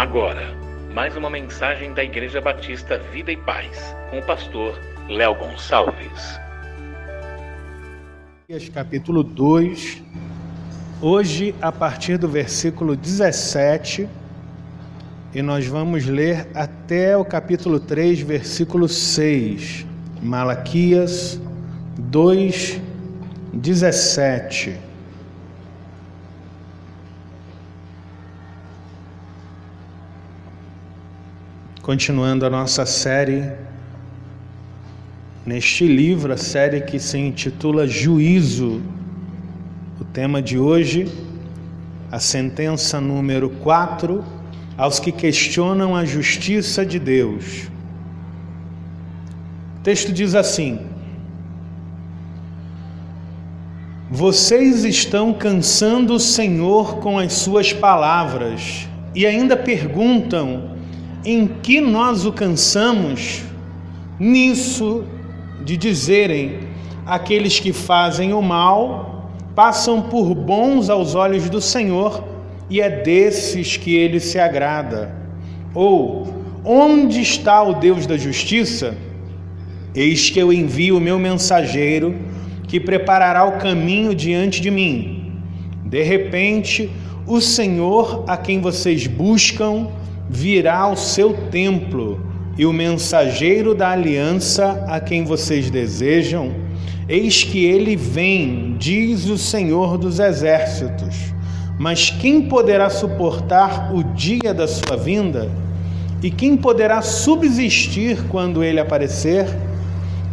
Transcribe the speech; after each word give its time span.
Agora, 0.00 0.56
mais 0.94 1.14
uma 1.14 1.28
mensagem 1.28 1.92
da 1.92 2.02
Igreja 2.02 2.40
Batista 2.40 2.96
Vida 3.12 3.30
e 3.30 3.36
Paz, 3.36 3.94
com 4.08 4.18
o 4.18 4.22
pastor 4.24 4.80
Léo 5.10 5.34
Gonçalves. 5.34 6.40
Capítulo 8.72 9.22
2, 9.22 10.02
hoje 11.02 11.54
a 11.60 11.70
partir 11.70 12.16
do 12.16 12.26
versículo 12.26 12.96
17, 12.96 14.08
e 15.34 15.42
nós 15.42 15.66
vamos 15.66 16.06
ler 16.06 16.48
até 16.54 17.14
o 17.14 17.22
capítulo 17.22 17.78
3, 17.78 18.22
versículo 18.22 18.88
6. 18.88 19.84
Malaquias 20.22 21.38
2, 21.98 22.80
17. 23.52 24.89
Continuando 31.90 32.46
a 32.46 32.50
nossa 32.50 32.86
série 32.86 33.50
neste 35.44 35.88
livro, 35.88 36.32
a 36.32 36.36
série 36.36 36.82
que 36.82 37.00
se 37.00 37.18
intitula 37.18 37.84
Juízo. 37.84 38.80
O 40.00 40.04
tema 40.04 40.40
de 40.40 40.56
hoje, 40.56 41.08
a 42.08 42.20
sentença 42.20 43.00
número 43.00 43.50
4, 43.50 44.24
aos 44.78 45.00
que 45.00 45.10
questionam 45.10 45.96
a 45.96 46.04
justiça 46.04 46.86
de 46.86 47.00
Deus. 47.00 47.68
O 49.80 49.82
texto 49.82 50.12
diz 50.12 50.36
assim: 50.36 50.78
Vocês 54.08 54.84
estão 54.84 55.32
cansando 55.32 56.14
o 56.14 56.20
Senhor 56.20 56.98
com 56.98 57.18
as 57.18 57.32
suas 57.32 57.72
palavras 57.72 58.88
e 59.12 59.26
ainda 59.26 59.56
perguntam 59.56 60.69
em 61.24 61.46
que 61.46 61.80
nós 61.80 62.24
o 62.24 62.32
cansamos? 62.32 63.42
Nisso 64.18 65.04
de 65.64 65.76
dizerem: 65.76 66.60
aqueles 67.06 67.58
que 67.58 67.72
fazem 67.72 68.32
o 68.32 68.42
mal 68.42 69.30
passam 69.54 70.02
por 70.02 70.34
bons 70.34 70.88
aos 70.88 71.14
olhos 71.14 71.50
do 71.50 71.60
Senhor, 71.60 72.24
e 72.68 72.80
é 72.80 72.88
desses 72.88 73.76
que 73.76 73.94
ele 73.94 74.20
se 74.20 74.38
agrada. 74.38 75.14
Ou, 75.74 76.26
onde 76.64 77.20
está 77.20 77.62
o 77.62 77.74
Deus 77.74 78.06
da 78.06 78.16
justiça? 78.16 78.96
Eis 79.94 80.30
que 80.30 80.38
eu 80.38 80.52
envio 80.52 80.96
o 80.96 81.00
meu 81.00 81.18
mensageiro, 81.18 82.14
que 82.68 82.78
preparará 82.78 83.44
o 83.44 83.58
caminho 83.58 84.14
diante 84.14 84.60
de 84.60 84.70
mim. 84.70 85.32
De 85.84 86.02
repente, 86.02 86.88
o 87.26 87.40
Senhor 87.40 88.24
a 88.28 88.36
quem 88.36 88.60
vocês 88.60 89.06
buscam 89.06 89.88
virá 90.30 90.78
ao 90.78 90.96
seu 90.96 91.34
templo, 91.50 92.20
e 92.56 92.64
o 92.64 92.72
mensageiro 92.72 93.74
da 93.74 93.90
aliança 93.90 94.84
a 94.86 95.00
quem 95.00 95.24
vocês 95.24 95.68
desejam, 95.70 96.52
eis 97.08 97.42
que 97.42 97.64
ele 97.64 97.96
vem, 97.96 98.76
diz 98.78 99.26
o 99.26 99.36
Senhor 99.36 99.98
dos 99.98 100.20
exércitos. 100.20 101.16
Mas 101.76 102.10
quem 102.10 102.42
poderá 102.42 102.88
suportar 102.88 103.92
o 103.92 104.04
dia 104.04 104.54
da 104.54 104.68
sua 104.68 104.96
vinda? 104.96 105.50
E 106.22 106.30
quem 106.30 106.56
poderá 106.56 107.02
subsistir 107.02 108.22
quando 108.28 108.62
ele 108.62 108.78
aparecer? 108.78 109.46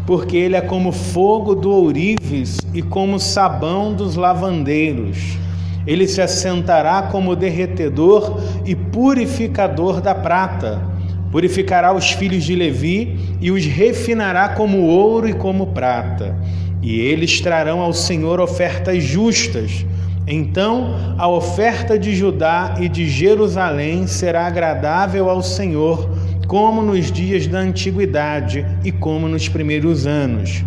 Porque 0.05 0.37
ele 0.37 0.55
é 0.55 0.61
como 0.61 0.91
fogo 0.91 1.55
do 1.55 1.71
ourives 1.71 2.59
e 2.71 2.83
como 2.83 3.19
sabão 3.19 3.93
dos 3.93 4.15
lavandeiros 4.15 5.37
ele 5.87 6.05
se 6.05 6.21
assentará 6.21 7.03
como 7.03 7.33
derretedor 7.33 8.41
e 8.67 8.75
purificador 8.75 10.01
da 10.01 10.13
prata. 10.13 10.81
Purificará 11.31 11.93
os 11.93 12.11
filhos 12.11 12.43
de 12.43 12.55
Levi 12.55 13.17
e 13.41 13.49
os 13.49 13.65
refinará 13.65 14.49
como 14.49 14.83
ouro 14.83 15.27
e 15.27 15.33
como 15.33 15.67
prata. 15.67 16.35
E 16.81 16.99
eles 16.99 17.41
trarão 17.41 17.79
ao 17.79 17.93
Senhor 17.93 18.39
ofertas 18.39 19.03
justas. 19.03 19.85
Então 20.27 20.95
a 21.17 21.27
oferta 21.27 21.97
de 21.97 22.13
Judá 22.13 22.75
e 22.79 22.89
de 22.89 23.09
Jerusalém 23.09 24.05
será 24.07 24.45
agradável 24.45 25.29
ao 25.29 25.41
Senhor, 25.41 26.09
como 26.47 26.81
nos 26.81 27.11
dias 27.11 27.47
da 27.47 27.59
antiguidade 27.59 28.65
e 28.83 28.91
como 28.91 29.27
nos 29.27 29.47
primeiros 29.47 30.05
anos. 30.05 30.63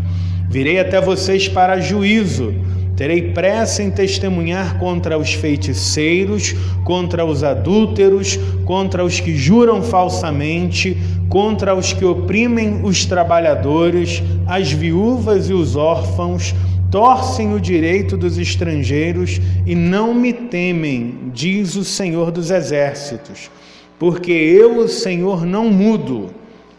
Virei 0.48 0.80
até 0.80 1.00
vocês 1.00 1.48
para 1.48 1.80
juízo 1.80 2.54
Terei 3.00 3.32
pressa 3.32 3.82
em 3.82 3.90
testemunhar 3.90 4.78
contra 4.78 5.16
os 5.16 5.32
feiticeiros, 5.32 6.54
contra 6.84 7.24
os 7.24 7.42
adúlteros, 7.42 8.38
contra 8.66 9.02
os 9.02 9.18
que 9.18 9.34
juram 9.34 9.82
falsamente, 9.82 10.98
contra 11.26 11.74
os 11.74 11.94
que 11.94 12.04
oprimem 12.04 12.82
os 12.84 13.06
trabalhadores, 13.06 14.22
as 14.46 14.70
viúvas 14.70 15.48
e 15.48 15.54
os 15.54 15.76
órfãos, 15.76 16.54
torcem 16.90 17.54
o 17.54 17.58
direito 17.58 18.18
dos 18.18 18.36
estrangeiros 18.36 19.40
e 19.64 19.74
não 19.74 20.12
me 20.12 20.34
temem, 20.34 21.14
diz 21.32 21.76
o 21.76 21.84
Senhor 21.86 22.30
dos 22.30 22.50
Exércitos, 22.50 23.50
porque 23.98 24.30
eu, 24.30 24.76
o 24.76 24.88
Senhor, 24.88 25.46
não 25.46 25.70
mudo. 25.70 26.28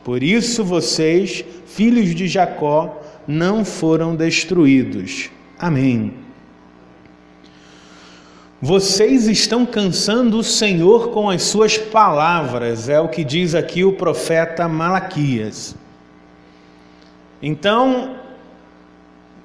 Por 0.03 0.21
isso 0.21 0.63
vocês, 0.63 1.43
filhos 1.65 2.13
de 2.13 2.27
Jacó, 2.27 3.01
não 3.27 3.65
foram 3.65 4.15
destruídos. 4.15 5.31
Amém. 5.61 6.15
Vocês 8.59 9.27
estão 9.27 9.63
cansando 9.63 10.39
o 10.39 10.43
Senhor 10.43 11.09
com 11.09 11.29
as 11.29 11.43
suas 11.43 11.77
palavras, 11.77 12.89
é 12.89 12.99
o 12.99 13.07
que 13.07 13.23
diz 13.23 13.53
aqui 13.53 13.83
o 13.83 13.93
profeta 13.93 14.67
Malaquias. 14.67 15.75
Então, 17.43 18.15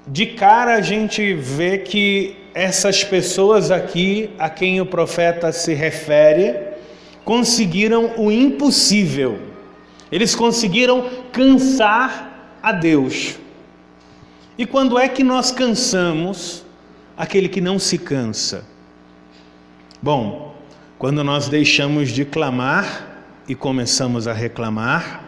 de 0.07 0.25
cara 0.25 0.73
a 0.73 0.81
gente 0.81 1.35
vê 1.35 1.77
que 1.77 2.35
essas 2.51 3.03
pessoas 3.03 3.69
aqui 3.69 4.31
a 4.39 4.49
quem 4.49 4.81
o 4.81 4.87
profeta 4.87 5.51
se 5.51 5.75
refere 5.75 6.55
conseguiram 7.23 8.13
o 8.17 8.31
impossível. 8.31 9.37
Eles 10.11 10.33
conseguiram 10.33 11.07
cansar 11.31 12.57
a 12.63 12.71
Deus. 12.71 13.37
E 14.57 14.65
quando 14.65 14.97
é 14.97 15.07
que 15.07 15.23
nós 15.23 15.51
cansamos 15.51 16.65
aquele 17.15 17.47
que 17.47 17.61
não 17.61 17.77
se 17.77 17.97
cansa? 17.97 18.65
Bom, 20.01 20.55
quando 20.97 21.23
nós 21.23 21.47
deixamos 21.47 22.09
de 22.09 22.25
clamar 22.25 23.23
e 23.47 23.53
começamos 23.53 24.27
a 24.27 24.33
reclamar, 24.33 25.23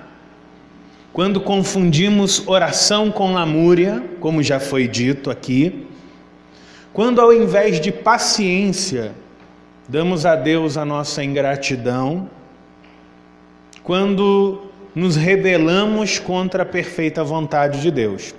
quando 1.13 1.39
confundimos 1.39 2.47
oração 2.47 3.11
com 3.11 3.31
lamúria, 3.31 4.03
como 4.19 4.41
já 4.41 4.59
foi 4.59 4.87
dito 4.87 5.29
aqui, 5.29 5.85
quando 6.91 7.21
ao 7.21 7.31
invés 7.31 7.79
de 7.79 7.91
paciência 7.91 9.13
damos 9.87 10.25
a 10.25 10.35
Deus 10.35 10.75
a 10.75 10.83
nossa 10.83 11.23
ingratidão, 11.23 12.29
quando 13.83 14.69
nos 14.95 15.15
rebelamos 15.15 16.17
contra 16.17 16.63
a 16.63 16.65
perfeita 16.65 17.23
vontade 17.23 17.81
de 17.81 17.91
Deus. 17.91 18.33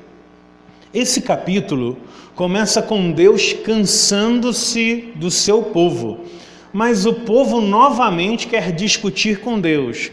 Esse 0.92 1.20
capítulo 1.20 1.96
começa 2.34 2.82
com 2.82 3.12
Deus 3.12 3.52
cansando-se 3.52 5.12
do 5.14 5.30
seu 5.30 5.62
povo, 5.62 6.24
mas 6.72 7.06
o 7.06 7.12
povo 7.12 7.60
novamente 7.60 8.48
quer 8.48 8.72
discutir 8.72 9.38
com 9.38 9.60
Deus. 9.60 10.10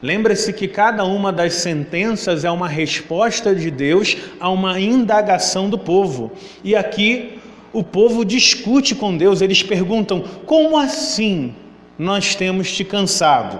Lembre-se 0.00 0.52
que 0.52 0.68
cada 0.68 1.04
uma 1.04 1.32
das 1.32 1.54
sentenças 1.54 2.44
é 2.44 2.50
uma 2.50 2.68
resposta 2.68 3.52
de 3.52 3.72
Deus 3.72 4.16
a 4.38 4.48
uma 4.48 4.78
indagação 4.78 5.68
do 5.68 5.76
povo. 5.76 6.30
E 6.62 6.76
aqui 6.76 7.40
o 7.72 7.82
povo 7.82 8.24
discute 8.24 8.94
com 8.94 9.16
Deus, 9.16 9.40
eles 9.40 9.64
perguntam: 9.64 10.22
como 10.46 10.78
assim 10.78 11.56
nós 11.98 12.36
temos 12.36 12.70
te 12.70 12.84
cansado? 12.84 13.58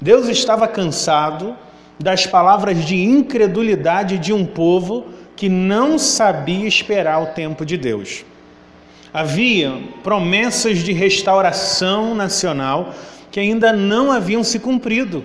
Deus 0.00 0.28
estava 0.28 0.66
cansado 0.66 1.54
das 2.00 2.26
palavras 2.26 2.86
de 2.86 2.96
incredulidade 2.96 4.16
de 4.16 4.32
um 4.32 4.46
povo 4.46 5.17
que 5.38 5.48
não 5.48 6.00
sabia 6.00 6.66
esperar 6.66 7.22
o 7.22 7.26
tempo 7.26 7.64
de 7.64 7.76
Deus. 7.76 8.24
Havia 9.14 9.72
promessas 10.02 10.78
de 10.78 10.92
restauração 10.92 12.12
nacional 12.12 12.92
que 13.30 13.38
ainda 13.38 13.72
não 13.72 14.10
haviam 14.10 14.42
se 14.42 14.58
cumprido, 14.58 15.24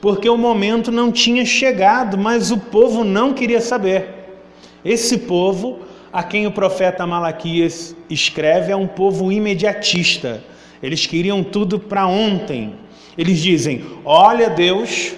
porque 0.00 0.28
o 0.28 0.38
momento 0.38 0.92
não 0.92 1.10
tinha 1.10 1.44
chegado, 1.44 2.16
mas 2.16 2.52
o 2.52 2.56
povo 2.56 3.02
não 3.02 3.34
queria 3.34 3.60
saber. 3.60 4.38
Esse 4.84 5.18
povo, 5.18 5.80
a 6.12 6.22
quem 6.22 6.46
o 6.46 6.52
profeta 6.52 7.04
Malaquias 7.04 7.96
escreve, 8.08 8.70
é 8.70 8.76
um 8.76 8.86
povo 8.86 9.32
imediatista. 9.32 10.40
Eles 10.80 11.04
queriam 11.04 11.42
tudo 11.42 11.80
para 11.80 12.06
ontem. 12.06 12.74
Eles 13.18 13.40
dizem: 13.40 13.84
Olha, 14.04 14.48
Deus, 14.48 15.14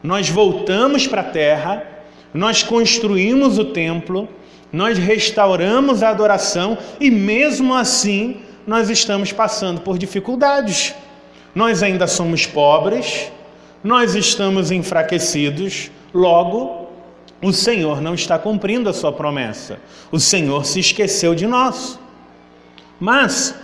nós 0.00 0.28
voltamos 0.28 1.08
para 1.08 1.22
a 1.22 1.24
terra 1.24 1.89
nós 2.32 2.62
construímos 2.62 3.58
o 3.58 3.64
templo, 3.64 4.28
nós 4.72 4.98
restauramos 4.98 6.02
a 6.02 6.10
adoração 6.10 6.78
e 7.00 7.10
mesmo 7.10 7.74
assim 7.74 8.40
nós 8.66 8.88
estamos 8.88 9.32
passando 9.32 9.80
por 9.80 9.98
dificuldades. 9.98 10.94
Nós 11.54 11.82
ainda 11.82 12.06
somos 12.06 12.46
pobres, 12.46 13.32
nós 13.82 14.14
estamos 14.14 14.70
enfraquecidos, 14.70 15.90
logo, 16.14 16.88
o 17.42 17.52
Senhor 17.52 18.00
não 18.00 18.14
está 18.14 18.38
cumprindo 18.38 18.88
a 18.88 18.92
sua 18.92 19.12
promessa. 19.12 19.78
O 20.12 20.20
Senhor 20.20 20.64
se 20.66 20.78
esqueceu 20.78 21.34
de 21.34 21.46
nós. 21.46 21.98
Mas, 23.00 23.54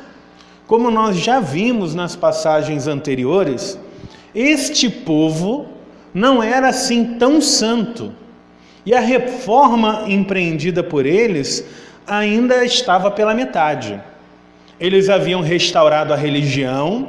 como 0.66 0.90
nós 0.90 1.16
já 1.16 1.38
vimos 1.38 1.94
nas 1.94 2.16
passagens 2.16 2.88
anteriores, 2.88 3.78
este 4.34 4.88
povo 4.88 5.66
não 6.12 6.42
era 6.42 6.68
assim 6.68 7.18
tão 7.18 7.40
santo. 7.40 8.12
E 8.86 8.94
a 8.94 9.00
reforma 9.00 10.04
empreendida 10.06 10.80
por 10.80 11.04
eles 11.04 11.66
ainda 12.06 12.64
estava 12.64 13.10
pela 13.10 13.34
metade. 13.34 14.00
Eles 14.78 15.08
haviam 15.08 15.40
restaurado 15.40 16.12
a 16.12 16.16
religião, 16.16 17.08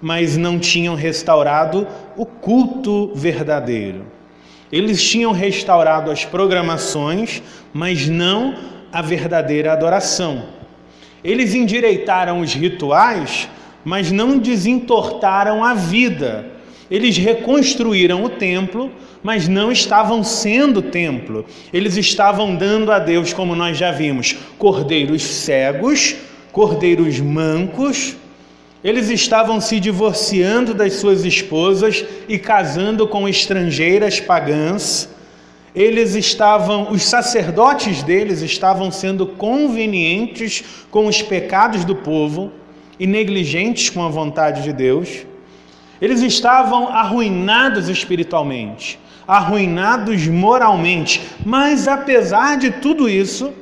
mas 0.00 0.36
não 0.36 0.56
tinham 0.58 0.94
restaurado 0.94 1.86
o 2.16 2.24
culto 2.24 3.10
verdadeiro. 3.12 4.06
Eles 4.70 5.02
tinham 5.02 5.32
restaurado 5.32 6.12
as 6.12 6.24
programações, 6.24 7.42
mas 7.72 8.08
não 8.08 8.54
a 8.92 9.02
verdadeira 9.02 9.72
adoração. 9.72 10.44
Eles 11.24 11.54
endireitaram 11.54 12.40
os 12.40 12.54
rituais, 12.54 13.48
mas 13.84 14.12
não 14.12 14.38
desentortaram 14.38 15.64
a 15.64 15.74
vida. 15.74 16.55
Eles 16.90 17.16
reconstruíram 17.16 18.24
o 18.24 18.28
templo, 18.28 18.92
mas 19.22 19.48
não 19.48 19.72
estavam 19.72 20.22
sendo 20.22 20.80
templo. 20.80 21.44
Eles 21.72 21.96
estavam 21.96 22.54
dando 22.54 22.92
a 22.92 22.98
Deus, 22.98 23.32
como 23.32 23.56
nós 23.56 23.76
já 23.76 23.90
vimos, 23.90 24.36
cordeiros 24.56 25.22
cegos, 25.22 26.14
cordeiros 26.52 27.18
mancos. 27.18 28.16
Eles 28.84 29.10
estavam 29.10 29.60
se 29.60 29.80
divorciando 29.80 30.72
das 30.72 30.94
suas 30.94 31.24
esposas 31.24 32.04
e 32.28 32.38
casando 32.38 33.08
com 33.08 33.28
estrangeiras 33.28 34.20
pagãs. 34.20 35.08
Eles 35.74 36.14
estavam, 36.14 36.92
os 36.92 37.02
sacerdotes 37.02 38.02
deles 38.02 38.42
estavam 38.42 38.92
sendo 38.92 39.26
convenientes 39.26 40.64
com 40.90 41.06
os 41.06 41.20
pecados 41.20 41.84
do 41.84 41.96
povo 41.96 42.52
e 42.98 43.06
negligentes 43.06 43.90
com 43.90 44.02
a 44.04 44.08
vontade 44.08 44.62
de 44.62 44.72
Deus. 44.72 45.26
Eles 46.00 46.20
estavam 46.22 46.88
arruinados 46.88 47.88
espiritualmente 47.88 48.98
arruinados 49.26 50.26
moralmente, 50.28 51.20
mas 51.44 51.88
apesar 51.88 52.56
de 52.56 52.70
tudo 52.70 53.08
isso, 53.08 53.52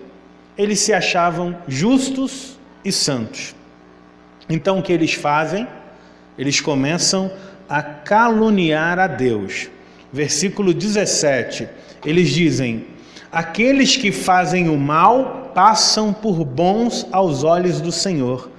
eles 0.58 0.80
se 0.80 0.92
achavam 0.92 1.56
justos 1.66 2.58
e 2.84 2.92
santos. 2.92 3.54
Então 4.48 4.78
o 4.78 4.82
que 4.82 4.92
eles 4.92 5.14
fazem? 5.14 5.66
Eles 6.36 6.60
começam 6.60 7.32
a 7.68 7.82
caluniar 7.82 8.98
a 8.98 9.06
Deus. 9.06 9.70
Versículo 10.12 10.74
17, 10.74 11.66
eles 12.04 12.30
dizem: 12.30 12.86
Aqueles 13.32 13.96
que 13.96 14.12
fazem 14.12 14.68
o 14.68 14.76
mal 14.76 15.50
passam 15.54 16.12
por 16.12 16.44
bons 16.44 17.06
aos 17.10 17.42
olhos 17.42 17.80
do 17.80 17.90
Senhor, 17.90 18.50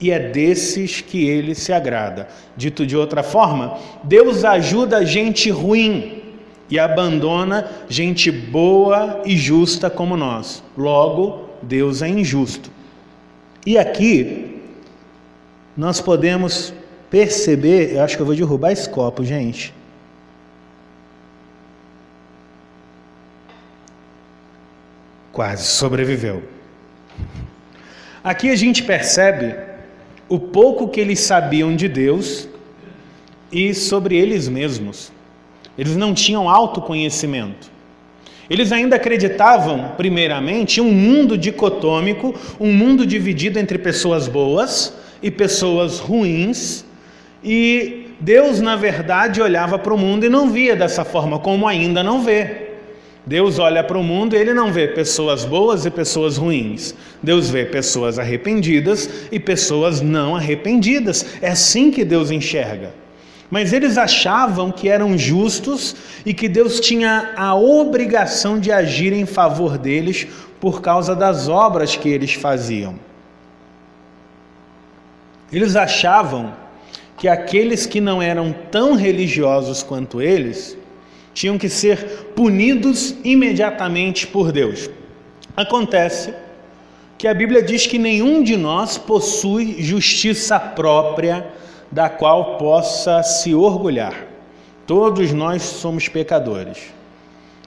e 0.00 0.10
é 0.10 0.18
desses 0.18 1.00
que 1.00 1.28
ele 1.28 1.54
se 1.54 1.72
agrada. 1.72 2.26
Dito 2.56 2.86
de 2.86 2.96
outra 2.96 3.22
forma, 3.22 3.78
Deus 4.02 4.44
ajuda 4.44 5.04
gente 5.04 5.50
ruim 5.50 6.22
e 6.70 6.78
abandona 6.78 7.70
gente 7.88 8.30
boa 8.30 9.22
e 9.26 9.36
justa 9.36 9.90
como 9.90 10.16
nós. 10.16 10.62
Logo, 10.76 11.50
Deus 11.60 12.00
é 12.00 12.08
injusto. 12.08 12.70
E 13.66 13.76
aqui 13.76 14.62
nós 15.76 16.00
podemos 16.00 16.72
perceber, 17.10 17.94
eu 17.94 18.02
acho 18.02 18.16
que 18.16 18.22
eu 18.22 18.26
vou 18.26 18.34
derrubar 18.34 18.72
esse 18.72 18.88
copo, 18.88 19.22
gente. 19.24 19.74
Quase 25.32 25.64
sobreviveu. 25.64 26.42
Aqui 28.22 28.50
a 28.50 28.56
gente 28.56 28.82
percebe 28.82 29.69
o 30.30 30.38
pouco 30.38 30.88
que 30.88 31.00
eles 31.00 31.20
sabiam 31.20 31.76
de 31.76 31.88
Deus 31.88 32.48
e 33.52 33.74
sobre 33.74 34.16
eles 34.16 34.48
mesmos. 34.48 35.12
Eles 35.76 35.96
não 35.96 36.14
tinham 36.14 36.48
autoconhecimento. 36.48 37.68
Eles 38.48 38.70
ainda 38.72 38.96
acreditavam, 38.96 39.92
primeiramente, 39.96 40.80
em 40.80 40.82
um 40.82 40.92
mundo 40.92 41.36
dicotômico, 41.36 42.34
um 42.58 42.72
mundo 42.72 43.04
dividido 43.04 43.58
entre 43.58 43.76
pessoas 43.76 44.28
boas 44.28 44.94
e 45.22 45.30
pessoas 45.30 45.98
ruins, 45.98 46.84
e 47.42 48.08
Deus, 48.20 48.60
na 48.60 48.76
verdade, 48.76 49.40
olhava 49.40 49.78
para 49.78 49.94
o 49.94 49.98
mundo 49.98 50.26
e 50.26 50.28
não 50.28 50.50
via 50.50 50.76
dessa 50.76 51.04
forma, 51.04 51.38
como 51.38 51.66
ainda 51.66 52.02
não 52.02 52.22
vê. 52.22 52.69
Deus 53.26 53.58
olha 53.58 53.84
para 53.84 53.98
o 53.98 54.02
mundo 54.02 54.34
e 54.34 54.38
ele 54.38 54.54
não 54.54 54.72
vê 54.72 54.88
pessoas 54.88 55.44
boas 55.44 55.84
e 55.84 55.90
pessoas 55.90 56.36
ruins. 56.36 56.94
Deus 57.22 57.50
vê 57.50 57.64
pessoas 57.64 58.18
arrependidas 58.18 59.08
e 59.30 59.38
pessoas 59.38 60.00
não 60.00 60.34
arrependidas. 60.34 61.26
É 61.42 61.50
assim 61.50 61.90
que 61.90 62.04
Deus 62.04 62.30
enxerga. 62.30 62.94
Mas 63.50 63.72
eles 63.72 63.98
achavam 63.98 64.70
que 64.70 64.88
eram 64.88 65.18
justos 65.18 65.94
e 66.24 66.32
que 66.32 66.48
Deus 66.48 66.80
tinha 66.80 67.32
a 67.36 67.54
obrigação 67.54 68.58
de 68.58 68.70
agir 68.70 69.12
em 69.12 69.26
favor 69.26 69.76
deles 69.76 70.26
por 70.60 70.80
causa 70.80 71.14
das 71.14 71.48
obras 71.48 71.96
que 71.96 72.08
eles 72.08 72.32
faziam. 72.34 72.94
Eles 75.52 75.74
achavam 75.74 76.54
que 77.18 77.26
aqueles 77.28 77.86
que 77.86 78.00
não 78.00 78.22
eram 78.22 78.54
tão 78.70 78.94
religiosos 78.94 79.82
quanto 79.82 80.22
eles 80.22 80.78
tinham 81.32 81.58
que 81.58 81.68
ser 81.68 82.32
punidos 82.34 83.14
imediatamente 83.24 84.26
por 84.26 84.52
Deus. 84.52 84.90
Acontece 85.56 86.34
que 87.18 87.28
a 87.28 87.34
Bíblia 87.34 87.62
diz 87.62 87.86
que 87.86 87.98
nenhum 87.98 88.42
de 88.42 88.56
nós 88.56 88.96
possui 88.96 89.76
justiça 89.82 90.58
própria 90.58 91.46
da 91.90 92.08
qual 92.08 92.56
possa 92.56 93.22
se 93.22 93.54
orgulhar. 93.54 94.26
Todos 94.86 95.32
nós 95.32 95.62
somos 95.62 96.08
pecadores. 96.08 96.78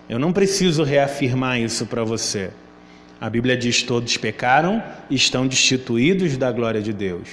Eu 0.09 0.19
não 0.19 0.33
preciso 0.33 0.83
reafirmar 0.83 1.59
isso 1.59 1.85
para 1.85 2.03
você. 2.03 2.51
A 3.19 3.29
Bíblia 3.29 3.55
diz: 3.55 3.83
todos 3.83 4.17
pecaram 4.17 4.83
e 5.09 5.15
estão 5.15 5.47
destituídos 5.47 6.35
da 6.35 6.51
glória 6.51 6.81
de 6.81 6.91
Deus. 6.91 7.29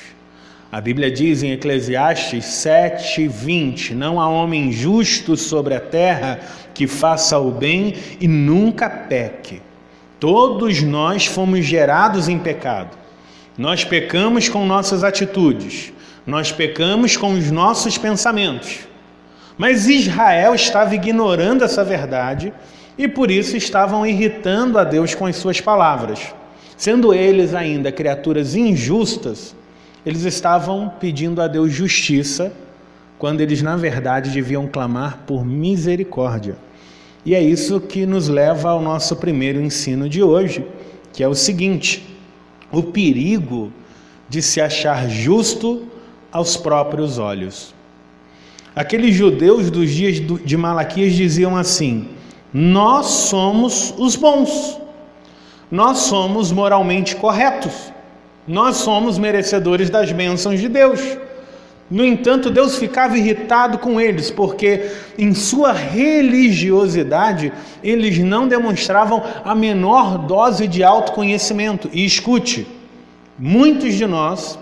A 0.73 0.81
Bíblia 0.81 1.11
diz 1.11 1.43
em 1.43 1.51
Eclesiastes 1.51 2.45
7:20: 2.45 3.93
Não 3.93 4.21
há 4.21 4.29
homem 4.29 4.71
justo 4.71 5.37
sobre 5.37 5.75
a 5.75 5.81
terra 5.81 6.39
que 6.73 6.87
faça 6.87 7.37
o 7.41 7.51
bem 7.51 7.95
e 8.21 8.29
nunca 8.29 8.89
peque. 8.89 9.61
Todos 10.21 10.81
nós 10.81 11.27
fomos 11.27 11.65
gerados 11.65 12.29
em 12.29 12.39
pecado. 12.39 12.97
Nós 13.59 13.85
pecamos 13.85 14.49
com 14.49 14.65
nossas 14.65 15.03
atitudes, 15.03 15.93
nós 16.25 16.53
pecamos 16.53 17.17
com 17.17 17.33
os 17.33 17.51
nossos 17.51 17.99
pensamentos. 17.99 18.79
Mas 19.59 19.89
Israel 19.89 20.55
estava 20.55 20.95
ignorando 20.95 21.65
essa 21.65 21.83
verdade 21.83 22.53
e 22.97 23.09
por 23.09 23.29
isso 23.29 23.57
estavam 23.57 24.07
irritando 24.07 24.79
a 24.79 24.85
Deus 24.85 25.17
com 25.17 25.27
as 25.27 25.35
suas 25.35 25.61
palavras. 25.61 26.33
Sendo 26.77 27.13
eles 27.13 27.55
ainda 27.55 27.91
criaturas 27.91 28.55
injustas, 28.55 29.55
eles 30.05 30.25
estavam 30.25 30.89
pedindo 31.01 31.43
a 31.43 31.47
Deus 31.47 31.73
justiça, 31.73 32.53
quando 33.19 33.41
eles 33.41 33.61
na 33.61 33.77
verdade 33.77 34.31
deviam 34.31 34.67
clamar 34.67 35.25
por 35.27 35.45
misericórdia. 35.45 36.57
E 37.25 37.35
é 37.35 37.43
isso 37.43 37.81
que 37.81 38.07
nos 38.07 38.29
leva 38.29 38.71
ao 38.71 38.81
nosso 38.81 39.15
primeiro 39.17 39.61
ensino 39.61 40.09
de 40.09 40.23
hoje, 40.23 40.65
que 41.13 41.23
é 41.23 41.29
o 41.29 41.35
seguinte: 41.35 42.03
o 42.73 42.83
perigo 42.83 43.71
de 44.29 44.41
se 44.41 44.61
achar 44.61 45.09
justo 45.09 45.87
aos 46.33 46.57
próprios 46.57 47.19
olhos. 47.19 47.75
Aqueles 48.75 49.15
judeus 49.15 49.71
dos 49.71 49.91
dias 49.91 50.23
de 50.45 50.57
Malaquias 50.57 51.13
diziam 51.13 51.57
assim: 51.57 52.09
Nós 52.55 53.07
somos 53.07 53.93
os 53.99 54.17
bons, 54.17 54.81
nós 55.71 55.99
somos 55.99 56.51
moralmente 56.51 57.17
corretos, 57.17 57.93
nós 58.47 58.77
somos 58.77 59.19
merecedores 59.19 59.91
das 59.91 60.11
bênçãos 60.13 60.61
de 60.61 60.69
Deus. 60.69 61.01
No 61.91 62.05
entanto, 62.05 62.51
Deus 62.51 62.77
ficava 62.77 63.19
irritado 63.19 63.79
com 63.79 64.01
eles, 64.01 64.31
porque 64.31 64.91
em 65.19 65.35
sua 65.35 65.73
religiosidade 65.73 67.53
eles 67.83 68.19
não 68.19 68.47
demonstravam 68.47 69.23
a 69.45 69.55
menor 69.55 70.19
dose 70.19 70.69
de 70.69 70.85
autoconhecimento. 70.85 71.91
E 71.93 72.05
escute, 72.05 72.67
muitos 73.39 73.95
de 73.95 74.07
nós 74.07 74.59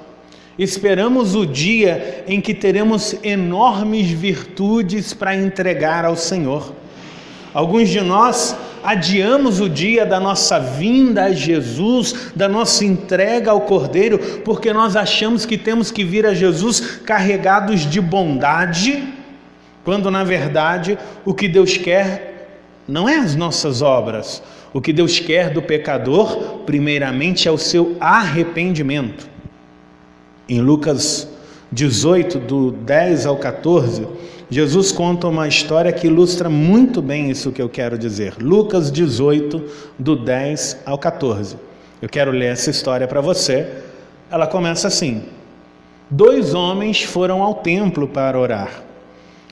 Esperamos 0.59 1.37
o 1.37 1.47
dia 1.47 2.25
em 2.27 2.41
que 2.41 2.53
teremos 2.53 3.15
enormes 3.23 4.11
virtudes 4.11 5.15
para 5.15 5.37
entregar 5.37 6.05
ao 6.05 6.17
Senhor. 6.17 6.73
Alguns 7.55 7.89
de 7.89 8.01
nós 8.01 8.57
adiamos 8.83 9.61
o 9.61 9.69
dia 9.69 10.05
da 10.05 10.19
nossa 10.19 10.59
vinda 10.59 11.25
a 11.25 11.33
Jesus, 11.33 12.31
da 12.35 12.49
nossa 12.49 12.85
entrega 12.85 13.51
ao 13.51 13.63
Cordeiro, 13.63 14.19
porque 14.45 14.73
nós 14.73 14.97
achamos 14.97 15.45
que 15.45 15.57
temos 15.57 15.91
que 15.91 16.05
vir 16.05 16.27
a 16.27 16.35
Jesus 16.35 16.81
carregados 17.05 17.81
de 17.81 18.01
bondade, 18.01 19.03
quando 19.85 20.11
na 20.11 20.25
verdade 20.25 20.99
o 21.25 21.33
que 21.33 21.49
Deus 21.49 21.77
quer 21.77 22.29
não 22.89 23.09
é 23.09 23.17
as 23.17 23.37
nossas 23.37 23.83
obras. 23.83 24.43
O 24.73 24.81
que 24.81 24.93
Deus 24.93 25.19
quer 25.19 25.51
do 25.51 25.63
pecador, 25.63 26.61
primeiramente, 26.67 27.49
é 27.49 27.51
o 27.51 27.59
seu 27.59 27.97
arrependimento. 28.01 29.29
Em 30.49 30.61
Lucas 30.61 31.29
18, 31.71 32.39
do 32.39 32.71
10 32.71 33.27
ao 33.27 33.37
14, 33.37 34.07
Jesus 34.51 34.91
conta 34.93 35.29
uma 35.29 35.47
história 35.47 35.93
que 35.93 36.07
ilustra 36.07 36.49
muito 36.49 37.03
bem 37.03 37.31
isso 37.31 37.53
que 37.53 37.61
eu 37.61 37.69
quero 37.69 37.99
dizer. 37.99 38.35
Lucas 38.41 38.91
18, 38.91 39.63
do 39.99 40.17
10 40.17 40.79
ao 40.87 40.97
14. 40.97 41.57
Eu 42.01 42.09
quero 42.09 42.31
ler 42.31 42.53
essa 42.53 42.71
história 42.71 43.07
para 43.07 43.21
você. 43.21 43.69
Ela 44.31 44.47
começa 44.47 44.89
assim: 44.89 45.25
Dois 46.09 46.55
homens 46.55 47.03
foram 47.03 47.43
ao 47.43 47.57
templo 47.57 48.09
para 48.09 48.39
orar. 48.39 48.83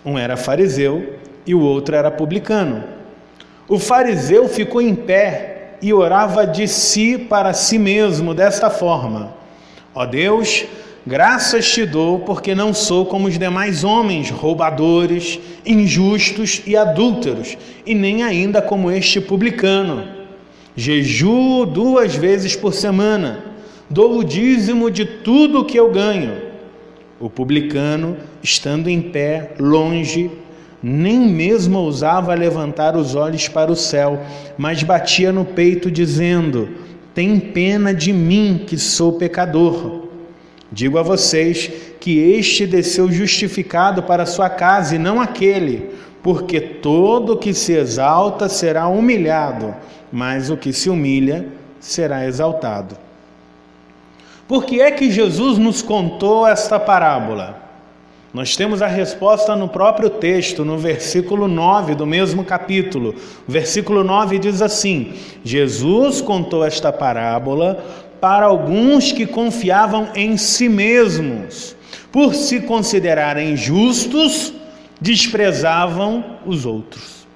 Um 0.03 0.19
era 0.19 0.35
fariseu 0.35 1.15
e 1.47 1.55
o 1.55 1.61
outro 1.61 1.95
era 1.95 2.11
publicano. 2.11 2.83
O 3.69 3.79
fariseu 3.79 4.49
ficou 4.49 4.81
em 4.81 4.95
pé 4.95 5.75
e 5.83 5.93
orava 5.93 6.47
de 6.47 6.67
si 6.67 7.19
para 7.19 7.53
si 7.53 7.79
mesmo 7.79 8.33
desta 8.33 8.71
forma: 8.71 9.35
Ó 9.95 10.07
Deus, 10.07 10.65
Graças 11.09 11.71
te 11.71 11.87
dou, 11.87 12.19
porque 12.19 12.53
não 12.53 12.75
sou 12.75 13.07
como 13.07 13.29
os 13.29 13.39
demais 13.39 13.85
homens, 13.85 14.29
roubadores, 14.29 15.39
injustos 15.65 16.63
e 16.67 16.77
adúlteros, 16.77 17.57
e 17.87 17.95
nem 17.95 18.25
ainda 18.25 18.61
como 18.61 18.91
este 18.91 19.21
publicano. 19.21 20.03
Jejuo 20.75 21.65
duas 21.65 22.17
vezes 22.17 22.57
por 22.57 22.75
semana, 22.75 23.39
dou 23.89 24.19
o 24.19 24.25
dízimo 24.25 24.91
de 24.91 25.05
tudo 25.05 25.65
que 25.65 25.79
eu 25.79 25.93
ganho. 25.93 26.43
O 27.21 27.31
publicano, 27.31 28.17
estando 28.43 28.91
em 28.91 29.01
pé, 29.01 29.53
longe, 29.61 30.29
nem 30.83 31.21
mesmo 31.21 31.79
ousava 31.79 32.35
levantar 32.35 32.97
os 32.97 33.15
olhos 33.15 33.47
para 33.47 33.71
o 33.71 33.77
céu, 33.77 34.21
mas 34.59 34.83
batia 34.83 35.31
no 35.31 35.45
peito, 35.45 35.89
dizendo: 35.89 36.69
Tem 37.15 37.39
pena 37.39 37.95
de 37.95 38.13
mim, 38.13 38.65
que 38.67 38.77
sou 38.77 39.13
pecador. 39.13 40.06
Digo 40.71 40.99
a 40.99 41.03
vocês 41.03 41.71
que 42.01 42.19
este 42.19 42.67
desceu 42.67 43.11
justificado 43.11 44.03
para 44.03 44.27
sua 44.27 44.51
casa 44.51 44.97
e 44.97 44.99
não 44.99 45.21
aquele, 45.21 45.91
porque 46.23 46.61
todo 46.61 47.37
que 47.37 47.55
se 47.55 47.73
exalta 47.73 48.49
será 48.49 48.89
humilhado, 48.89 49.75
mas 50.11 50.51
o 50.51 50.57
que 50.57 50.73
se 50.73 50.91
humilha 50.91 51.47
será 51.79 52.27
exaltado. 52.27 52.97
Por 54.49 54.65
que 54.65 54.81
é 54.81 54.91
que 54.91 55.11
Jesus 55.11 55.59
nos 55.59 55.83
contou 55.83 56.47
esta 56.47 56.79
parábola? 56.79 57.67
Nós 58.37 58.55
temos 58.55 58.83
a 58.83 58.87
resposta 58.87 59.57
no 59.57 59.67
próprio 59.67 60.11
texto, 60.11 60.65
no 60.65 60.77
versículo 60.77 61.49
9 61.49 61.95
do 61.95 62.05
mesmo 62.05 62.45
capítulo. 62.45 63.15
O 63.49 63.51
versículo 63.51 64.05
9 64.05 64.39
diz 64.39 64.61
assim: 64.61 65.15
Jesus 65.43 66.21
contou 66.21 66.65
esta 66.65 66.93
parábola 66.93 67.83
para 68.21 68.47
alguns 68.47 69.13
que 69.13 69.27
confiavam 69.27 70.09
em 70.15 70.37
si 70.37 70.69
mesmos, 70.69 71.77
por 72.11 72.35
se 72.35 72.61
considerarem 72.61 73.57
justos, 73.57 74.53
desprezavam 75.01 76.25
os 76.47 76.65
outros. 76.65 77.27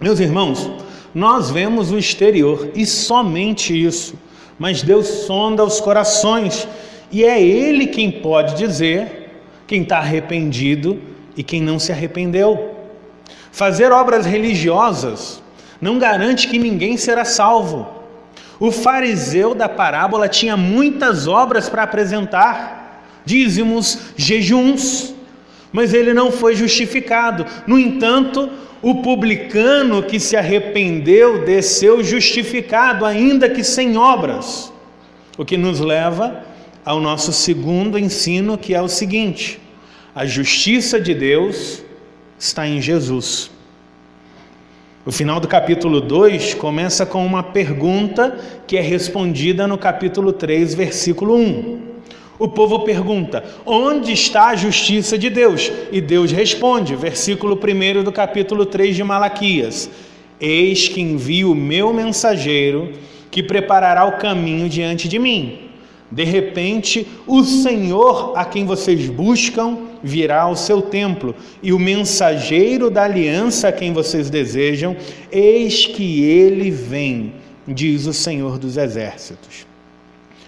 Meus 0.00 0.18
irmãos, 0.18 0.70
nós 1.14 1.50
vemos 1.50 1.90
o 1.92 1.98
exterior 1.98 2.70
e 2.74 2.86
somente 2.86 3.72
isso, 3.72 4.14
mas 4.58 4.82
Deus 4.82 5.06
sonda 5.06 5.62
os 5.62 5.80
corações 5.80 6.66
e 7.10 7.24
é 7.24 7.40
Ele 7.40 7.86
quem 7.86 8.10
pode 8.10 8.56
dizer 8.56 9.22
quem 9.66 9.82
está 9.82 9.98
arrependido 9.98 11.00
e 11.36 11.42
quem 11.42 11.62
não 11.62 11.78
se 11.78 11.92
arrependeu. 11.92 12.74
Fazer 13.50 13.92
obras 13.92 14.26
religiosas 14.26 15.42
não 15.80 15.98
garante 15.98 16.48
que 16.48 16.58
ninguém 16.58 16.96
será 16.96 17.24
salvo. 17.24 18.01
O 18.62 18.70
fariseu 18.70 19.56
da 19.56 19.68
parábola 19.68 20.28
tinha 20.28 20.56
muitas 20.56 21.26
obras 21.26 21.68
para 21.68 21.82
apresentar, 21.82 23.02
dízimos, 23.24 23.98
jejuns, 24.16 25.12
mas 25.72 25.92
ele 25.92 26.14
não 26.14 26.30
foi 26.30 26.54
justificado. 26.54 27.44
No 27.66 27.76
entanto, 27.76 28.48
o 28.80 29.02
publicano 29.02 30.00
que 30.00 30.20
se 30.20 30.36
arrependeu 30.36 31.44
desceu 31.44 32.04
justificado, 32.04 33.04
ainda 33.04 33.50
que 33.50 33.64
sem 33.64 33.96
obras. 33.96 34.72
O 35.36 35.44
que 35.44 35.56
nos 35.56 35.80
leva 35.80 36.44
ao 36.84 37.00
nosso 37.00 37.32
segundo 37.32 37.98
ensino, 37.98 38.56
que 38.56 38.76
é 38.76 38.80
o 38.80 38.86
seguinte: 38.86 39.60
a 40.14 40.24
justiça 40.24 41.00
de 41.00 41.12
Deus 41.16 41.82
está 42.38 42.64
em 42.64 42.80
Jesus. 42.80 43.50
O 45.04 45.10
final 45.10 45.40
do 45.40 45.48
capítulo 45.48 46.00
2 46.00 46.54
começa 46.54 47.04
com 47.04 47.26
uma 47.26 47.42
pergunta 47.42 48.38
que 48.68 48.76
é 48.76 48.80
respondida 48.80 49.66
no 49.66 49.76
capítulo 49.76 50.32
3, 50.32 50.74
versículo 50.74 51.34
1. 51.34 51.80
O 52.38 52.46
povo 52.46 52.84
pergunta: 52.84 53.42
Onde 53.66 54.12
está 54.12 54.50
a 54.50 54.54
justiça 54.54 55.18
de 55.18 55.28
Deus? 55.28 55.72
E 55.90 56.00
Deus 56.00 56.30
responde, 56.30 56.94
versículo 56.94 57.58
1 57.58 58.04
do 58.04 58.12
capítulo 58.12 58.64
3 58.64 58.94
de 58.94 59.02
Malaquias: 59.02 59.90
Eis 60.40 60.86
que 60.86 61.00
envio 61.00 61.50
o 61.50 61.56
meu 61.56 61.92
mensageiro 61.92 62.92
que 63.28 63.42
preparará 63.42 64.04
o 64.04 64.18
caminho 64.18 64.68
diante 64.68 65.08
de 65.08 65.18
mim. 65.18 65.62
De 66.12 66.22
repente, 66.22 67.08
o 67.26 67.42
Senhor 67.42 68.34
a 68.36 68.44
quem 68.44 68.64
vocês 68.64 69.08
buscam 69.08 69.78
virá 70.02 70.42
ao 70.42 70.56
seu 70.56 70.82
templo, 70.82 71.34
e 71.62 71.72
o 71.72 71.78
mensageiro 71.78 72.90
da 72.90 73.04
aliança 73.04 73.68
a 73.68 73.72
quem 73.72 73.92
vocês 73.92 74.28
desejam, 74.28 74.96
eis 75.30 75.86
que 75.86 76.24
ele 76.24 76.70
vem, 76.70 77.34
diz 77.66 78.06
o 78.06 78.12
Senhor 78.12 78.58
dos 78.58 78.76
Exércitos. 78.76 79.66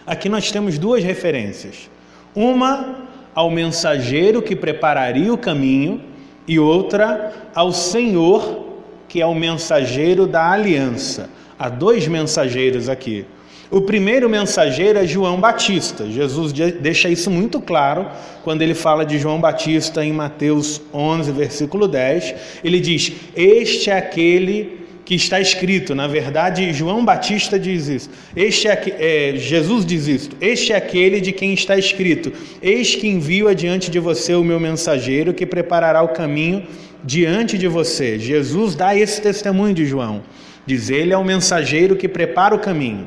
Aqui 0.06 0.28
nós 0.28 0.50
temos 0.50 0.78
duas 0.78 1.02
referências. 1.02 1.88
Uma 2.34 3.04
ao 3.34 3.50
mensageiro 3.50 4.42
que 4.42 4.54
prepararia 4.54 5.32
o 5.32 5.38
caminho, 5.38 6.00
e 6.46 6.58
outra 6.58 7.32
ao 7.54 7.72
Senhor, 7.72 8.64
que 9.08 9.20
é 9.20 9.26
o 9.26 9.34
mensageiro 9.34 10.26
da 10.26 10.50
aliança. 10.50 11.30
Há 11.58 11.68
dois 11.68 12.06
mensageiros 12.08 12.88
aqui. 12.88 13.24
O 13.70 13.80
primeiro 13.80 14.28
mensageiro 14.28 14.98
é 14.98 15.06
João 15.06 15.40
Batista. 15.40 16.06
Jesus 16.10 16.52
deixa 16.52 17.08
isso 17.08 17.30
muito 17.30 17.60
claro 17.60 18.06
quando 18.42 18.62
ele 18.62 18.74
fala 18.74 19.04
de 19.04 19.18
João 19.18 19.40
Batista 19.40 20.04
em 20.04 20.12
Mateus 20.12 20.80
11, 20.92 21.32
versículo 21.32 21.88
10. 21.88 22.34
Ele 22.62 22.78
diz: 22.78 23.12
Este 23.34 23.90
é 23.90 23.98
aquele 23.98 24.84
que 25.04 25.14
está 25.14 25.40
escrito. 25.40 25.94
Na 25.94 26.06
verdade, 26.06 26.72
João 26.72 27.04
Batista 27.04 27.58
diz 27.58 27.88
isso. 27.88 28.10
Este 28.34 28.68
é, 28.68 28.82
é, 28.98 29.36
Jesus 29.36 29.84
diz 29.84 30.06
isso. 30.06 30.30
Este 30.40 30.72
é 30.72 30.76
aquele 30.76 31.20
de 31.20 31.32
quem 31.32 31.52
está 31.52 31.76
escrito: 31.76 32.32
Eis 32.62 32.94
que 32.94 33.08
envio 33.08 33.48
adiante 33.48 33.90
de 33.90 33.98
você 33.98 34.34
o 34.34 34.44
meu 34.44 34.60
mensageiro 34.60 35.34
que 35.34 35.46
preparará 35.46 36.02
o 36.02 36.08
caminho 36.08 36.64
diante 37.02 37.58
de 37.58 37.68
você. 37.68 38.18
Jesus 38.18 38.74
dá 38.74 38.96
esse 38.96 39.20
testemunho 39.20 39.74
de 39.74 39.84
João. 39.84 40.22
Diz 40.66 40.88
ele 40.88 41.12
é 41.12 41.16
o 41.16 41.24
mensageiro 41.24 41.96
que 41.96 42.08
prepara 42.08 42.54
o 42.54 42.58
caminho. 42.58 43.06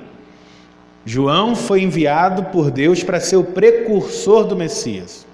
João 1.05 1.55
foi 1.55 1.81
enviado 1.81 2.43
por 2.45 2.69
Deus 2.69 3.01
para 3.01 3.19
ser 3.19 3.37
o 3.37 3.43
precursor 3.43 4.43
do 4.43 4.55
Messias. 4.55 5.25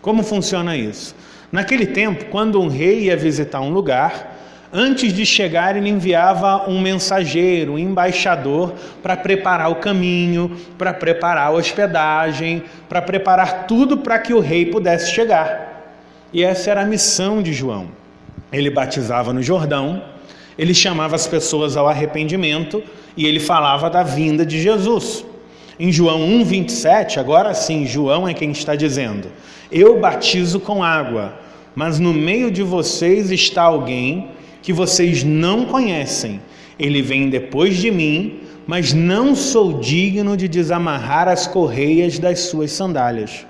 Como 0.00 0.22
funciona 0.22 0.76
isso? 0.76 1.16
Naquele 1.50 1.86
tempo, 1.86 2.26
quando 2.26 2.60
um 2.60 2.68
rei 2.68 3.06
ia 3.06 3.16
visitar 3.16 3.60
um 3.60 3.70
lugar, 3.70 4.36
antes 4.72 5.12
de 5.12 5.26
chegar, 5.26 5.76
ele 5.76 5.88
enviava 5.88 6.70
um 6.70 6.80
mensageiro, 6.80 7.72
um 7.72 7.78
embaixador, 7.78 8.74
para 9.02 9.16
preparar 9.16 9.70
o 9.70 9.76
caminho, 9.76 10.56
para 10.78 10.94
preparar 10.94 11.48
a 11.48 11.50
hospedagem, 11.50 12.62
para 12.88 13.02
preparar 13.02 13.66
tudo 13.66 13.98
para 13.98 14.18
que 14.18 14.32
o 14.32 14.40
rei 14.40 14.66
pudesse 14.66 15.12
chegar. 15.12 15.92
E 16.32 16.42
essa 16.42 16.70
era 16.70 16.82
a 16.82 16.86
missão 16.86 17.42
de 17.42 17.52
João. 17.52 17.88
Ele 18.52 18.70
batizava 18.70 19.32
no 19.32 19.42
Jordão, 19.42 20.02
ele 20.58 20.74
chamava 20.74 21.14
as 21.14 21.26
pessoas 21.26 21.76
ao 21.76 21.88
arrependimento 21.88 22.82
e 23.16 23.26
ele 23.26 23.40
falava 23.40 23.90
da 23.90 24.02
vinda 24.02 24.44
de 24.44 24.60
Jesus. 24.60 25.24
Em 25.78 25.92
João 25.92 26.20
1:27, 26.20 27.18
agora 27.18 27.52
sim, 27.52 27.86
João 27.86 28.26
é 28.26 28.32
quem 28.32 28.50
está 28.50 28.74
dizendo: 28.74 29.28
Eu 29.70 30.00
batizo 30.00 30.58
com 30.58 30.82
água, 30.82 31.38
mas 31.74 31.98
no 31.98 32.14
meio 32.14 32.50
de 32.50 32.62
vocês 32.62 33.30
está 33.30 33.62
alguém 33.62 34.30
que 34.62 34.72
vocês 34.72 35.22
não 35.22 35.66
conhecem. 35.66 36.40
Ele 36.78 37.02
vem 37.02 37.28
depois 37.28 37.76
de 37.76 37.90
mim, 37.90 38.40
mas 38.66 38.92
não 38.92 39.36
sou 39.36 39.78
digno 39.78 40.36
de 40.36 40.48
desamarrar 40.48 41.28
as 41.28 41.46
correias 41.46 42.18
das 42.18 42.40
suas 42.40 42.72
sandálias. 42.72 43.46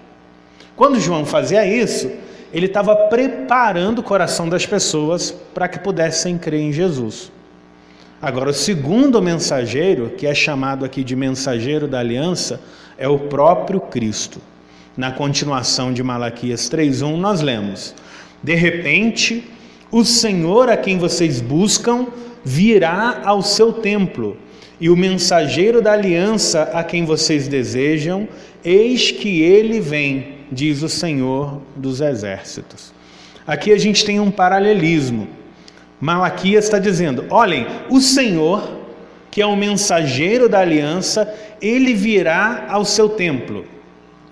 Quando 0.75 1.01
João 1.01 1.25
fazia 1.25 1.65
isso, 1.65 2.11
ele 2.53 2.67
estava 2.67 2.95
preparando 2.95 3.99
o 3.99 4.03
coração 4.03 4.49
das 4.49 4.65
pessoas 4.65 5.31
para 5.55 5.69
que 5.69 5.79
pudessem 5.79 6.39
crer 6.39 6.61
em 6.61 6.73
Jesus. 6.73 7.31
Agora, 8.21 8.51
o 8.51 8.55
segundo 8.55 9.21
mensageiro, 9.21 10.11
que 10.17 10.27
é 10.27 10.35
chamado 10.35 10.85
aqui 10.85 11.05
de 11.05 11.15
mensageiro 11.15 11.87
da 11.87 12.01
aliança, 12.01 12.61
é 12.97 13.07
o 13.07 13.19
próprio 13.19 13.79
Cristo. 13.81 14.41
Na 14.97 15.13
continuação 15.13 15.93
de 15.93 16.03
Malaquias 16.03 16.71
3:1, 16.71 17.17
nós 17.17 17.43
lemos: 17.43 17.95
De 18.43 18.55
repente, 18.55 19.51
o 19.91 20.05
Senhor 20.05 20.71
a 20.71 20.77
quem 20.77 20.99
vocês 20.99 21.41
buscam 21.41 22.07
virá 22.43 23.21
ao 23.25 23.43
seu 23.43 23.73
templo, 23.73 24.37
e 24.81 24.89
o 24.89 24.97
mensageiro 24.97 25.83
da 25.83 25.93
aliança 25.93 26.71
a 26.73 26.83
quem 26.83 27.05
vocês 27.05 27.47
desejam, 27.49 28.27
eis 28.65 29.11
que 29.11 29.43
ele 29.43 29.79
vem, 29.79 30.36
diz 30.51 30.83
o 30.83 30.89
Senhor 30.89 31.61
dos 31.75 32.01
exércitos. 32.01 32.93
Aqui 33.47 33.73
a 33.73 33.79
gente 33.79 34.05
tem 34.05 34.19
um 34.19 34.31
paralelismo. 34.31 35.29
Malaquias 36.01 36.65
está 36.65 36.79
dizendo: 36.79 37.25
olhem, 37.31 37.67
o 37.89 38.01
Senhor, 38.01 38.81
que 39.31 39.41
é 39.41 39.47
o 39.47 39.57
mensageiro 39.57 40.49
da 40.49 40.61
aliança, 40.61 41.33
ele 41.61 41.95
virá 41.95 42.67
ao 42.69 42.85
seu 42.85 43.09
templo. 43.09 43.65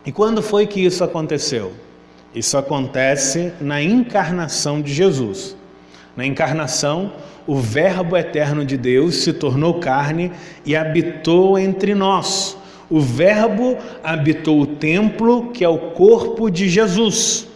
E 0.04 0.12
quando 0.12 0.42
foi 0.42 0.66
que 0.66 0.84
isso 0.84 1.02
aconteceu? 1.02 1.72
Isso 2.34 2.58
acontece 2.58 3.52
na 3.60 3.80
encarnação 3.80 4.82
de 4.82 4.92
Jesus. 4.92 5.56
Na 6.16 6.26
encarnação, 6.26 7.12
o 7.46 7.56
Verbo 7.56 8.16
eterno 8.16 8.64
de 8.64 8.76
Deus 8.76 9.16
se 9.16 9.32
tornou 9.32 9.74
carne 9.74 10.32
e 10.66 10.74
habitou 10.74 11.58
entre 11.58 11.94
nós. 11.94 12.56
O 12.90 13.00
Verbo 13.00 13.78
habitou 14.02 14.60
o 14.60 14.66
templo, 14.66 15.50
que 15.52 15.64
é 15.64 15.68
o 15.68 15.78
corpo 15.78 16.50
de 16.50 16.68
Jesus. 16.68 17.46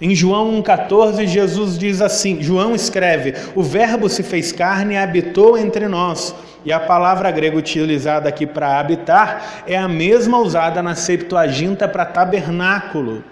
Em 0.00 0.14
João 0.14 0.62
1,14, 0.62 1.26
Jesus 1.26 1.78
diz 1.78 2.00
assim: 2.00 2.42
João 2.42 2.74
escreve: 2.74 3.34
O 3.54 3.62
Verbo 3.62 4.08
se 4.08 4.22
fez 4.22 4.50
carne 4.50 4.94
e 4.94 4.96
habitou 4.96 5.56
entre 5.56 5.86
nós. 5.86 6.34
E 6.64 6.72
a 6.72 6.80
palavra 6.80 7.30
grega 7.30 7.56
utilizada 7.56 8.28
aqui 8.28 8.46
para 8.46 8.78
habitar 8.78 9.62
é 9.66 9.76
a 9.76 9.88
mesma 9.88 10.38
usada 10.38 10.82
na 10.82 10.94
Septuaginta 10.94 11.86
para 11.86 12.04
tabernáculo. 12.04 13.22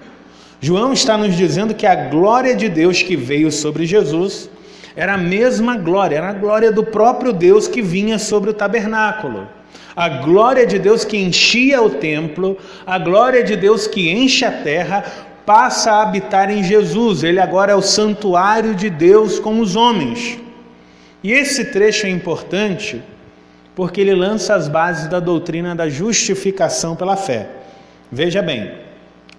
João 0.60 0.92
está 0.92 1.16
nos 1.16 1.34
dizendo 1.34 1.74
que 1.74 1.86
a 1.86 1.94
glória 1.94 2.54
de 2.54 2.68
Deus 2.68 3.02
que 3.02 3.16
veio 3.16 3.50
sobre 3.50 3.86
Jesus 3.86 4.50
era 4.94 5.14
a 5.14 5.18
mesma 5.18 5.76
glória, 5.76 6.16
era 6.16 6.28
a 6.28 6.34
glória 6.34 6.70
do 6.70 6.84
próprio 6.84 7.32
Deus 7.32 7.66
que 7.66 7.80
vinha 7.80 8.18
sobre 8.18 8.50
o 8.50 8.54
tabernáculo. 8.54 9.48
A 9.94 10.08
glória 10.08 10.66
de 10.66 10.78
Deus 10.78 11.04
que 11.04 11.16
enchia 11.16 11.82
o 11.82 11.90
templo, 11.90 12.56
a 12.86 12.98
glória 12.98 13.42
de 13.42 13.56
Deus 13.56 13.86
que 13.86 14.10
enche 14.10 14.44
a 14.44 14.52
terra, 14.52 15.04
passa 15.44 15.92
a 15.92 16.02
habitar 16.02 16.50
em 16.50 16.62
Jesus. 16.62 17.22
Ele 17.22 17.40
agora 17.40 17.72
é 17.72 17.74
o 17.74 17.82
santuário 17.82 18.74
de 18.74 18.88
Deus 18.88 19.38
com 19.38 19.60
os 19.60 19.76
homens. 19.76 20.38
E 21.22 21.32
esse 21.32 21.66
trecho 21.66 22.06
é 22.06 22.10
importante 22.10 23.02
porque 23.74 24.00
ele 24.00 24.14
lança 24.14 24.54
as 24.54 24.68
bases 24.68 25.08
da 25.08 25.20
doutrina 25.20 25.74
da 25.74 25.88
justificação 25.88 26.94
pela 26.94 27.16
fé. 27.16 27.48
Veja 28.10 28.42
bem, 28.42 28.72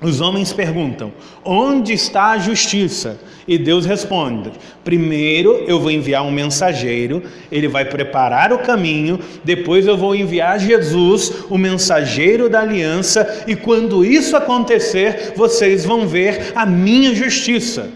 os 0.02 0.20
homens 0.20 0.52
perguntam: 0.52 1.14
onde 1.46 1.94
está 1.94 2.32
a 2.32 2.40
justiça? 2.40 3.20
E 3.48 3.58
Deus 3.58 3.86
responde: 3.86 4.52
primeiro 4.84 5.64
eu 5.68 5.80
vou 5.80 5.92
enviar 5.92 6.26
um 6.26 6.32
mensageiro, 6.32 7.22
ele 7.52 7.68
vai 7.68 7.86
preparar 7.86 8.52
o 8.52 8.60
caminho, 8.60 9.20
depois 9.44 9.86
eu 9.86 9.96
vou 9.96 10.16
enviar 10.16 10.60
Jesus, 10.60 11.46
o 11.50 11.58
mensageiro 11.58 12.50
da 12.50 12.62
aliança, 12.62 13.44
e 13.48 13.56
quando 13.56 14.04
isso 14.04 14.36
acontecer, 14.36 15.34
vocês 15.36 15.86
vão 15.86 16.08
ver 16.08 16.52
a 16.56 16.66
minha 16.66 17.14
justiça. 17.14 17.90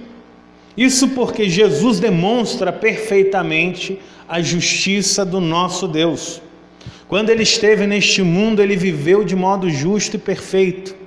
Isso 0.77 1.09
porque 1.09 1.50
Jesus 1.50 2.00
demonstra 2.00 2.71
perfeitamente 2.71 3.97
a 4.27 4.41
justiça 4.41 5.25
do 5.25 5.39
nosso 5.39 5.88
Deus. 5.88 6.41
Quando 7.07 7.29
ele 7.29 7.43
esteve 7.43 7.88
neste 7.88 8.21
mundo, 8.21 8.62
ele 8.62 8.75
viveu 8.75 9.24
de 9.24 9.35
modo 9.35 9.69
justo 9.69 10.17
e 10.17 10.19
perfeito. 10.19 11.04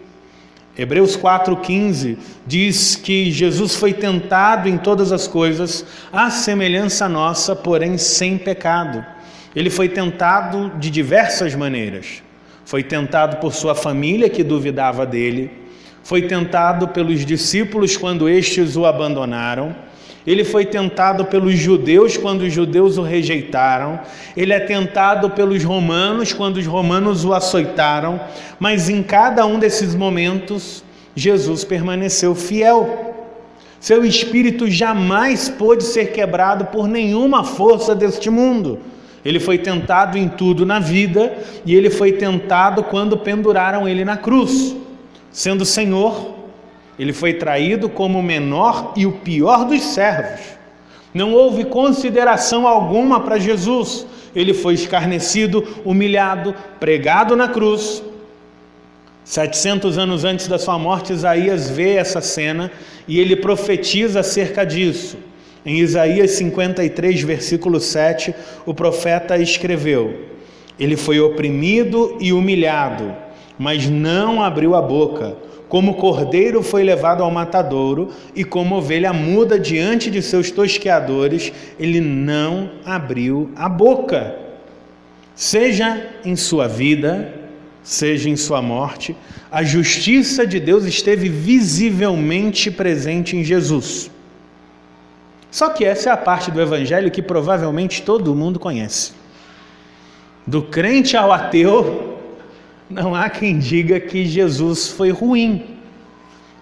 Hebreus 0.78 1.16
4,15 1.16 2.16
diz 2.46 2.94
que 2.94 3.32
Jesus 3.32 3.74
foi 3.74 3.92
tentado 3.92 4.68
em 4.68 4.78
todas 4.78 5.10
as 5.10 5.26
coisas, 5.26 5.84
à 6.12 6.30
semelhança 6.30 7.08
nossa, 7.08 7.56
porém 7.56 7.98
sem 7.98 8.38
pecado. 8.38 9.04
Ele 9.56 9.70
foi 9.70 9.88
tentado 9.88 10.70
de 10.78 10.88
diversas 10.88 11.52
maneiras. 11.56 12.22
Foi 12.64 12.84
tentado 12.84 13.38
por 13.38 13.52
sua 13.52 13.74
família, 13.74 14.28
que 14.28 14.44
duvidava 14.44 15.04
dele, 15.04 15.50
foi 16.04 16.22
tentado 16.22 16.88
pelos 16.88 17.24
discípulos 17.26 17.96
quando 17.96 18.28
estes 18.28 18.76
o 18.76 18.86
abandonaram 18.86 19.74
ele 20.26 20.44
foi 20.44 20.66
tentado 20.66 21.24
pelos 21.24 21.54
judeus 21.54 22.16
quando 22.16 22.42
os 22.42 22.52
judeus 22.52 22.98
o 22.98 23.02
rejeitaram. 23.02 24.00
Ele 24.36 24.52
é 24.52 24.60
tentado 24.60 25.30
pelos 25.30 25.64
romanos 25.64 26.32
quando 26.32 26.58
os 26.58 26.66
romanos 26.66 27.24
o 27.24 27.32
açoitaram. 27.32 28.20
Mas 28.58 28.88
em 28.88 29.02
cada 29.02 29.46
um 29.46 29.58
desses 29.58 29.94
momentos, 29.94 30.84
Jesus 31.14 31.64
permaneceu 31.64 32.34
fiel. 32.34 33.14
Seu 33.80 34.04
espírito 34.04 34.68
jamais 34.68 35.48
pôde 35.48 35.84
ser 35.84 36.12
quebrado 36.12 36.66
por 36.66 36.88
nenhuma 36.88 37.44
força 37.44 37.94
deste 37.94 38.28
mundo. 38.28 38.80
Ele 39.24 39.40
foi 39.40 39.58
tentado 39.58 40.18
em 40.18 40.28
tudo 40.28 40.66
na 40.66 40.78
vida 40.78 41.36
e 41.64 41.74
ele 41.74 41.90
foi 41.90 42.12
tentado 42.12 42.82
quando 42.82 43.16
penduraram 43.16 43.88
ele 43.88 44.04
na 44.04 44.16
cruz. 44.16 44.76
Sendo 45.30 45.64
Senhor, 45.64 46.37
ele 46.98 47.12
foi 47.12 47.34
traído 47.34 47.88
como 47.88 48.18
o 48.18 48.22
menor 48.22 48.92
e 48.96 49.06
o 49.06 49.12
pior 49.12 49.64
dos 49.64 49.82
servos. 49.82 50.40
Não 51.14 51.32
houve 51.32 51.64
consideração 51.64 52.66
alguma 52.66 53.20
para 53.20 53.38
Jesus. 53.38 54.04
Ele 54.34 54.52
foi 54.52 54.74
escarnecido, 54.74 55.66
humilhado, 55.84 56.54
pregado 56.80 57.36
na 57.36 57.48
cruz. 57.48 58.02
700 59.24 59.96
anos 59.96 60.24
antes 60.24 60.48
da 60.48 60.58
sua 60.58 60.78
morte, 60.78 61.12
Isaías 61.12 61.70
vê 61.70 61.94
essa 61.94 62.20
cena 62.20 62.70
e 63.06 63.20
ele 63.20 63.36
profetiza 63.36 64.20
acerca 64.20 64.64
disso. 64.64 65.18
Em 65.64 65.78
Isaías 65.78 66.32
53, 66.32 67.22
versículo 67.22 67.78
7, 67.78 68.34
o 68.64 68.74
profeta 68.74 69.36
escreveu: 69.38 70.26
Ele 70.78 70.96
foi 70.96 71.20
oprimido 71.20 72.16
e 72.20 72.32
humilhado, 72.32 73.14
mas 73.58 73.88
não 73.88 74.42
abriu 74.42 74.74
a 74.74 74.80
boca 74.80 75.36
como 75.68 75.94
cordeiro 75.94 76.62
foi 76.62 76.82
levado 76.82 77.22
ao 77.22 77.30
matadouro, 77.30 78.10
e 78.34 78.42
como 78.42 78.76
ovelha 78.76 79.12
muda 79.12 79.58
diante 79.58 80.10
de 80.10 80.22
seus 80.22 80.50
tosqueadores, 80.50 81.52
ele 81.78 82.00
não 82.00 82.70
abriu 82.86 83.50
a 83.54 83.68
boca. 83.68 84.34
Seja 85.34 86.08
em 86.24 86.34
sua 86.34 86.66
vida, 86.66 87.34
seja 87.82 88.30
em 88.30 88.36
sua 88.36 88.62
morte, 88.62 89.14
a 89.50 89.62
justiça 89.62 90.46
de 90.46 90.58
Deus 90.58 90.84
esteve 90.84 91.28
visivelmente 91.28 92.70
presente 92.70 93.36
em 93.36 93.44
Jesus. 93.44 94.10
Só 95.50 95.68
que 95.70 95.84
essa 95.84 96.10
é 96.10 96.12
a 96.12 96.16
parte 96.16 96.50
do 96.50 96.60
Evangelho 96.60 97.10
que 97.10 97.22
provavelmente 97.22 98.02
todo 98.02 98.34
mundo 98.34 98.58
conhece. 98.58 99.12
Do 100.46 100.62
crente 100.62 101.16
ao 101.16 101.30
ateu, 101.30 102.07
não 102.88 103.14
há 103.14 103.28
quem 103.28 103.58
diga 103.58 104.00
que 104.00 104.24
Jesus 104.24 104.88
foi 104.88 105.10
ruim. 105.10 105.76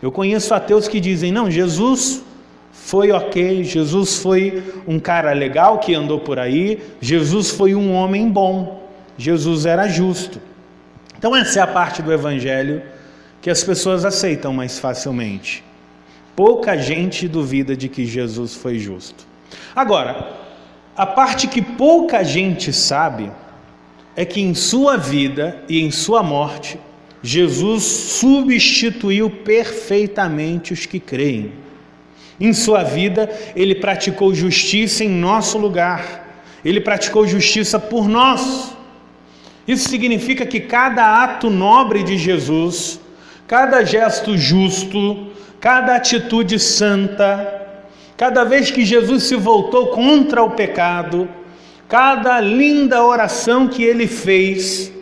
Eu 0.02 0.10
conheço 0.10 0.54
ateus 0.54 0.88
que 0.88 1.00
dizem: 1.00 1.32
não, 1.32 1.50
Jesus 1.50 2.22
foi 2.72 3.10
ok, 3.10 3.64
Jesus 3.64 4.18
foi 4.18 4.62
um 4.86 4.98
cara 5.00 5.32
legal 5.32 5.78
que 5.78 5.94
andou 5.94 6.20
por 6.20 6.38
aí, 6.38 6.80
Jesus 7.00 7.50
foi 7.50 7.74
um 7.74 7.92
homem 7.92 8.28
bom, 8.28 8.88
Jesus 9.16 9.66
era 9.66 9.88
justo. 9.88 10.40
Então, 11.18 11.34
essa 11.34 11.60
é 11.60 11.62
a 11.62 11.66
parte 11.66 12.02
do 12.02 12.12
Evangelho 12.12 12.82
que 13.40 13.50
as 13.50 13.64
pessoas 13.64 14.04
aceitam 14.04 14.52
mais 14.52 14.78
facilmente. 14.78 15.64
Pouca 16.34 16.76
gente 16.76 17.26
duvida 17.26 17.76
de 17.76 17.88
que 17.88 18.04
Jesus 18.04 18.54
foi 18.54 18.78
justo. 18.78 19.26
Agora, 19.74 20.36
a 20.96 21.06
parte 21.06 21.46
que 21.46 21.62
pouca 21.62 22.22
gente 22.22 22.72
sabe 22.72 23.30
é 24.16 24.24
que 24.24 24.40
em 24.40 24.54
sua 24.54 24.96
vida 24.96 25.62
e 25.68 25.80
em 25.80 25.90
sua 25.90 26.22
morte, 26.22 26.80
Jesus 27.22 27.82
substituiu 27.82 29.28
perfeitamente 29.28 30.72
os 30.72 30.86
que 30.86 30.98
creem. 30.98 31.52
Em 32.40 32.52
sua 32.52 32.82
vida, 32.82 33.30
ele 33.54 33.74
praticou 33.74 34.34
justiça 34.34 35.04
em 35.04 35.08
nosso 35.08 35.58
lugar, 35.58 36.24
ele 36.64 36.80
praticou 36.80 37.26
justiça 37.26 37.78
por 37.78 38.08
nós. 38.08 38.74
Isso 39.68 39.88
significa 39.88 40.46
que 40.46 40.60
cada 40.60 41.22
ato 41.22 41.50
nobre 41.50 42.02
de 42.02 42.16
Jesus, 42.16 43.00
cada 43.46 43.84
gesto 43.84 44.36
justo, 44.36 45.28
cada 45.60 45.96
atitude 45.96 46.58
santa, 46.58 47.66
cada 48.16 48.44
vez 48.44 48.70
que 48.70 48.84
Jesus 48.84 49.24
se 49.24 49.36
voltou 49.36 49.88
contra 49.88 50.42
o 50.42 50.50
pecado, 50.50 51.28
Cada 51.88 52.40
linda 52.40 53.04
oração 53.04 53.68
que 53.68 53.82
ele 53.82 54.06
fez, 54.06 54.92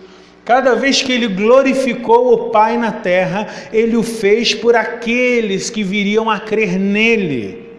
Cada 0.44 0.75
vez 0.75 1.01
que 1.01 1.11
ele 1.11 1.27
glorificou 1.27 2.35
o 2.35 2.51
Pai 2.51 2.77
na 2.77 2.92
terra, 2.92 3.47
ele 3.73 3.97
o 3.97 4.03
fez 4.03 4.55
por 4.55 4.77
aqueles 4.77 5.70
que 5.70 5.83
viriam 5.83 6.29
a 6.29 6.38
crer 6.38 6.79
nele. 6.79 7.70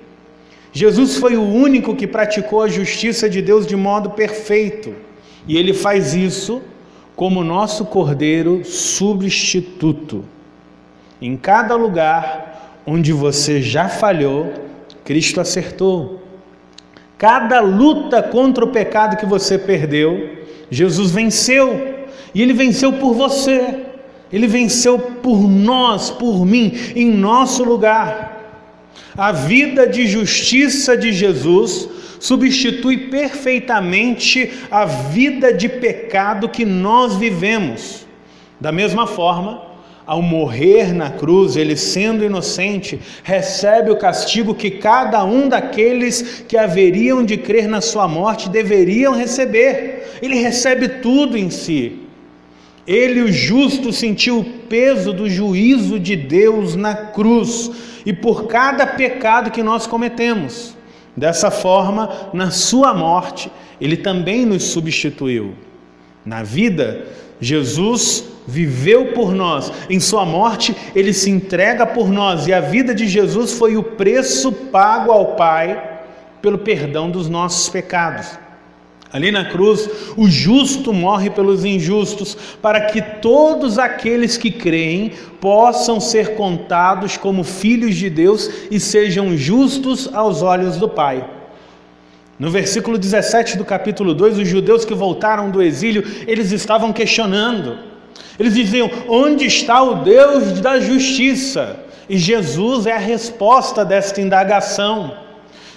Jesus 0.74 1.18
foi 1.18 1.38
o 1.38 1.44
único 1.44 1.96
que 1.96 2.08
praticou 2.08 2.64
a 2.64 2.68
justiça 2.68 3.30
de 3.30 3.40
Deus 3.40 3.68
de 3.68 3.76
modo 3.76 4.10
perfeito, 4.10 4.96
e 5.48 5.58
ele 5.58 5.74
faz 5.74 6.16
isso 6.16 6.62
como 7.16 7.44
nosso 7.44 7.86
cordeiro 7.86 8.66
substituto. 8.66 10.26
Em 11.22 11.38
cada 11.38 11.76
lugar 11.76 12.82
onde 12.86 13.14
você 13.14 13.62
já 13.62 13.88
falhou, 13.88 14.52
Cristo 15.04 15.40
acertou. 15.40 16.25
Cada 17.18 17.62
luta 17.62 18.22
contra 18.22 18.64
o 18.66 18.72
pecado 18.72 19.18
que 19.18 19.26
você 19.26 19.58
perdeu, 19.58 20.30
Jesus 20.70 21.12
venceu. 21.12 22.06
E 22.34 22.42
ele 22.42 22.54
venceu 22.54 22.94
por 22.94 23.14
você. 23.14 23.86
Ele 24.32 24.48
venceu 24.48 25.00
por 25.00 25.48
nós, 25.48 26.10
por 26.10 26.46
mim, 26.46 26.74
em 26.96 27.12
nosso 27.12 27.64
lugar. 27.64 28.36
A 29.18 29.32
vida 29.32 29.88
de 29.88 30.08
justiça 30.08 30.98
de 30.98 31.14
Jesus 31.14 31.88
substitui 32.20 32.98
perfeitamente 32.98 34.52
a 34.70 34.84
vida 34.86 35.54
de 35.54 35.70
pecado 35.70 36.50
que 36.50 36.66
nós 36.66 37.16
vivemos. 37.16 38.06
Da 38.60 38.72
mesma 38.72 39.08
forma, 39.08 39.62
ao 40.06 40.22
morrer 40.22 40.94
na 40.94 41.10
cruz, 41.10 41.56
ele 41.56 41.76
sendo 41.76 42.24
inocente, 42.24 43.00
recebe 43.24 43.90
o 43.90 43.98
castigo 43.98 44.54
que 44.54 44.70
cada 44.70 45.24
um 45.24 45.50
daqueles 45.50 46.44
que 46.48 46.58
haveriam 46.58 47.26
de 47.26 47.38
crer 47.38 47.68
na 47.68 47.82
sua 47.82 48.08
morte 48.08 48.50
deveriam 48.50 49.16
receber. 49.16 50.20
Ele 50.22 50.36
recebe 50.36 50.88
tudo 50.88 51.38
em 51.38 51.50
si. 51.50 52.02
Ele, 52.86 53.22
o 53.22 53.32
justo, 53.32 53.92
sentiu 53.92 54.40
o 54.40 54.44
peso 54.44 55.12
do 55.12 55.28
juízo 55.28 56.00
de 56.00 56.16
Deus 56.16 56.76
na 56.76 56.94
cruz 56.94 57.72
e 58.06 58.14
por 58.14 58.46
cada 58.46 58.86
pecado 58.86 59.50
que 59.50 59.64
nós 59.64 59.88
cometemos. 59.88 60.76
Dessa 61.18 61.50
forma, 61.50 62.30
na 62.32 62.52
sua 62.52 62.94
morte, 62.94 63.52
ele 63.82 63.98
também 63.98 64.46
nos 64.46 64.66
substituiu. 64.66 65.56
Na 66.24 66.44
vida, 66.44 67.08
Jesus 67.40 68.35
viveu 68.48 69.14
por 69.14 69.34
nós, 69.34 69.72
em 69.90 70.00
sua 70.00 70.26
morte, 70.26 70.76
ele 70.96 71.14
se 71.14 71.30
entrega 71.30 71.86
por 71.86 72.10
nós, 72.10 72.48
e 72.48 72.54
a 72.54 72.60
vida 72.60 72.94
de 72.94 73.08
Jesus 73.08 73.54
foi 73.54 73.78
o 73.78 73.84
preço 73.84 74.52
pago 74.52 75.12
ao 75.12 75.36
Pai 75.36 76.00
pelo 76.42 76.58
perdão 76.60 77.10
dos 77.10 77.28
nossos 77.28 77.70
pecados. 77.70 78.38
Ali 79.12 79.32
na 79.32 79.46
cruz, 79.46 79.90
o 80.18 80.28
justo 80.28 80.92
morre 80.92 81.30
pelos 81.30 81.64
injustos, 81.64 82.36
para 82.62 82.82
que 82.82 83.02
todos 83.02 83.80
aqueles 83.80 84.36
que 84.36 84.52
creem 84.52 85.14
possam 85.40 86.02
ser 86.02 86.36
contados 86.36 87.16
como 87.16 87.44
filhos 87.44 87.96
de 87.96 88.10
Deus 88.10 88.50
e 88.70 88.78
sejam 88.78 89.38
justos 89.38 90.10
aos 90.14 90.42
olhos 90.42 90.76
do 90.78 90.90
Pai. 90.90 91.26
No 92.38 92.52
versículo 92.52 92.98
17 92.98 93.58
do 93.58 93.64
capítulo 93.64 94.14
2, 94.14 94.40
os 94.40 94.48
judeus 94.48 94.84
que 94.84 94.94
voltaram 94.94 95.50
do 95.50 95.64
exílio, 95.64 96.04
eles 96.28 96.52
estavam 96.52 96.92
questionando. 96.92 97.80
Eles 98.40 98.54
diziam: 98.54 98.90
"Onde 99.08 99.46
está 99.46 99.82
o 99.82 100.04
Deus 100.04 100.60
da 100.60 100.80
justiça?" 100.80 101.80
E 102.10 102.18
Jesus 102.18 102.86
é 102.86 102.94
a 102.94 103.00
resposta 103.00 103.84
desta 103.84 104.22
indagação. 104.22 105.18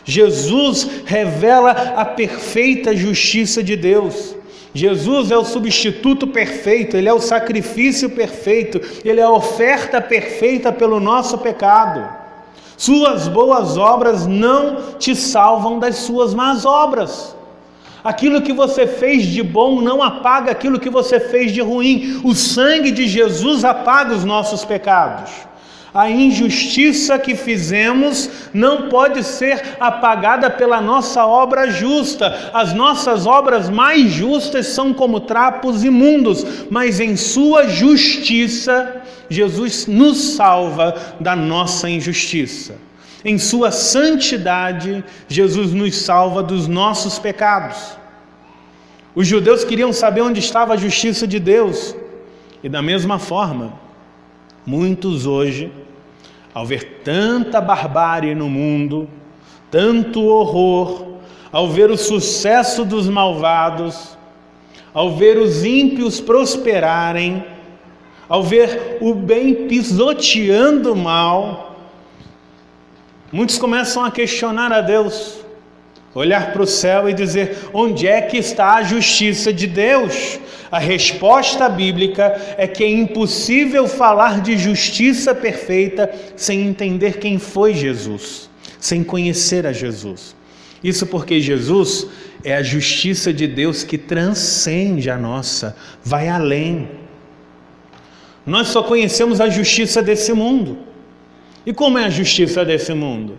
Jesus 0.05 0.89
revela 1.05 1.71
a 1.71 2.05
perfeita 2.05 2.97
justiça 2.97 3.63
de 3.63 3.77
Deus. 3.77 4.35
Jesus 4.75 5.31
é 5.31 5.37
o 5.37 5.45
substituto 5.45 6.27
perfeito, 6.27 6.97
ele 6.97 7.09
é 7.09 7.13
o 7.13 7.21
sacrifício 7.21 8.11
perfeito, 8.11 8.81
ele 9.05 9.21
é 9.21 9.25
a 9.25 9.31
oferta 9.31 10.01
perfeita 10.01 10.71
pelo 10.71 11.01
nosso 11.01 11.39
pecado. 11.39 12.09
Suas 12.77 13.27
boas 13.27 13.77
obras 13.77 14.27
não 14.27 14.97
te 14.99 15.17
salvam 15.17 15.79
das 15.79 15.97
suas 15.97 16.33
más 16.33 16.65
obras. 16.65 17.35
Aquilo 18.03 18.43
que 18.43 18.53
você 18.53 18.87
fez 18.87 19.25
de 19.27 19.43
bom 19.43 19.81
não 19.81 20.03
apaga 20.03 20.53
aquilo 20.53 20.79
que 20.79 20.91
você 20.91 21.19
fez 21.19 21.53
de 21.53 21.61
ruim. 21.61 22.21
O 22.25 22.35
sangue 22.35 22.91
de 22.91 23.07
Jesus 23.07 23.65
apaga 23.65 24.15
os 24.15 24.25
nossos 24.25 24.65
pecados. 24.65 25.49
A 25.93 26.11
injustiça 26.11 27.19
que 27.19 27.35
fizemos 27.35 28.31
não 28.53 28.89
pode 28.89 29.25
ser 29.25 29.77
apagada 29.81 30.51
pela 30.51 30.81
nossa 30.81 31.27
obra 31.27 31.71
justa. 31.71 32.51
As 32.53 32.75
nossas 32.75 33.27
obras 33.27 33.71
mais 33.71 34.11
justas 34.13 34.69
são 34.69 34.93
como 34.93 35.21
trapos 35.21 35.83
imundos, 35.83 36.47
mas 36.71 37.01
em 37.01 37.17
Sua 37.17 37.67
justiça, 37.67 39.03
Jesus 39.31 39.87
nos 39.87 40.35
salva 40.35 40.95
da 41.19 41.35
nossa 41.35 41.89
injustiça. 41.89 42.88
Em 43.25 43.39
Sua 43.39 43.71
santidade, 43.71 45.05
Jesus 45.27 45.73
nos 45.73 45.97
salva 45.97 46.43
dos 46.43 46.69
nossos 46.69 47.19
pecados. 47.19 47.97
Os 49.15 49.27
judeus 49.27 49.65
queriam 49.65 49.93
saber 49.93 50.21
onde 50.21 50.41
estava 50.41 50.75
a 50.75 50.77
justiça 50.77 51.27
de 51.27 51.41
Deus, 51.41 51.97
e 52.63 52.69
da 52.69 52.81
mesma 52.81 53.19
forma, 53.19 53.73
Muitos 54.69 55.25
hoje, 55.25 55.73
ao 56.53 56.67
ver 56.67 57.01
tanta 57.03 57.59
barbárie 57.59 58.35
no 58.35 58.51
mundo, 58.51 59.09
tanto 59.71 60.27
horror, 60.27 61.07
ao 61.51 61.69
ver 61.69 61.91
o 61.91 61.97
sucesso 61.97 62.85
dos 62.85 63.09
malvados, 63.09 64.19
ao 64.93 65.17
ver 65.17 65.39
os 65.39 65.65
ímpios 65.65 66.21
prosperarem, 66.21 67.43
ao 68.29 68.43
ver 68.43 68.99
o 69.01 69.15
bem 69.15 69.67
pisoteando 69.69 70.93
o 70.93 70.97
mal, 70.97 71.68
muitos 73.33 73.59
começam 73.59 74.05
a 74.05 74.11
questionar 74.11 74.73
a 74.73 74.81
Deus 74.81 75.39
olhar 76.15 76.53
para 76.53 76.63
o 76.63 76.67
céu 76.67 77.09
e 77.09 77.15
dizer: 77.15 77.57
onde 77.73 78.07
é 78.07 78.21
que 78.23 78.37
está 78.37 78.75
a 78.75 78.83
justiça 78.83 79.53
de 79.53 79.67
Deus? 79.67 80.39
A 80.71 80.79
resposta 80.79 81.69
bíblica 81.69 82.55
é 82.59 82.67
que 82.67 82.85
é 82.85 82.91
impossível 82.91 83.89
falar 83.89 84.41
de 84.43 84.59
justiça 84.59 85.35
perfeita 85.35 86.11
sem 86.37 86.67
entender 86.67 87.19
quem 87.19 87.39
foi 87.39 87.73
Jesus, 87.73 88.51
sem 88.79 89.03
conhecer 89.03 89.67
a 89.67 89.73
Jesus. 89.73 90.37
Isso 90.85 91.07
porque 91.07 91.41
Jesus 91.41 92.07
é 92.45 92.55
a 92.55 92.63
justiça 92.63 93.33
de 93.33 93.47
Deus 93.47 93.83
que 93.83 93.97
transcende 93.97 95.11
a 95.11 95.17
nossa, 95.17 95.75
vai 96.05 96.29
além. 96.29 96.89
Nós 98.45 98.69
só 98.69 98.83
conhecemos 98.83 99.41
a 99.41 99.49
justiça 99.49 100.03
desse 100.03 100.33
mundo. 100.33 100.88
E 101.69 101.73
como 101.75 101.99
é 101.99 102.05
a 102.07 102.09
justiça 102.09 102.65
desse 102.65 102.95
mundo? 102.95 103.37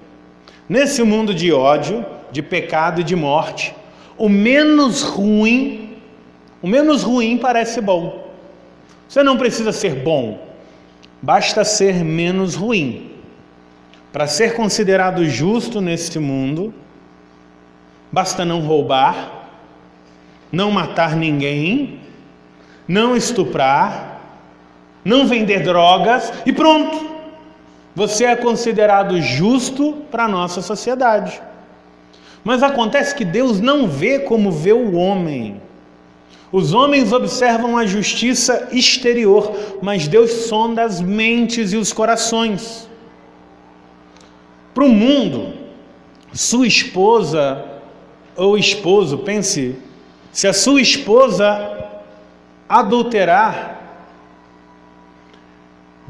Nesse 0.69 1.01
mundo 1.01 1.33
de 1.33 1.51
ódio, 1.51 2.05
de 2.31 2.43
pecado 2.43 3.01
e 3.01 3.03
de 3.03 3.15
morte, 3.15 3.73
o 4.19 4.29
menos 4.29 5.01
ruim, 5.01 5.97
o 6.61 6.67
menos 6.67 7.01
ruim 7.01 7.39
parece 7.39 7.81
bom. 7.81 8.31
Você 9.07 9.23
não 9.23 9.35
precisa 9.35 9.71
ser 9.71 9.95
bom, 9.95 10.47
basta 11.19 11.63
ser 11.63 12.05
menos 12.05 12.53
ruim. 12.53 13.13
Para 14.13 14.27
ser 14.27 14.53
considerado 14.53 15.25
justo 15.25 15.81
neste 15.81 16.19
mundo, 16.19 16.71
basta 18.11 18.45
não 18.45 18.61
roubar, 18.61 19.49
não 20.51 20.69
matar 20.69 21.15
ninguém, 21.15 21.99
não 22.87 23.15
estuprar, 23.15 24.21
não 25.03 25.25
vender 25.25 25.63
drogas 25.63 26.31
e 26.45 26.53
pronto. 26.53 27.18
Você 27.95 28.25
é 28.25 28.35
considerado 28.35 29.21
justo 29.21 29.93
para 30.11 30.25
a 30.25 30.27
nossa 30.27 30.61
sociedade. 30.61 31.41
Mas 32.43 32.63
acontece 32.63 33.15
que 33.15 33.25
Deus 33.25 33.59
não 33.59 33.87
vê 33.87 34.19
como 34.19 34.51
vê 34.51 34.71
o 34.71 34.95
homem. 34.95 35.61
Os 36.51 36.73
homens 36.73 37.11
observam 37.11 37.77
a 37.77 37.85
justiça 37.85 38.69
exterior, 38.71 39.55
mas 39.81 40.07
Deus 40.07 40.31
sonda 40.31 40.83
as 40.83 40.99
mentes 40.99 41.73
e 41.73 41.77
os 41.77 41.93
corações. 41.93 42.89
Para 44.73 44.85
o 44.85 44.89
mundo, 44.89 45.53
sua 46.33 46.65
esposa 46.65 47.65
ou 48.35 48.57
esposo, 48.57 49.17
pense, 49.19 49.75
se 50.31 50.47
a 50.47 50.53
sua 50.53 50.81
esposa 50.81 51.77
adulterar, 52.67 53.78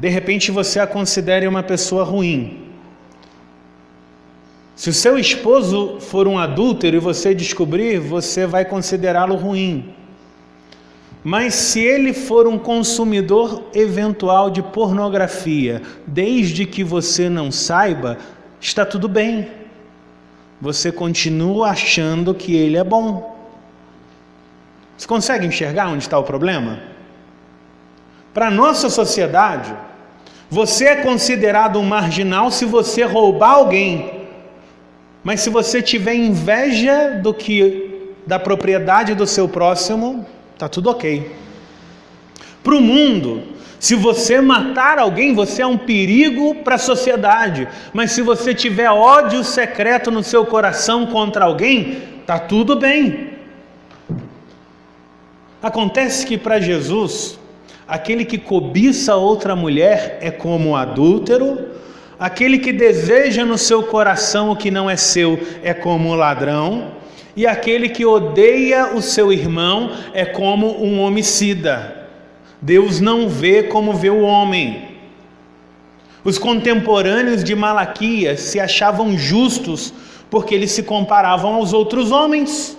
de 0.00 0.08
repente 0.08 0.50
você 0.50 0.80
a 0.80 0.86
considere 0.86 1.46
uma 1.46 1.62
pessoa 1.62 2.04
ruim. 2.04 2.70
Se 4.74 4.88
o 4.88 4.94
seu 4.94 5.18
esposo 5.18 6.00
for 6.00 6.26
um 6.26 6.38
adúltero 6.38 6.96
e 6.96 6.98
você 6.98 7.34
descobrir, 7.34 7.98
você 7.98 8.46
vai 8.46 8.64
considerá-lo 8.64 9.34
ruim. 9.34 9.94
Mas 11.22 11.52
se 11.52 11.80
ele 11.80 12.14
for 12.14 12.46
um 12.46 12.58
consumidor 12.58 13.62
eventual 13.74 14.48
de 14.48 14.62
pornografia, 14.62 15.82
desde 16.06 16.64
que 16.64 16.82
você 16.82 17.28
não 17.28 17.52
saiba, 17.52 18.16
está 18.58 18.86
tudo 18.86 19.06
bem. 19.06 19.50
Você 20.62 20.90
continua 20.90 21.68
achando 21.68 22.32
que 22.32 22.56
ele 22.56 22.78
é 22.78 22.84
bom. 22.84 23.38
Você 24.96 25.06
consegue 25.06 25.46
enxergar 25.46 25.88
onde 25.88 26.04
está 26.04 26.18
o 26.18 26.24
problema? 26.24 26.80
Para 28.32 28.46
a 28.46 28.50
nossa 28.50 28.88
sociedade, 28.88 29.74
você 30.50 30.86
é 30.86 30.96
considerado 30.96 31.78
um 31.78 31.84
marginal 31.84 32.50
se 32.50 32.64
você 32.64 33.04
roubar 33.04 33.52
alguém. 33.52 34.26
Mas 35.22 35.40
se 35.40 35.48
você 35.48 35.80
tiver 35.80 36.14
inveja 36.14 37.20
do 37.22 37.32
que 37.32 38.16
da 38.26 38.38
propriedade 38.38 39.14
do 39.14 39.26
seu 39.26 39.48
próximo, 39.48 40.26
tá 40.58 40.68
tudo 40.68 40.90
OK. 40.90 41.30
Para 42.62 42.74
o 42.74 42.80
mundo, 42.80 43.42
se 43.78 43.94
você 43.94 44.42
matar 44.42 44.98
alguém, 44.98 45.34
você 45.34 45.62
é 45.62 45.66
um 45.66 45.78
perigo 45.78 46.56
para 46.56 46.74
a 46.74 46.78
sociedade. 46.78 47.66
Mas 47.94 48.12
se 48.12 48.20
você 48.20 48.52
tiver 48.52 48.90
ódio 48.90 49.42
secreto 49.42 50.10
no 50.10 50.22
seu 50.22 50.44
coração 50.44 51.06
contra 51.06 51.46
alguém, 51.46 52.02
tá 52.26 52.38
tudo 52.38 52.76
bem. 52.76 53.30
Acontece 55.62 56.26
que 56.26 56.36
para 56.36 56.60
Jesus, 56.60 57.39
aquele 57.90 58.24
que 58.24 58.38
cobiça 58.38 59.16
outra 59.16 59.56
mulher 59.56 60.18
é 60.20 60.30
como 60.30 60.70
um 60.70 60.76
adúltero, 60.76 61.70
aquele 62.16 62.60
que 62.60 62.72
deseja 62.72 63.44
no 63.44 63.58
seu 63.58 63.82
coração 63.82 64.52
o 64.52 64.56
que 64.56 64.70
não 64.70 64.88
é 64.88 64.96
seu 64.96 65.36
é 65.60 65.74
como 65.74 66.10
um 66.10 66.14
ladrão, 66.14 66.92
e 67.34 67.48
aquele 67.48 67.88
que 67.88 68.06
odeia 68.06 68.94
o 68.94 69.02
seu 69.02 69.32
irmão 69.32 69.90
é 70.14 70.24
como 70.24 70.80
um 70.80 71.00
homicida. 71.00 72.06
Deus 72.62 73.00
não 73.00 73.28
vê 73.28 73.64
como 73.64 73.92
vê 73.92 74.10
o 74.10 74.20
homem. 74.20 74.88
Os 76.22 76.38
contemporâneos 76.38 77.42
de 77.42 77.56
Malaquias 77.56 78.38
se 78.38 78.60
achavam 78.60 79.18
justos 79.18 79.92
porque 80.30 80.54
eles 80.54 80.70
se 80.70 80.84
comparavam 80.84 81.54
aos 81.54 81.72
outros 81.72 82.12
homens. 82.12 82.78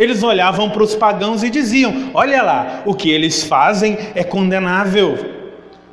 Eles 0.00 0.22
olhavam 0.22 0.70
para 0.70 0.82
os 0.82 0.94
pagãos 0.94 1.42
e 1.42 1.50
diziam: 1.50 2.10
Olha 2.14 2.42
lá, 2.42 2.82
o 2.86 2.94
que 2.94 3.10
eles 3.10 3.44
fazem 3.44 3.98
é 4.14 4.24
condenável. 4.24 5.18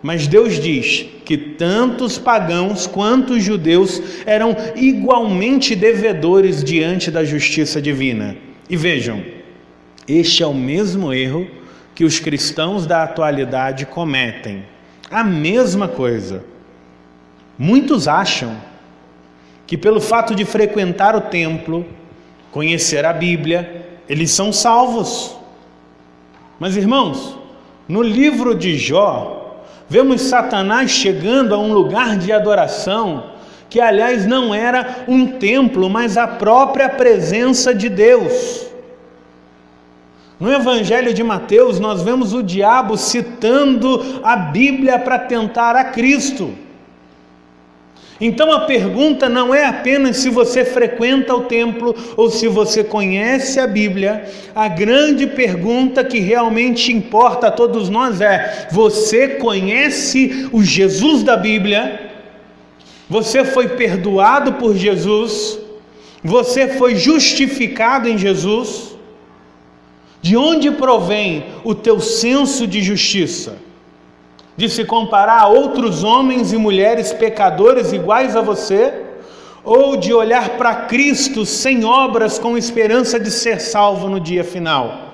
Mas 0.02 0.28
Deus 0.28 0.62
diz 0.62 1.06
que 1.26 1.36
tanto 1.36 2.06
os 2.06 2.18
pagãos 2.18 2.88
quanto 2.88 3.34
os 3.34 3.44
judeus 3.44 4.02
eram 4.26 4.56
igualmente 4.78 5.76
devedores 5.76 6.64
diante 6.64 7.12
da 7.12 7.26
justiça 7.26 7.82
divina. 7.82 8.38
E 8.70 8.78
vejam, 8.78 9.22
este 10.08 10.42
é 10.42 10.48
o 10.48 10.54
mesmo 10.54 11.12
erro 11.12 11.46
que 11.94 12.06
os 12.06 12.18
cristãos 12.18 12.86
da 12.86 13.04
atualidade 13.04 13.86
cometem. 13.86 14.64
A 15.12 15.22
mesma 15.22 15.90
coisa. 15.90 16.46
Muitos 17.58 18.08
acham 18.08 18.56
que, 19.66 19.78
pelo 19.78 20.00
fato 20.00 20.34
de 20.34 20.46
frequentar 20.46 21.14
o 21.14 21.22
templo, 21.22 21.86
conhecer 22.52 23.04
a 23.04 23.12
Bíblia, 23.12 23.87
eles 24.10 24.32
são 24.32 24.52
salvos. 24.52 25.36
Mas, 26.60 26.76
irmãos, 26.76 27.38
no 27.88 28.02
livro 28.02 28.56
de 28.56 28.78
Jó, 28.78 29.64
vemos 29.88 30.22
Satanás 30.22 30.92
chegando 30.92 31.54
a 31.54 31.60
um 31.60 31.74
lugar 31.74 32.18
de 32.18 32.32
adoração 32.32 33.24
que, 33.70 33.80
aliás, 33.80 34.26
não 34.26 34.54
era 34.54 35.06
um 35.08 35.28
templo, 35.28 35.90
mas 35.90 36.18
a 36.18 36.28
própria 36.28 36.90
presença 36.90 37.74
de 37.76 37.90
Deus. 37.90 38.66
No 40.40 40.52
Evangelho 40.52 41.14
de 41.14 41.24
Mateus, 41.24 41.80
nós 41.80 42.02
vemos 42.02 42.34
o 42.34 42.44
diabo 42.44 42.96
citando 42.96 44.22
a 44.24 44.36
Bíblia 44.36 45.00
para 45.00 45.18
tentar 45.20 45.76
a 45.76 45.86
Cristo. 45.86 46.54
Então 48.20 48.52
a 48.52 48.62
pergunta 48.62 49.30
não 49.30 49.54
é 49.54 49.66
apenas 49.66 50.18
se 50.18 50.30
você 50.30 50.66
frequenta 50.66 51.36
o 51.36 51.44
templo 51.44 51.96
ou 52.16 52.32
se 52.32 52.48
você 52.48 52.84
conhece 52.84 53.60
a 53.60 53.68
Bíblia, 53.68 54.26
a 54.56 54.68
grande 54.68 55.28
pergunta 55.28 56.04
que 56.04 56.20
realmente 56.20 56.92
importa 56.92 57.48
a 57.48 57.52
todos 57.52 57.90
nós 57.90 58.20
é: 58.20 58.68
você 58.72 59.28
conhece 59.28 60.50
o 60.52 60.64
Jesus 60.64 61.22
da 61.22 61.38
Bíblia? 61.38 62.08
Você 63.08 63.46
foi 63.46 63.70
perdoado 63.70 64.54
por 64.54 64.76
Jesus? 64.76 65.60
Você 66.24 66.70
foi 66.70 66.96
justificado 66.96 68.10
em 68.10 68.18
Jesus? 68.18 68.96
De 70.22 70.36
onde 70.36 70.72
provém 70.72 71.46
o 71.64 71.76
teu 71.76 72.00
senso 72.00 72.66
de 72.66 72.82
justiça? 72.82 73.67
De 74.58 74.68
se 74.68 74.84
comparar 74.84 75.40
a 75.40 75.48
outros 75.48 76.04
homens 76.04 76.52
e 76.52 76.58
mulheres 76.58 77.14
pecadores 77.14 77.94
iguais 77.94 78.36
a 78.36 78.42
você? 78.42 79.04
Ou 79.64 79.96
de 79.96 80.12
olhar 80.12 80.58
para 80.58 80.74
Cristo 80.74 81.46
sem 81.46 81.86
obras 81.86 82.40
com 82.40 82.58
esperança 82.58 83.20
de 83.20 83.30
ser 83.30 83.62
salvo 83.62 84.10
no 84.10 84.20
dia 84.20 84.44
final? 84.44 85.08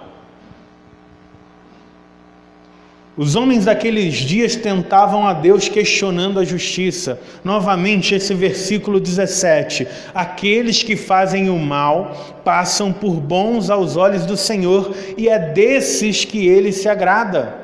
Os 3.15 3.35
homens 3.35 3.65
daqueles 3.65 4.15
dias 4.15 4.55
tentavam 4.55 5.27
a 5.27 5.33
Deus 5.33 5.67
questionando 5.67 6.39
a 6.39 6.45
justiça. 6.45 7.19
Novamente, 7.43 8.15
esse 8.15 8.33
versículo 8.33 8.99
17: 8.99 9.87
Aqueles 10.15 10.81
que 10.81 10.95
fazem 10.95 11.47
o 11.47 11.59
mal 11.59 12.39
passam 12.43 12.91
por 12.91 13.15
bons 13.15 13.69
aos 13.69 13.97
olhos 13.97 14.25
do 14.25 14.35
Senhor, 14.35 14.95
e 15.15 15.27
é 15.29 15.37
desses 15.37 16.25
que 16.25 16.47
ele 16.47 16.71
se 16.71 16.89
agrada. 16.89 17.62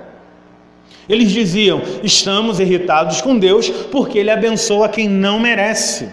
Eles 1.09 1.31
diziam: 1.31 1.81
Estamos 2.03 2.59
irritados 2.59 3.19
com 3.19 3.37
Deus 3.37 3.69
porque 3.69 4.19
ele 4.19 4.29
abençoa 4.29 4.87
quem 4.87 5.09
não 5.09 5.39
merece. 5.39 6.07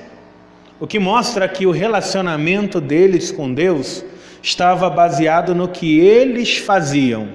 O 0.80 0.86
que 0.86 0.98
mostra 0.98 1.46
que 1.46 1.66
o 1.66 1.70
relacionamento 1.70 2.80
deles 2.80 3.30
com 3.30 3.52
Deus 3.52 4.02
estava 4.42 4.88
baseado 4.88 5.54
no 5.54 5.68
que 5.68 6.00
eles 6.00 6.56
faziam 6.56 7.28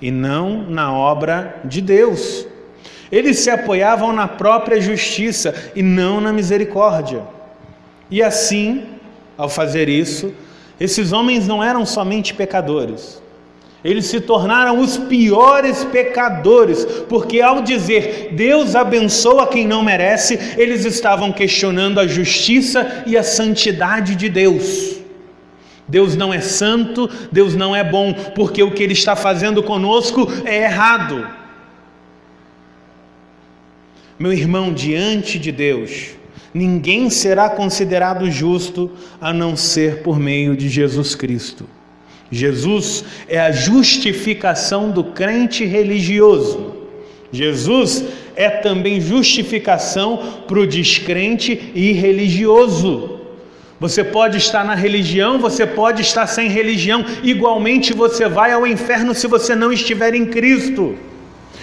e 0.00 0.10
não 0.10 0.62
na 0.62 0.92
obra 0.92 1.60
de 1.64 1.80
Deus. 1.80 2.46
Eles 3.10 3.40
se 3.40 3.50
apoiavam 3.50 4.12
na 4.12 4.28
própria 4.28 4.80
justiça 4.80 5.54
e 5.74 5.82
não 5.82 6.20
na 6.20 6.32
misericórdia. 6.32 7.22
E 8.10 8.22
assim, 8.22 8.84
ao 9.36 9.48
fazer 9.48 9.88
isso, 9.88 10.32
esses 10.78 11.12
homens 11.12 11.46
não 11.46 11.62
eram 11.62 11.84
somente 11.84 12.34
pecadores, 12.34 13.20
eles 13.82 14.06
se 14.06 14.20
tornaram 14.20 14.78
os 14.78 14.98
piores 14.98 15.84
pecadores, 15.84 16.84
porque 17.08 17.40
ao 17.40 17.62
dizer 17.62 18.30
Deus 18.32 18.76
abençoa 18.76 19.46
quem 19.46 19.66
não 19.66 19.82
merece, 19.82 20.38
eles 20.58 20.84
estavam 20.84 21.32
questionando 21.32 21.98
a 21.98 22.06
justiça 22.06 23.04
e 23.06 23.16
a 23.16 23.22
santidade 23.22 24.14
de 24.14 24.28
Deus. 24.28 25.00
Deus 25.88 26.14
não 26.14 26.32
é 26.32 26.40
santo, 26.40 27.10
Deus 27.32 27.56
não 27.56 27.74
é 27.74 27.82
bom, 27.82 28.12
porque 28.34 28.62
o 28.62 28.70
que 28.70 28.82
Ele 28.82 28.92
está 28.92 29.16
fazendo 29.16 29.62
conosco 29.62 30.28
é 30.44 30.64
errado. 30.64 31.26
Meu 34.18 34.32
irmão, 34.32 34.72
diante 34.72 35.38
de 35.38 35.50
Deus, 35.50 36.10
ninguém 36.52 37.08
será 37.08 37.48
considerado 37.48 38.30
justo 38.30 38.90
a 39.20 39.32
não 39.32 39.56
ser 39.56 40.02
por 40.02 40.18
meio 40.18 40.54
de 40.54 40.68
Jesus 40.68 41.14
Cristo. 41.14 41.66
Jesus 42.30 43.04
é 43.28 43.40
a 43.40 43.50
justificação 43.50 44.90
do 44.90 45.02
crente 45.02 45.64
religioso. 45.64 46.76
Jesus 47.32 48.04
é 48.36 48.48
também 48.48 49.00
justificação 49.00 50.42
para 50.46 50.58
o 50.58 50.66
descrente 50.66 51.72
e 51.74 51.92
religioso. 51.92 53.18
Você 53.78 54.04
pode 54.04 54.36
estar 54.36 54.64
na 54.64 54.74
religião, 54.74 55.38
você 55.38 55.66
pode 55.66 56.02
estar 56.02 56.26
sem 56.26 56.48
religião, 56.48 57.04
igualmente 57.22 57.94
você 57.94 58.28
vai 58.28 58.52
ao 58.52 58.66
inferno 58.66 59.14
se 59.14 59.26
você 59.26 59.54
não 59.54 59.72
estiver 59.72 60.14
em 60.14 60.26
Cristo. 60.26 60.96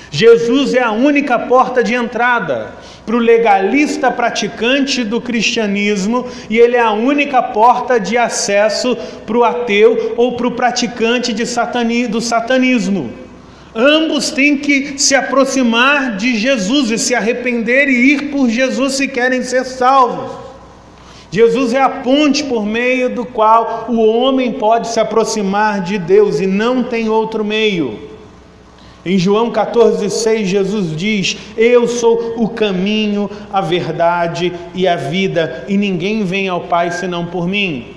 Jesus 0.09 0.73
é 0.73 0.81
a 0.81 0.91
única 0.91 1.37
porta 1.37 1.83
de 1.83 1.93
entrada 1.93 2.71
para 3.05 3.15
o 3.15 3.19
legalista 3.19 4.11
praticante 4.11 5.03
do 5.03 5.21
cristianismo 5.21 6.27
e 6.49 6.57
ele 6.57 6.75
é 6.75 6.81
a 6.81 6.91
única 6.91 7.41
porta 7.41 7.99
de 7.99 8.17
acesso 8.17 8.97
para 9.25 9.37
o 9.37 9.43
ateu 9.43 10.13
ou 10.17 10.35
para 10.35 10.47
o 10.47 10.51
praticante 10.51 11.31
de 11.31 11.45
satani, 11.45 12.07
do 12.07 12.19
satanismo. 12.19 13.13
Ambos 13.75 14.31
têm 14.31 14.57
que 14.57 14.97
se 14.97 15.13
aproximar 15.13 16.17
de 16.17 16.35
Jesus 16.37 16.89
e 16.89 16.97
se 16.97 17.13
arrepender 17.13 17.87
e 17.87 18.13
ir 18.13 18.31
por 18.31 18.49
Jesus 18.49 18.95
se 18.95 19.07
querem 19.07 19.43
ser 19.43 19.65
salvos. 19.65 20.47
Jesus 21.29 21.73
é 21.73 21.81
a 21.81 21.89
ponte 21.89 22.43
por 22.45 22.65
meio 22.65 23.09
do 23.13 23.25
qual 23.25 23.85
o 23.89 23.99
homem 23.99 24.53
pode 24.53 24.87
se 24.87 24.99
aproximar 24.99 25.81
de 25.81 25.99
Deus 25.99 26.39
e 26.39 26.47
não 26.47 26.83
tem 26.83 27.09
outro 27.09 27.43
meio. 27.43 28.06
Em 29.07 29.17
João 29.17 29.53
14,6, 29.53 30.43
Jesus 30.43 30.93
diz: 30.93 31.37
Eu 31.55 31.87
sou 31.87 32.33
o 32.35 32.49
caminho, 32.49 33.29
a 33.53 33.61
verdade 33.61 34.51
e 34.75 34.85
a 34.85 34.97
vida, 34.97 35.63
e 35.69 35.77
ninguém 35.77 36.25
vem 36.25 36.49
ao 36.49 36.59
Pai 36.59 36.91
senão 36.91 37.25
por 37.25 37.47
mim. 37.47 37.95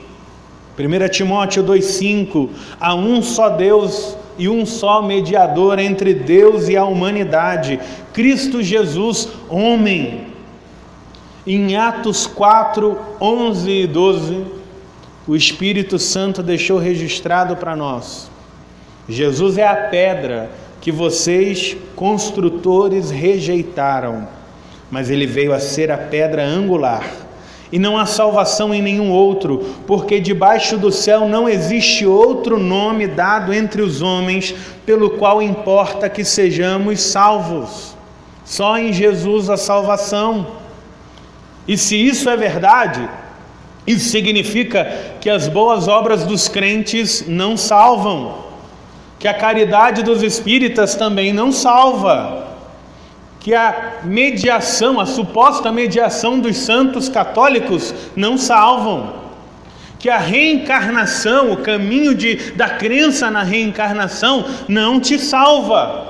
1 0.78 1.08
Timóteo 1.08 1.64
2,5: 1.64 2.50
Há 2.78 2.94
um 2.94 3.20
só 3.22 3.48
Deus 3.48 4.16
e 4.38 4.48
um 4.48 4.64
só 4.64 5.02
mediador 5.02 5.80
entre 5.80 6.14
Deus 6.14 6.68
e 6.68 6.76
a 6.76 6.84
humanidade, 6.84 7.80
Cristo 8.12 8.62
Jesus, 8.62 9.30
homem 9.48 10.28
em 11.44 11.74
Atos 11.74 12.24
4, 12.24 12.96
11 13.20 13.68
e 13.68 13.86
12, 13.88 14.44
o 15.26 15.34
Espírito 15.34 15.98
Santo 15.98 16.40
deixou 16.40 16.78
registrado 16.78 17.56
para 17.56 17.74
nós. 17.74 18.30
Jesus 19.08 19.58
é 19.58 19.66
a 19.66 19.74
pedra 19.74 20.48
que 20.80 20.90
vocês, 20.90 21.76
construtores, 21.94 23.10
rejeitaram, 23.10 24.26
mas 24.90 25.10
ele 25.10 25.26
veio 25.26 25.52
a 25.52 25.60
ser 25.60 25.90
a 25.90 25.98
pedra 25.98 26.42
angular. 26.44 27.04
E 27.72 27.78
não 27.78 27.96
há 27.96 28.04
salvação 28.06 28.74
em 28.74 28.82
nenhum 28.82 29.12
outro, 29.12 29.76
porque 29.86 30.18
debaixo 30.18 30.76
do 30.76 30.90
céu 30.90 31.28
não 31.28 31.48
existe 31.48 32.04
outro 32.04 32.58
nome 32.58 33.06
dado 33.06 33.52
entre 33.54 33.80
os 33.82 34.02
homens 34.02 34.54
pelo 34.84 35.10
qual 35.10 35.40
importa 35.40 36.08
que 36.08 36.24
sejamos 36.24 37.00
salvos. 37.00 37.94
Só 38.44 38.76
em 38.76 38.92
Jesus 38.92 39.48
a 39.48 39.56
salvação. 39.56 40.46
E 41.68 41.76
se 41.76 41.94
isso 41.94 42.28
é 42.28 42.36
verdade, 42.36 43.08
isso 43.86 44.08
significa 44.08 45.14
que 45.20 45.30
as 45.30 45.46
boas 45.46 45.86
obras 45.86 46.24
dos 46.24 46.48
crentes 46.48 47.24
não 47.28 47.56
salvam 47.56 48.49
que 49.20 49.28
a 49.28 49.34
caridade 49.34 50.02
dos 50.02 50.22
espíritas 50.22 50.94
também 50.94 51.30
não 51.30 51.52
salva, 51.52 52.56
que 53.38 53.54
a 53.54 53.98
mediação, 54.02 54.98
a 54.98 55.04
suposta 55.04 55.70
mediação 55.70 56.40
dos 56.40 56.56
santos 56.56 57.06
católicos 57.06 57.94
não 58.16 58.38
salvam, 58.38 59.20
que 59.98 60.08
a 60.08 60.16
reencarnação, 60.16 61.52
o 61.52 61.58
caminho 61.58 62.14
de, 62.14 62.52
da 62.52 62.70
crença 62.70 63.30
na 63.30 63.42
reencarnação 63.42 64.46
não 64.66 64.98
te 64.98 65.18
salva. 65.18 66.08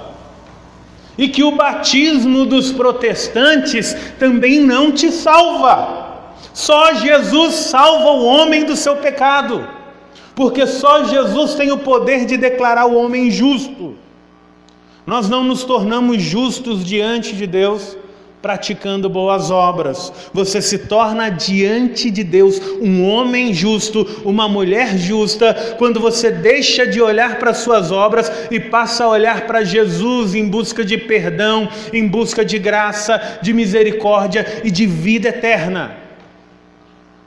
E 1.18 1.28
que 1.28 1.42
o 1.42 1.56
batismo 1.56 2.46
dos 2.46 2.70
protestantes 2.70 3.94
também 4.20 4.60
não 4.60 4.92
te 4.92 5.10
salva. 5.10 6.28
Só 6.54 6.94
Jesus 6.94 7.56
salva 7.56 8.10
o 8.12 8.24
homem 8.24 8.64
do 8.64 8.76
seu 8.76 8.96
pecado 8.96 9.79
porque 10.40 10.66
só 10.66 11.04
Jesus 11.04 11.54
tem 11.54 11.70
o 11.70 11.76
poder 11.76 12.24
de 12.24 12.38
declarar 12.38 12.86
o 12.86 12.96
homem 12.96 13.30
justo. 13.30 13.94
Nós 15.06 15.28
não 15.28 15.44
nos 15.44 15.64
tornamos 15.64 16.22
justos 16.22 16.82
diante 16.82 17.36
de 17.36 17.46
Deus 17.46 17.94
praticando 18.40 19.10
boas 19.10 19.50
obras. 19.50 20.10
Você 20.32 20.62
se 20.62 20.78
torna 20.78 21.28
diante 21.28 22.10
de 22.10 22.24
Deus 22.24 22.58
um 22.80 23.06
homem 23.06 23.52
justo, 23.52 24.22
uma 24.24 24.48
mulher 24.48 24.96
justa, 24.96 25.76
quando 25.76 26.00
você 26.00 26.30
deixa 26.30 26.86
de 26.86 27.02
olhar 27.02 27.38
para 27.38 27.52
suas 27.52 27.92
obras 27.92 28.32
e 28.50 28.58
passa 28.58 29.04
a 29.04 29.10
olhar 29.10 29.46
para 29.46 29.62
Jesus 29.62 30.34
em 30.34 30.48
busca 30.48 30.82
de 30.82 30.96
perdão, 30.96 31.68
em 31.92 32.08
busca 32.08 32.42
de 32.42 32.58
graça, 32.58 33.40
de 33.42 33.52
misericórdia 33.52 34.62
e 34.64 34.70
de 34.70 34.86
vida 34.86 35.28
eterna. 35.28 36.09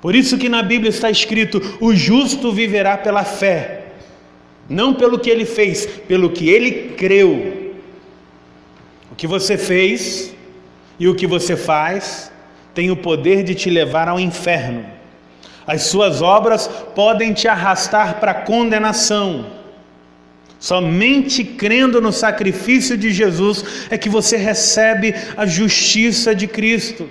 Por 0.04 0.14
isso 0.14 0.38
que 0.38 0.50
na 0.50 0.62
Bíblia 0.62 0.90
está 0.90 1.10
escrito: 1.10 1.62
o 1.80 1.96
justo 1.96 2.52
viverá 2.52 2.98
pela 2.98 3.24
fé, 3.24 3.86
não 4.68 4.94
pelo 4.94 5.18
que 5.18 5.30
ele 5.30 5.46
fez, 5.46 5.86
pelo 5.86 6.30
que 6.30 6.50
ele 6.50 6.90
creu. 6.98 7.72
O 9.10 9.16
que 9.16 9.26
você 9.26 9.58
fez 9.58 10.36
e 11.00 11.08
o 11.08 11.16
que 11.16 11.26
você 11.26 11.56
faz 11.56 12.30
tem 12.74 12.92
o 12.92 12.98
poder 12.98 13.44
de 13.44 13.56
te 13.56 13.70
levar 13.70 14.10
ao 14.10 14.20
inferno. 14.20 14.86
As 15.66 15.84
suas 15.84 16.22
obras 16.22 16.68
podem 16.94 17.32
te 17.32 17.48
arrastar 17.48 18.20
para 18.20 18.32
a 18.32 18.42
condenação. 18.42 19.46
Somente 20.60 21.46
crendo 21.46 22.02
no 22.02 22.12
sacrifício 22.12 22.98
de 22.98 23.10
Jesus 23.10 23.88
é 23.90 23.98
que 23.98 24.10
você 24.10 24.36
recebe 24.36 25.16
a 25.38 25.46
justiça 25.46 26.36
de 26.36 26.46
Cristo. 26.46 27.08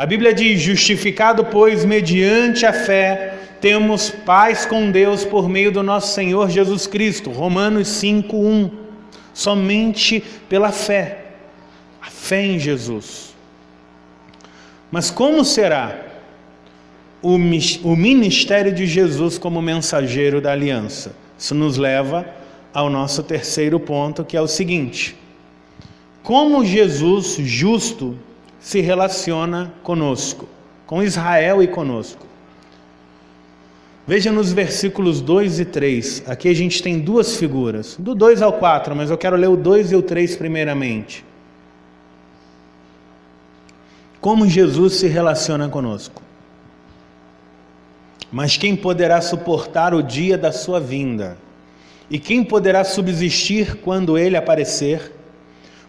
A 0.00 0.06
Bíblia 0.06 0.32
diz: 0.32 0.62
justificado, 0.62 1.44
pois, 1.44 1.84
mediante 1.84 2.64
a 2.64 2.72
fé, 2.72 3.34
temos 3.60 4.08
paz 4.08 4.64
com 4.64 4.90
Deus 4.90 5.26
por 5.26 5.46
meio 5.46 5.70
do 5.70 5.82
nosso 5.82 6.14
Senhor 6.14 6.48
Jesus 6.48 6.86
Cristo. 6.86 7.30
Romanos 7.30 7.86
5:1. 7.88 8.70
Somente 9.34 10.24
pela 10.48 10.72
fé. 10.72 11.18
A 12.00 12.06
fé 12.06 12.46
em 12.46 12.58
Jesus. 12.58 13.34
Mas 14.90 15.10
como 15.10 15.44
será 15.44 16.02
o 17.20 17.36
ministério 17.36 18.72
de 18.72 18.86
Jesus 18.86 19.36
como 19.36 19.60
mensageiro 19.60 20.40
da 20.40 20.52
aliança? 20.52 21.14
Isso 21.38 21.54
nos 21.54 21.76
leva 21.76 22.26
ao 22.72 22.88
nosso 22.88 23.22
terceiro 23.22 23.78
ponto, 23.78 24.24
que 24.24 24.34
é 24.34 24.40
o 24.40 24.48
seguinte: 24.48 25.14
como 26.22 26.64
Jesus 26.64 27.36
justo 27.38 28.16
se 28.60 28.80
relaciona 28.80 29.72
conosco, 29.82 30.48
com 30.86 31.02
Israel 31.02 31.62
e 31.62 31.66
conosco. 31.66 32.26
Veja 34.06 34.30
nos 34.30 34.52
versículos 34.52 35.20
2 35.20 35.60
e 35.60 35.64
3. 35.64 36.24
Aqui 36.26 36.48
a 36.48 36.54
gente 36.54 36.82
tem 36.82 36.98
duas 36.98 37.36
figuras, 37.36 37.96
do 37.98 38.14
2 38.14 38.42
ao 38.42 38.52
4, 38.52 38.94
mas 38.94 39.08
eu 39.10 39.16
quero 39.16 39.36
ler 39.36 39.48
o 39.48 39.56
2 39.56 39.92
e 39.92 39.96
o 39.96 40.02
3 40.02 40.36
primeiramente. 40.36 41.24
Como 44.20 44.46
Jesus 44.46 44.94
se 44.94 45.06
relaciona 45.06 45.68
conosco. 45.68 46.22
Mas 48.30 48.56
quem 48.56 48.76
poderá 48.76 49.20
suportar 49.20 49.94
o 49.94 50.02
dia 50.02 50.36
da 50.36 50.52
sua 50.52 50.78
vinda? 50.78 51.38
E 52.10 52.18
quem 52.18 52.44
poderá 52.44 52.84
subsistir 52.84 53.76
quando 53.76 54.18
ele 54.18 54.36
aparecer? 54.36 55.12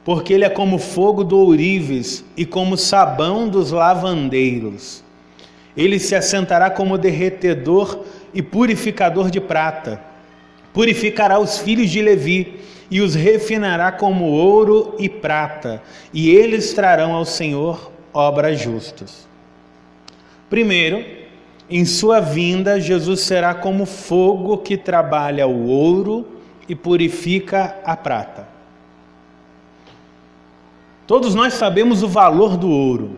Porque 0.03 0.33
ele 0.33 0.45
é 0.45 0.49
como 0.49 0.77
fogo 0.77 1.23
do 1.23 1.37
ourives 1.37 2.25
e 2.35 2.45
como 2.45 2.77
sabão 2.77 3.47
dos 3.47 3.71
lavandeiros. 3.71 5.03
Ele 5.75 5.99
se 5.99 6.15
assentará 6.15 6.69
como 6.69 6.97
derretedor 6.97 8.03
e 8.33 8.41
purificador 8.41 9.29
de 9.29 9.39
prata. 9.39 10.01
Purificará 10.73 11.39
os 11.39 11.59
filhos 11.59 11.89
de 11.89 12.01
Levi 12.01 12.59
e 12.89 12.99
os 12.99 13.15
refinará 13.15 13.91
como 13.91 14.25
ouro 14.25 14.95
e 14.99 15.07
prata, 15.07 15.81
e 16.13 16.29
eles 16.29 16.73
trarão 16.73 17.13
ao 17.13 17.23
Senhor 17.23 17.89
obras 18.13 18.59
justas. 18.59 19.27
Primeiro, 20.49 21.05
em 21.69 21.85
sua 21.85 22.19
vinda, 22.19 22.81
Jesus 22.81 23.21
será 23.21 23.53
como 23.53 23.85
fogo 23.85 24.57
que 24.57 24.75
trabalha 24.75 25.47
o 25.47 25.67
ouro 25.67 26.27
e 26.67 26.75
purifica 26.75 27.77
a 27.85 27.95
prata. 27.95 28.45
Todos 31.11 31.35
nós 31.35 31.55
sabemos 31.55 32.03
o 32.03 32.07
valor 32.07 32.55
do 32.55 32.69
ouro, 32.69 33.17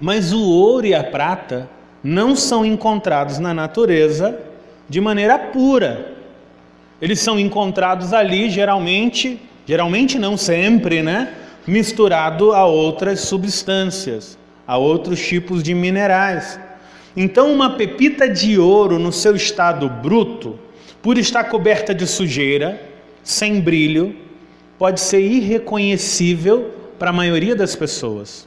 mas 0.00 0.32
o 0.32 0.42
ouro 0.42 0.84
e 0.84 0.92
a 0.92 1.04
prata 1.04 1.70
não 2.02 2.34
são 2.34 2.66
encontrados 2.66 3.38
na 3.38 3.54
natureza 3.54 4.36
de 4.88 5.00
maneira 5.00 5.38
pura. 5.38 6.12
Eles 7.00 7.20
são 7.20 7.38
encontrados 7.38 8.12
ali 8.12 8.50
geralmente, 8.50 9.40
geralmente 9.64 10.18
não 10.18 10.36
sempre, 10.36 11.04
né? 11.04 11.32
Misturado 11.64 12.50
a 12.50 12.66
outras 12.66 13.20
substâncias, 13.20 14.36
a 14.66 14.76
outros 14.76 15.24
tipos 15.24 15.62
de 15.62 15.72
minerais. 15.72 16.58
Então, 17.16 17.52
uma 17.52 17.76
pepita 17.76 18.28
de 18.28 18.58
ouro 18.58 18.98
no 18.98 19.12
seu 19.12 19.36
estado 19.36 19.88
bruto, 19.88 20.58
por 21.00 21.16
estar 21.16 21.44
coberta 21.44 21.94
de 21.94 22.08
sujeira, 22.08 22.82
sem 23.22 23.60
brilho, 23.60 24.16
pode 24.76 25.00
ser 25.00 25.20
irreconhecível 25.20 26.82
para 26.98 27.10
a 27.10 27.12
maioria 27.12 27.54
das 27.54 27.74
pessoas. 27.74 28.46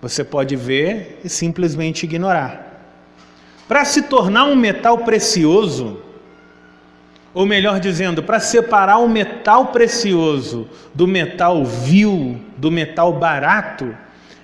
Você 0.00 0.22
pode 0.22 0.56
ver 0.56 1.20
e 1.24 1.28
simplesmente 1.28 2.04
ignorar. 2.04 2.64
Para 3.66 3.84
se 3.84 4.02
tornar 4.02 4.44
um 4.44 4.56
metal 4.56 4.98
precioso, 4.98 6.00
ou 7.32 7.46
melhor 7.46 7.80
dizendo, 7.80 8.22
para 8.22 8.38
separar 8.38 8.98
o 8.98 9.08
metal 9.08 9.68
precioso 9.68 10.68
do 10.94 11.06
metal 11.06 11.64
vil, 11.64 12.40
do 12.56 12.70
metal 12.70 13.12
barato, 13.12 13.96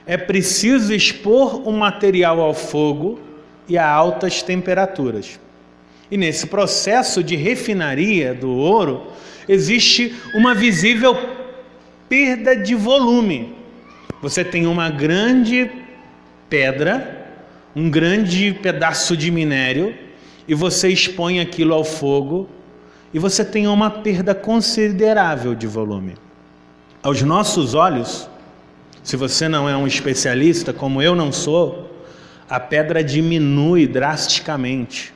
é 0.07 0.17
preciso 0.17 0.93
expor 0.93 1.69
o 1.69 1.73
material 1.73 2.41
ao 2.41 2.55
fogo 2.55 3.21
e 3.69 3.79
a 3.79 3.89
altas 3.89 4.43
temperaturas. 4.43 5.39
E 6.11 6.17
nesse 6.17 6.49
processo 6.49 7.23
de 7.23 7.37
refinaria 7.37 8.35
do 8.35 8.51
ouro, 8.51 9.13
existe 9.49 10.17
uma 10.35 10.55
visível 10.55 11.17
perda 12.11 12.57
de 12.57 12.75
volume. 12.75 13.55
Você 14.21 14.45
tem 14.45 14.67
uma 14.67 14.91
grande 14.91 15.71
pedra, 16.49 17.33
um 17.75 17.89
grande 17.89 18.53
pedaço 18.53 19.17
de 19.17 19.31
minério, 19.31 19.95
e 20.49 20.53
você 20.53 20.89
expõe 20.89 21.39
aquilo 21.39 21.73
ao 21.73 21.85
fogo, 21.85 22.49
e 23.15 23.19
você 23.21 23.45
tem 23.45 23.69
uma 23.69 23.89
perda 23.89 24.35
considerável 24.35 25.55
de 25.55 25.69
volume. 25.69 26.15
Aos 27.01 27.23
nossos 27.23 27.75
olhos, 27.75 28.29
se 29.05 29.17
você 29.17 29.49
não 29.49 29.69
é 29.69 29.77
um 29.77 29.87
especialista, 29.87 30.73
como 30.73 31.01
eu 31.01 31.15
não 31.15 31.31
sou, 31.31 31.95
a 32.49 32.59
pedra 32.59 33.05
diminui 33.05 33.87
drasticamente. 33.87 35.15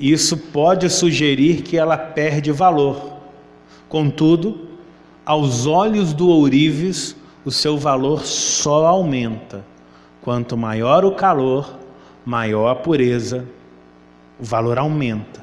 Isso 0.00 0.38
pode 0.38 0.88
sugerir 0.88 1.60
que 1.60 1.76
ela 1.76 1.98
perde 1.98 2.50
valor. 2.50 3.18
Contudo, 3.86 4.71
aos 5.24 5.66
olhos 5.66 6.12
do 6.12 6.28
ourives, 6.28 7.16
o 7.44 7.50
seu 7.50 7.76
valor 7.76 8.24
só 8.24 8.86
aumenta. 8.86 9.64
Quanto 10.20 10.56
maior 10.56 11.04
o 11.04 11.12
calor, 11.12 11.78
maior 12.24 12.68
a 12.68 12.74
pureza, 12.74 13.44
o 14.38 14.44
valor 14.44 14.78
aumenta. 14.78 15.42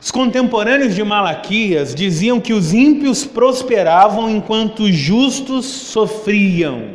Os 0.00 0.10
contemporâneos 0.10 0.94
de 0.94 1.02
Malaquias 1.02 1.94
diziam 1.94 2.38
que 2.38 2.52
os 2.52 2.74
ímpios 2.74 3.24
prosperavam 3.24 4.30
enquanto 4.30 4.80
os 4.80 4.94
justos 4.94 5.64
sofriam, 5.64 6.90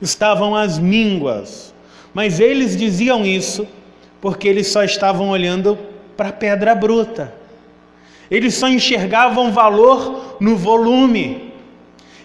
estavam 0.00 0.54
às 0.54 0.78
mínguas. 0.78 1.74
Mas 2.14 2.38
eles 2.38 2.76
diziam 2.76 3.26
isso 3.26 3.66
porque 4.20 4.46
eles 4.46 4.68
só 4.68 4.84
estavam 4.84 5.30
olhando 5.30 5.76
para 6.16 6.28
a 6.28 6.32
pedra 6.32 6.74
bruta. 6.74 7.41
Eles 8.32 8.54
só 8.54 8.66
enxergavam 8.66 9.52
valor 9.52 10.38
no 10.40 10.56
volume. 10.56 11.52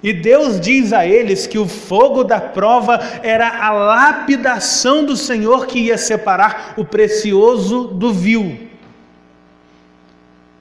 E 0.02 0.14
Deus 0.14 0.58
diz 0.58 0.94
a 0.94 1.06
eles 1.06 1.46
que 1.46 1.60
o 1.60 1.68
fogo 1.68 2.24
da 2.24 2.40
prova 2.40 2.98
era 3.22 3.62
a 3.62 3.72
lapidação 3.72 5.04
do 5.04 5.18
Senhor 5.18 5.68
que 5.68 5.80
ia 5.80 5.98
separar 5.98 6.76
o 6.78 6.86
precioso 6.86 7.90
do 7.90 8.14
vil. 8.14 8.70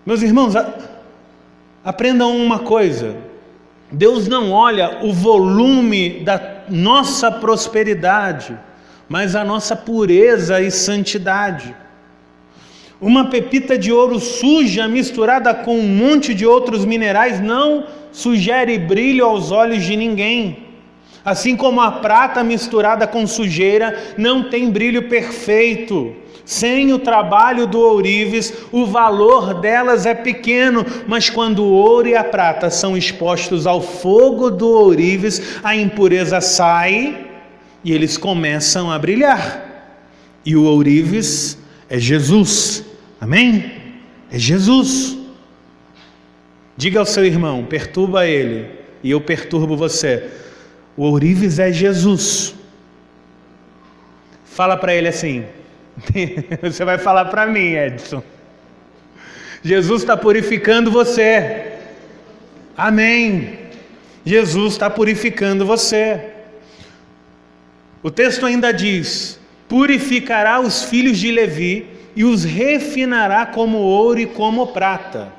Meus 0.05 0.20
irmãos, 0.20 0.55
aprendam 1.84 2.36
uma 2.36 2.59
coisa: 2.59 3.14
Deus 3.92 4.26
não 4.26 4.51
olha 4.51 4.99
o 5.05 5.12
volume 5.12 6.24
da 6.24 6.64
nossa 6.68 7.30
prosperidade, 7.30 8.59
mas 9.09 9.36
a 9.36 9.44
nossa 9.44 9.76
pureza 9.76 10.61
e 10.61 10.72
santidade. 10.72 11.86
Uma 13.01 13.26
pepita 13.26 13.76
de 13.76 13.92
ouro 13.92 14.18
suja 14.18 14.88
misturada 14.88 15.53
com 15.53 15.78
um 15.78 15.88
monte 15.88 16.34
de 16.34 16.47
outros 16.47 16.84
minerais 16.84 17.40
não 17.40 17.84
sugere 18.11 18.78
brilho 18.78 19.26
aos 19.26 19.51
olhos 19.51 19.84
de 19.84 19.94
ninguém. 19.94 20.64
Assim 21.22 21.57
como 21.57 21.80
a 21.80 21.90
prata 21.90 22.42
misturada 22.42 23.07
com 23.07 23.26
sujeira 23.26 24.14
não 24.16 24.44
tem 24.44 24.70
brilho 24.70 25.09
perfeito. 25.11 26.14
Sem 26.42 26.92
o 26.92 26.99
trabalho 26.99 27.66
do 27.66 27.80
ourives, 27.80 28.55
o 28.72 28.86
valor 28.86 29.61
delas 29.61 30.07
é 30.07 30.14
pequeno, 30.14 30.86
mas 31.07 31.28
quando 31.28 31.64
o 31.64 31.72
ouro 31.72 32.09
e 32.09 32.14
a 32.14 32.24
prata 32.24 32.70
são 32.70 32.97
expostos 32.97 33.66
ao 33.66 33.82
fogo 33.82 34.51
do 34.51 34.68
ourives, 34.68 35.59
a 35.62 35.76
impureza 35.76 36.40
sai 36.40 37.26
e 37.84 37.92
eles 37.92 38.16
começam 38.16 38.90
a 38.90 38.99
brilhar. 38.99 39.92
E 40.47 40.57
o 40.57 40.64
ourives 40.64 41.59
é 41.89 41.99
Jesus. 41.99 42.84
Amém? 43.20 43.72
É 44.30 44.39
Jesus. 44.39 45.16
Diga 46.76 46.99
ao 46.99 47.07
seu 47.07 47.24
irmão, 47.24 47.64
perturba 47.64 48.26
ele, 48.26 48.70
e 49.03 49.11
eu 49.11 49.20
perturbo 49.20 49.76
você. 49.76 50.28
O 50.97 51.05
ourives 51.05 51.59
é 51.59 51.72
Jesus. 51.72 52.55
Fala 54.45 54.76
para 54.76 54.95
ele 54.95 55.09
assim: 55.09 55.45
Você 56.62 56.84
vai 56.84 56.99
falar 56.99 57.26
para 57.26 57.47
mim, 57.47 57.74
Edson. 57.74 58.22
Jesus 59.62 60.03
está 60.03 60.16
purificando 60.16 60.91
você. 60.91 61.72
Amém. 62.76 63.59
Jesus 64.24 64.74
está 64.74 64.91
purificando 64.91 65.64
você. 65.64 66.30
O 68.03 68.11
texto 68.11 68.45
ainda 68.45 68.72
diz: 68.72 69.39
purificará 69.69 70.61
os 70.61 70.85
filhos 70.85 71.19
de 71.19 71.31
Levi 71.31 71.87
e 72.14 72.25
os 72.25 72.45
refinará 72.45 73.47
como 73.47 73.79
ouro 73.79 74.21
e 74.21 74.27
como 74.27 74.69
prata. 74.69 75.33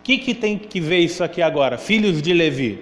O 0.00 0.02
que, 0.04 0.18
que 0.18 0.34
tem 0.34 0.58
que 0.58 0.80
ver 0.80 0.98
isso 0.98 1.22
aqui 1.24 1.40
agora? 1.40 1.78
Filhos 1.78 2.20
de 2.20 2.32
Levi. 2.32 2.78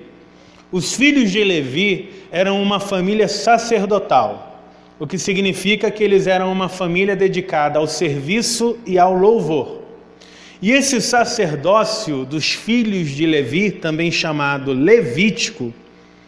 Os 0.71 0.95
filhos 0.95 1.31
de 1.31 1.45
Levi 1.45 2.11
eram 2.31 2.63
uma 2.63 2.81
família 2.81 3.29
sacerdotal 3.29 4.53
o 5.03 5.07
que 5.07 5.19
significa 5.19 5.91
que 5.91 6.05
eles 6.05 6.29
eram 6.29 6.53
uma 6.53 6.69
família 6.69 7.17
dedicada 7.17 7.77
ao 7.77 7.89
serviço 7.89 8.79
e 8.87 9.01
ao 9.01 9.13
louvor. 9.13 9.83
E 10.63 10.71
esse 10.71 11.01
sacerdócio 11.01 12.25
dos 12.25 12.53
filhos 12.53 13.09
de 13.09 13.27
Levi, 13.27 13.73
também 13.73 14.13
chamado 14.13 14.73
levítico, 14.73 15.75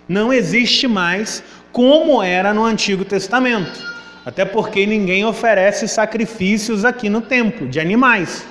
não 0.09 0.33
existe 0.33 0.89
mais 0.89 1.41
como 1.71 2.21
era 2.21 2.53
no 2.53 2.65
Antigo 2.65 3.05
Testamento. 3.05 3.94
Até 4.25 4.45
porque 4.45 4.87
ninguém 4.87 5.25
oferece 5.25 5.87
sacrifícios 5.87 6.85
aqui 6.85 7.09
no 7.09 7.21
templo 7.21 7.69
de 7.69 7.79
animais. 7.79 8.47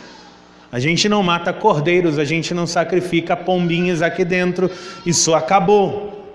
A 0.71 0.79
gente 0.79 1.07
não 1.07 1.21
mata 1.21 1.53
cordeiros, 1.53 2.17
a 2.17 2.23
gente 2.23 2.53
não 2.53 2.65
sacrifica 2.65 3.35
pombinhas 3.35 4.01
aqui 4.01 4.25
dentro, 4.25 4.69
isso 5.05 5.33
acabou. 5.33 6.33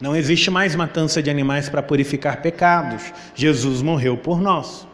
Não 0.00 0.14
existe 0.14 0.50
mais 0.50 0.74
matança 0.74 1.22
de 1.22 1.30
animais 1.30 1.68
para 1.68 1.82
purificar 1.82 2.42
pecados. 2.42 3.12
Jesus 3.34 3.80
morreu 3.80 4.16
por 4.16 4.40
nós. 4.40 4.86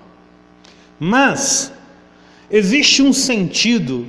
Mas 0.99 1.73
existe 2.51 3.03
um 3.03 3.13
sentido 3.13 4.07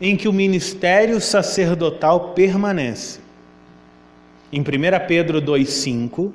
em 0.00 0.16
que 0.16 0.28
o 0.28 0.32
ministério 0.32 1.20
sacerdotal 1.20 2.32
permanece. 2.32 3.20
Em 4.52 4.60
1 4.60 4.64
Pedro 5.06 5.42
2,5, 5.42 6.32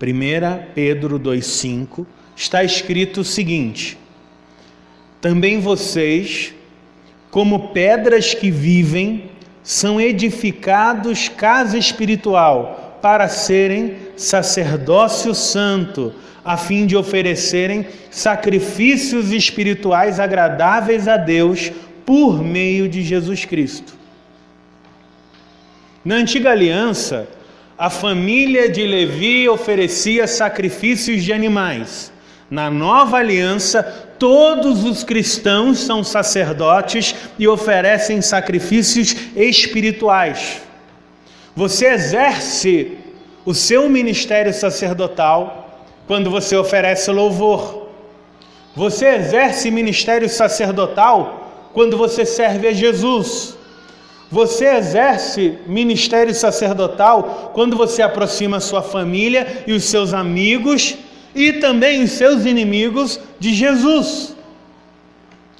1 0.00 0.72
Pedro 0.74 1.20
2,5, 1.20 2.06
está 2.34 2.64
escrito 2.64 3.20
o 3.20 3.24
seguinte: 3.24 3.98
Também 5.20 5.60
vocês, 5.60 6.54
como 7.30 7.68
pedras 7.68 8.32
que 8.32 8.50
vivem, 8.50 9.30
são 9.62 10.00
edificados 10.00 11.28
casa 11.28 11.76
espiritual 11.76 12.98
para 13.02 13.28
serem 13.28 13.96
sacerdócio 14.16 15.34
santo, 15.34 16.14
a 16.42 16.56
fim 16.56 16.86
de 16.86 16.96
oferecerem 16.96 17.86
sacrifícios 18.10 19.30
espirituais 19.30 20.18
agradáveis 20.18 21.06
a 21.06 21.18
Deus 21.18 21.70
por 22.06 22.42
meio 22.42 22.88
de 22.88 23.02
Jesus 23.02 23.44
Cristo. 23.44 23.94
Na 26.02 26.14
antiga 26.14 26.50
aliança, 26.50 27.28
a 27.80 27.88
família 27.88 28.68
de 28.68 28.86
Levi 28.86 29.48
oferecia 29.48 30.26
sacrifícios 30.26 31.24
de 31.24 31.32
animais. 31.32 32.12
Na 32.50 32.70
nova 32.70 33.16
aliança, 33.16 34.10
Todos 34.20 34.84
os 34.84 35.02
cristãos 35.02 35.78
são 35.78 36.04
sacerdotes 36.04 37.14
e 37.38 37.48
oferecem 37.48 38.20
sacrifícios 38.20 39.16
espirituais. 39.34 40.60
Você 41.56 41.86
exerce 41.86 42.98
o 43.46 43.54
seu 43.54 43.88
ministério 43.88 44.52
sacerdotal 44.52 45.86
quando 46.06 46.30
você 46.30 46.54
oferece 46.54 47.10
louvor. 47.10 47.88
Você 48.76 49.06
exerce 49.06 49.70
ministério 49.70 50.28
sacerdotal 50.28 51.70
quando 51.72 51.96
você 51.96 52.26
serve 52.26 52.68
a 52.68 52.72
Jesus. 52.74 53.56
Você 54.30 54.66
exerce 54.66 55.58
ministério 55.66 56.32
sacerdotal 56.32 57.50
quando 57.52 57.76
você 57.76 58.00
aproxima 58.00 58.60
sua 58.60 58.80
família 58.80 59.64
e 59.66 59.72
os 59.72 59.84
seus 59.84 60.14
amigos 60.14 60.96
e 61.34 61.54
também 61.54 62.02
os 62.02 62.12
seus 62.12 62.44
inimigos 62.46 63.18
de 63.40 63.52
Jesus. 63.52 64.36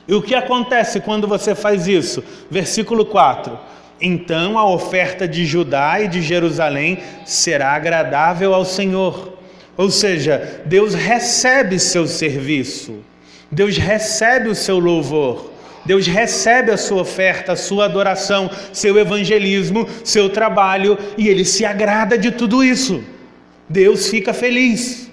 E 0.06 0.14
o 0.14 0.22
que 0.22 0.34
acontece 0.34 1.00
quando 1.00 1.26
você 1.26 1.54
faz 1.54 1.88
isso? 1.88 2.22
Versículo 2.50 3.04
4: 3.04 3.58
Então 4.00 4.56
a 4.56 4.68
oferta 4.68 5.26
de 5.26 5.44
Judá 5.44 6.00
e 6.00 6.06
de 6.06 6.22
Jerusalém 6.22 6.98
será 7.24 7.72
agradável 7.72 8.54
ao 8.54 8.64
Senhor. 8.64 9.34
Ou 9.76 9.90
seja, 9.90 10.62
Deus 10.66 10.94
recebe 10.94 11.78
seu 11.78 12.06
serviço, 12.06 12.98
Deus 13.50 13.76
recebe 13.76 14.48
o 14.48 14.54
seu 14.54 14.78
louvor, 14.78 15.50
Deus 15.84 16.06
recebe 16.06 16.70
a 16.70 16.76
sua 16.76 17.02
oferta, 17.02 17.52
a 17.52 17.56
sua 17.56 17.86
adoração, 17.86 18.50
seu 18.72 18.98
evangelismo, 18.98 19.88
seu 20.04 20.28
trabalho, 20.28 20.98
e 21.16 21.28
Ele 21.28 21.44
se 21.44 21.64
agrada 21.64 22.18
de 22.18 22.30
tudo 22.30 22.62
isso. 22.62 23.02
Deus 23.68 24.08
fica 24.08 24.32
feliz. 24.32 25.10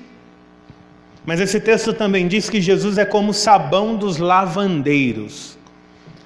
Mas 1.25 1.39
esse 1.39 1.59
texto 1.59 1.93
também 1.93 2.27
diz 2.27 2.49
que 2.49 2.61
Jesus 2.61 2.97
é 2.97 3.05
como 3.05 3.31
o 3.31 3.33
sabão 3.33 3.95
dos 3.95 4.17
lavandeiros. 4.17 5.57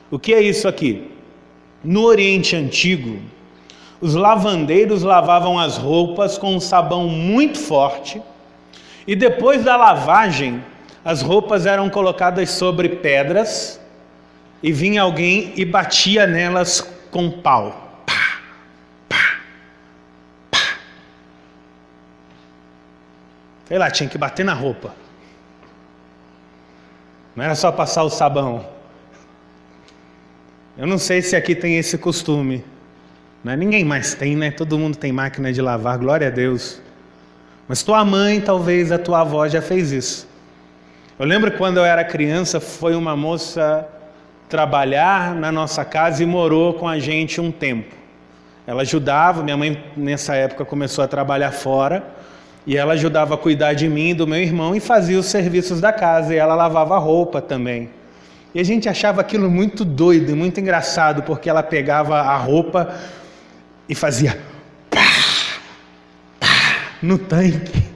O 0.09 0.19
que 0.19 0.33
é 0.33 0.41
isso 0.41 0.67
aqui? 0.67 1.09
No 1.83 2.03
Oriente 2.03 2.55
Antigo, 2.55 3.19
os 3.99 4.13
lavandeiros 4.13 5.01
lavavam 5.01 5.57
as 5.57 5.77
roupas 5.77 6.37
com 6.37 6.55
um 6.55 6.59
sabão 6.59 7.07
muito 7.07 7.57
forte 7.57 8.21
e 9.07 9.15
depois 9.15 9.63
da 9.63 9.75
lavagem, 9.75 10.63
as 11.03 11.21
roupas 11.21 11.65
eram 11.65 11.89
colocadas 11.89 12.51
sobre 12.51 12.87
pedras 12.87 13.80
e 14.61 14.71
vinha 14.71 15.01
alguém 15.01 15.53
e 15.55 15.65
batia 15.65 16.27
nelas 16.27 16.81
com 17.09 17.29
pau. 17.29 18.05
Sei 23.67 23.77
lá, 23.77 23.89
tinha 23.89 24.09
que 24.09 24.17
bater 24.17 24.43
na 24.43 24.53
roupa. 24.53 24.93
Não 27.35 27.43
era 27.43 27.55
só 27.55 27.71
passar 27.71 28.03
o 28.03 28.09
sabão. 28.09 28.67
Eu 30.77 30.85
não 30.85 30.97
sei 30.97 31.21
se 31.21 31.35
aqui 31.35 31.55
tem 31.55 31.77
esse 31.77 31.97
costume. 31.97 32.63
Não 33.43 33.53
é? 33.53 33.55
Ninguém 33.55 33.83
mais 33.83 34.13
tem, 34.13 34.35
né? 34.35 34.51
Todo 34.51 34.77
mundo 34.77 34.97
tem 34.97 35.11
máquina 35.11 35.51
de 35.51 35.61
lavar, 35.61 35.97
glória 35.97 36.27
a 36.27 36.29
Deus. 36.29 36.81
Mas 37.67 37.81
tua 37.81 38.03
mãe, 38.03 38.41
talvez 38.41 38.91
a 38.91 38.99
tua 38.99 39.21
avó 39.21 39.47
já 39.47 39.61
fez 39.61 39.91
isso. 39.91 40.27
Eu 41.17 41.25
lembro 41.25 41.51
quando 41.53 41.77
eu 41.77 41.85
era 41.85 42.03
criança, 42.03 42.59
foi 42.59 42.95
uma 42.95 43.15
moça 43.15 43.87
trabalhar 44.51 45.33
na 45.33 45.49
nossa 45.49 45.85
casa 45.85 46.21
e 46.21 46.25
morou 46.25 46.73
com 46.73 46.85
a 46.85 46.99
gente 46.99 47.39
um 47.39 47.49
tempo. 47.49 47.95
Ela 48.67 48.81
ajudava, 48.81 49.41
minha 49.41 49.55
mãe 49.55 49.81
nessa 49.95 50.35
época 50.35 50.65
começou 50.65 51.03
a 51.05 51.07
trabalhar 51.07 51.51
fora, 51.51 52.03
e 52.67 52.77
ela 52.77 52.93
ajudava 52.93 53.35
a 53.35 53.37
cuidar 53.37 53.73
de 53.73 53.87
mim 53.87 54.09
e 54.09 54.13
do 54.13 54.27
meu 54.27 54.39
irmão 54.39 54.75
e 54.75 54.81
fazia 54.81 55.17
os 55.17 55.27
serviços 55.27 55.79
da 55.79 55.93
casa, 55.93 56.35
e 56.35 56.37
ela 56.37 56.53
lavava 56.53 56.97
roupa 56.99 57.41
também. 57.41 57.89
E 58.53 58.59
a 58.59 58.63
gente 58.63 58.89
achava 58.89 59.21
aquilo 59.21 59.49
muito 59.49 59.85
doido, 59.85 60.35
muito 60.35 60.59
engraçado, 60.59 61.23
porque 61.23 61.49
ela 61.49 61.63
pegava 61.63 62.19
a 62.19 62.35
roupa 62.35 62.93
e 63.87 63.95
fazia 63.95 64.37
pá, 64.89 64.99
pá, 66.41 66.47
no 67.01 67.17
tanque. 67.17 67.89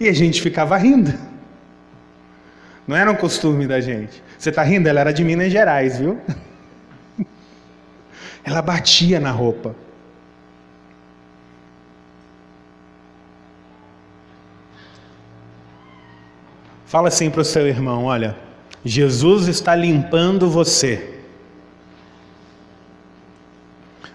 E 0.00 0.08
a 0.08 0.14
gente 0.14 0.40
ficava 0.40 0.78
rindo. 0.78 1.12
Não 2.88 2.96
era 2.96 3.10
um 3.10 3.14
costume 3.14 3.66
da 3.66 3.82
gente. 3.82 4.29
Você 4.40 4.48
está 4.48 4.62
rindo? 4.62 4.88
Ela 4.88 5.00
era 5.00 5.12
de 5.12 5.22
Minas 5.22 5.52
Gerais, 5.52 5.98
viu? 5.98 6.18
Ela 8.42 8.62
batia 8.62 9.20
na 9.20 9.30
roupa. 9.30 9.76
Fala 16.86 17.08
assim 17.08 17.28
para 17.28 17.42
o 17.42 17.44
seu 17.44 17.68
irmão: 17.68 18.06
olha, 18.06 18.34
Jesus 18.82 19.46
está 19.46 19.74
limpando 19.74 20.48
você. 20.48 21.20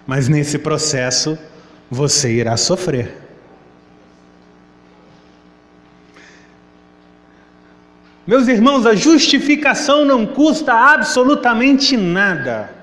Mas 0.04 0.26
nesse 0.26 0.58
processo 0.58 1.38
você 1.88 2.32
irá 2.32 2.56
sofrer. 2.56 3.25
Meus 8.26 8.48
irmãos, 8.48 8.84
a 8.86 8.94
justificação 8.94 10.04
não 10.04 10.26
custa 10.26 10.72
absolutamente 10.72 11.96
nada. 11.96 12.74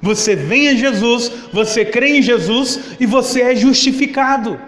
Você 0.00 0.34
vem 0.34 0.68
a 0.68 0.74
Jesus, 0.74 1.30
você 1.52 1.84
crê 1.84 2.18
em 2.18 2.22
Jesus 2.22 2.96
e 2.98 3.04
você 3.04 3.42
é 3.42 3.56
justificado. 3.56 4.58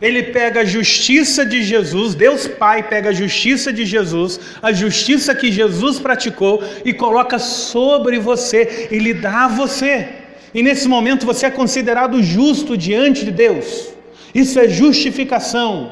Ele 0.00 0.22
pega 0.22 0.60
a 0.60 0.64
justiça 0.64 1.44
de 1.44 1.62
Jesus, 1.62 2.14
Deus 2.14 2.46
Pai 2.46 2.84
pega 2.84 3.08
a 3.10 3.12
justiça 3.12 3.72
de 3.72 3.84
Jesus, 3.84 4.38
a 4.62 4.72
justiça 4.72 5.34
que 5.34 5.50
Jesus 5.50 5.98
praticou 5.98 6.62
e 6.84 6.92
coloca 6.92 7.38
sobre 7.38 8.18
você 8.20 8.88
e 8.92 8.98
lhe 8.98 9.12
dá 9.12 9.46
a 9.46 9.48
você. 9.48 10.08
E 10.54 10.62
nesse 10.62 10.86
momento 10.86 11.26
você 11.26 11.46
é 11.46 11.50
considerado 11.50 12.22
justo 12.22 12.76
diante 12.76 13.24
de 13.24 13.32
Deus. 13.32 13.88
Isso 14.32 14.60
é 14.60 14.68
justificação. 14.68 15.90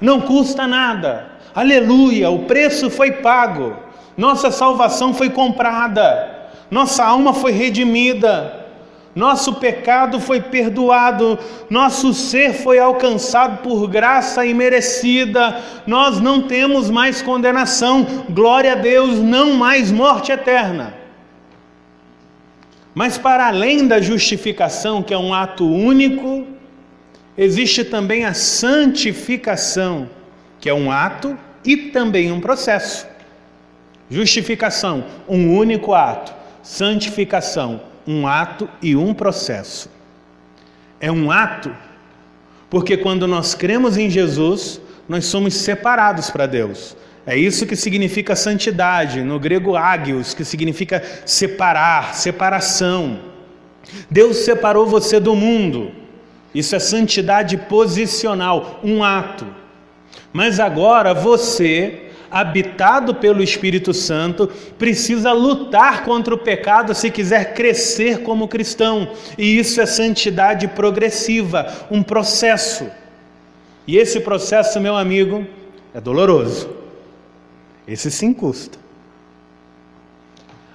Não 0.00 0.20
custa 0.20 0.66
nada. 0.66 1.37
Aleluia, 1.54 2.30
o 2.30 2.40
preço 2.40 2.90
foi 2.90 3.12
pago. 3.12 3.76
Nossa 4.16 4.50
salvação 4.50 5.14
foi 5.14 5.30
comprada. 5.30 6.36
Nossa 6.70 7.04
alma 7.04 7.32
foi 7.32 7.52
redimida, 7.52 8.66
nosso 9.14 9.54
pecado 9.54 10.20
foi 10.20 10.40
perdoado, 10.40 11.38
nosso 11.70 12.12
ser 12.12 12.52
foi 12.52 12.78
alcançado 12.78 13.62
por 13.62 13.88
graça 13.88 14.44
imerecida, 14.44 15.60
nós 15.86 16.20
não 16.20 16.42
temos 16.42 16.90
mais 16.90 17.22
condenação, 17.22 18.06
glória 18.30 18.72
a 18.72 18.76
Deus, 18.76 19.18
não 19.18 19.54
mais 19.54 19.90
morte 19.90 20.30
eterna. 20.30 20.94
Mas 22.94 23.16
para 23.16 23.46
além 23.46 23.86
da 23.86 24.00
justificação, 24.00 25.02
que 25.02 25.14
é 25.14 25.18
um 25.18 25.32
ato 25.32 25.66
único, 25.66 26.46
existe 27.36 27.84
também 27.84 28.24
a 28.24 28.34
santificação, 28.34 30.08
que 30.60 30.68
é 30.68 30.74
um 30.74 30.90
ato 30.90 31.38
e 31.64 31.76
também 31.76 32.32
um 32.32 32.40
processo. 32.40 33.06
Justificação, 34.10 35.04
um 35.28 35.54
único 35.56 35.92
ato 35.94 36.38
santificação, 36.62 37.80
um 38.06 38.26
ato 38.26 38.68
e 38.82 38.94
um 38.94 39.14
processo. 39.14 39.90
É 41.00 41.10
um 41.10 41.30
ato 41.30 41.74
porque 42.68 42.96
quando 42.96 43.26
nós 43.26 43.54
cremos 43.54 43.96
em 43.96 44.10
Jesus, 44.10 44.80
nós 45.08 45.24
somos 45.24 45.54
separados 45.54 46.30
para 46.30 46.46
Deus. 46.46 46.94
É 47.26 47.36
isso 47.36 47.66
que 47.66 47.76
significa 47.76 48.36
santidade, 48.36 49.22
no 49.22 49.38
grego 49.38 49.76
ágios, 49.76 50.34
que 50.34 50.44
significa 50.44 51.02
separar, 51.24 52.14
separação. 52.14 53.20
Deus 54.10 54.38
separou 54.38 54.86
você 54.86 55.18
do 55.18 55.34
mundo. 55.34 55.90
Isso 56.54 56.76
é 56.76 56.78
santidade 56.78 57.56
posicional, 57.56 58.80
um 58.84 59.02
ato. 59.02 59.46
Mas 60.32 60.60
agora 60.60 61.14
você 61.14 62.08
habitado 62.30 63.14
pelo 63.14 63.42
Espírito 63.42 63.94
Santo, 63.94 64.48
precisa 64.78 65.32
lutar 65.32 66.04
contra 66.04 66.34
o 66.34 66.38
pecado 66.38 66.94
se 66.94 67.10
quiser 67.10 67.54
crescer 67.54 68.22
como 68.22 68.48
cristão. 68.48 69.12
E 69.36 69.58
isso 69.58 69.80
é 69.80 69.86
santidade 69.86 70.68
progressiva, 70.68 71.86
um 71.90 72.02
processo. 72.02 72.86
E 73.86 73.96
esse 73.96 74.20
processo, 74.20 74.80
meu 74.80 74.96
amigo, 74.96 75.46
é 75.94 76.00
doloroso. 76.00 76.68
Esse 77.86 78.10
sim 78.10 78.34
custa. 78.34 78.78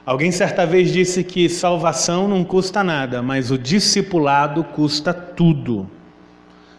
Alguém 0.06 0.32
certa 0.32 0.66
vez 0.66 0.92
disse 0.92 1.24
que 1.24 1.48
salvação 1.48 2.28
não 2.28 2.44
custa 2.44 2.84
nada, 2.84 3.22
mas 3.22 3.52
o 3.52 3.58
discipulado 3.58 4.64
custa 4.64 5.14
tudo. 5.14 5.90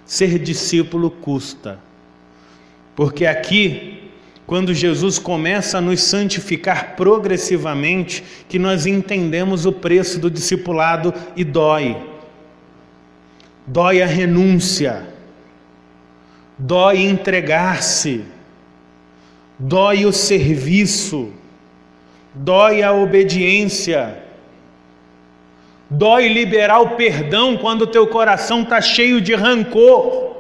Ser 0.05 0.39
discípulo 0.39 1.11
custa. 1.11 1.79
Porque 2.95 3.27
aqui 3.27 3.95
quando 4.47 4.75
Jesus 4.75 5.19
começa 5.19 5.79
a 5.79 5.81
nos 5.81 6.03
santificar 6.03 6.97
progressivamente, 6.97 8.23
que 8.49 8.59
nós 8.59 8.85
entendemos 8.85 9.65
o 9.65 9.73
preço 9.73 10.19
do 10.19 10.31
discipulado 10.31 11.15
e 11.35 11.43
dói. 11.43 11.97
Dói 13.67 14.03
a 14.03 14.07
renúncia, 14.07 15.07
dói 16.59 17.01
entregar-se, 17.01 18.23
dói 19.59 20.05
o 20.05 20.13
serviço, 20.13 21.33
dói 22.35 22.83
a 22.83 22.93
obediência, 22.93 24.23
dói 25.89 26.29
liberar 26.29 26.81
o 26.81 26.91
perdão 26.91 27.57
quando 27.57 27.87
teu 27.87 28.07
coração 28.07 28.61
está 28.63 28.83
cheio 28.83 29.19
de 29.23 29.35
rancor. 29.35 30.34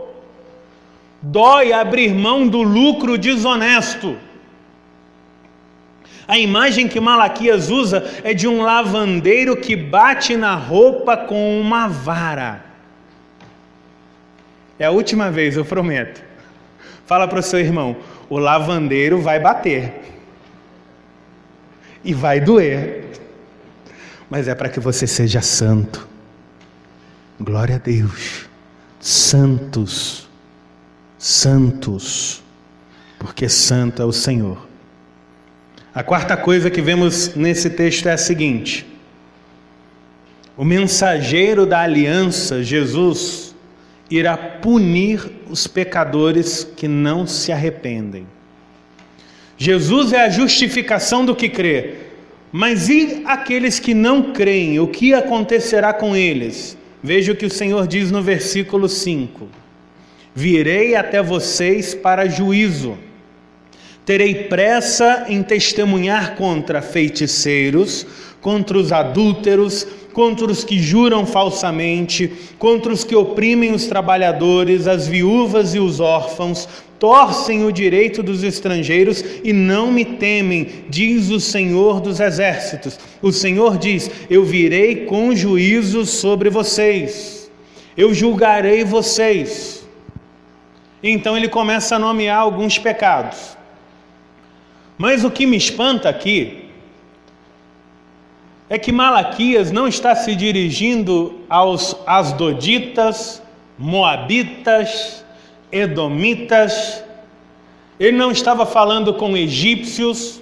Dói 1.25 1.72
abrir 1.72 2.14
mão 2.14 2.47
do 2.47 2.62
lucro 2.62 3.16
desonesto. 3.16 4.18
A 6.29 6.39
imagem 6.39 6.87
que 6.87 7.01
Malaquias 7.01 7.70
usa 7.70 8.05
é 8.22 8.35
de 8.35 8.47
um 8.47 8.61
lavandeiro 8.61 9.57
que 9.57 9.75
bate 9.75 10.37
na 10.37 10.55
roupa 10.55 11.16
com 11.16 11.59
uma 11.59 11.89
vara. 11.89 12.62
É 14.79 14.85
a 14.85 14.91
última 14.91 15.31
vez, 15.31 15.57
eu 15.57 15.64
prometo. 15.64 16.22
Fala 17.07 17.27
para 17.27 17.39
o 17.39 17.43
seu 17.43 17.59
irmão: 17.59 17.97
o 18.29 18.39
lavandeiro 18.39 19.18
vai 19.18 19.41
bater. 19.41 20.03
E 22.05 22.12
vai 22.12 22.39
doer. 22.39 23.12
Mas 24.29 24.47
é 24.47 24.55
para 24.55 24.68
que 24.68 24.79
você 24.79 25.07
seja 25.07 25.41
santo. 25.41 26.07
Glória 27.41 27.77
a 27.77 27.79
Deus. 27.79 28.47
Santos 29.01 30.24
santos, 31.25 32.43
porque 33.18 33.49
santo 33.49 34.03
é 34.03 34.05
o 34.05 34.12
Senhor. 34.12 34.59
A 35.95 36.03
quarta 36.03 36.37
coisa 36.37 36.70
que 36.70 36.83
vemos 36.83 37.35
nesse 37.35 37.70
texto 37.70 38.07
é 38.07 38.12
a 38.12 38.18
seguinte: 38.18 38.85
o 40.55 40.66
mensageiro 40.66 41.64
da 41.64 41.81
aliança, 41.81 42.62
Jesus, 42.62 43.55
irá 44.11 44.37
punir 44.37 45.22
os 45.49 45.66
pecadores 45.66 46.62
que 46.77 46.87
não 46.87 47.27
se 47.27 47.51
arrependem. 47.51 48.27
Jesus 49.57 50.12
é 50.12 50.27
a 50.27 50.29
justificação 50.29 51.25
do 51.25 51.35
que 51.35 51.49
crê, 51.49 51.95
mas 52.53 52.91
e 52.91 53.22
aqueles 53.25 53.79
que 53.79 53.95
não 53.95 54.35
creem? 54.35 54.79
O 54.79 54.89
que 54.89 55.14
acontecerá 55.14 55.95
com 55.95 56.14
eles? 56.14 56.77
Veja 57.03 57.33
o 57.33 57.37
que 57.37 57.47
o 57.47 57.51
Senhor 57.51 57.87
diz 57.87 58.11
no 58.11 58.20
versículo 58.20 58.91
5. 58.91 59.64
Virei 60.35 60.97
até 60.97 61.22
vocês 61.22 61.95
para 61.95 62.28
juízo. 62.28 62.99
Terei 64.05 64.35
pressa 64.35 65.26
em 65.28 65.43
testemunhar 65.43 66.35
contra 66.35 66.82
feiticeiros, 66.82 68.07
contra 68.41 68.76
os 68.76 68.93
adúlteros, 68.93 69.87
contra 70.12 70.51
os 70.51 70.62
que 70.64 70.78
juram 70.78 71.24
falsamente, 71.24 72.30
contra 72.59 72.93
os 72.93 73.05
que 73.05 73.16
oprimem 73.16 73.72
os 73.72 73.87
trabalhadores, 73.87 74.87
as 74.87 75.09
viúvas 75.09 75.74
e 75.74 75.78
os 75.78 76.01
órfãos, 76.01 76.68
torcem 76.99 77.64
o 77.64 77.72
direito 77.72 78.22
dos 78.22 78.43
estrangeiros 78.43 79.24
e 79.43 79.53
não 79.53 79.91
me 79.91 80.05
temem, 80.05 80.66
diz 80.89 81.30
o 81.30 81.41
Senhor 81.41 82.01
dos 82.01 82.20
Exércitos. 82.20 82.99
O 83.22 83.32
Senhor 83.32 83.78
diz: 83.78 84.11
Eu 84.28 84.45
virei 84.45 85.05
com 85.07 85.35
juízo 85.35 86.05
sobre 86.05 86.51
vocês, 86.51 87.51
eu 87.97 88.12
julgarei 88.12 88.85
vocês. 88.85 89.84
Então 91.07 91.37
ele 91.37 91.49
começa 91.49 91.97
a 91.97 91.99
nomear 91.99 92.39
alguns 92.39 92.79
pecados. 92.79 93.59
Mas 94.97 95.23
o 95.23 95.31
que 95.31 95.45
me 95.45 95.57
espanta 95.57 96.09
aqui 96.09 96.71
é 98.71 98.79
que 98.79 98.91
Malaquias 98.91 99.71
não 99.71 99.87
está 99.87 100.17
se 100.17 100.35
dirigindo 100.35 101.41
aos 101.47 101.95
asdoditas, 102.07 103.43
moabitas, 103.79 105.23
edomitas, 105.71 107.05
ele 108.01 108.17
não 108.17 108.31
estava 108.31 108.65
falando 108.65 109.13
com 109.13 109.37
egípcios, 109.37 110.41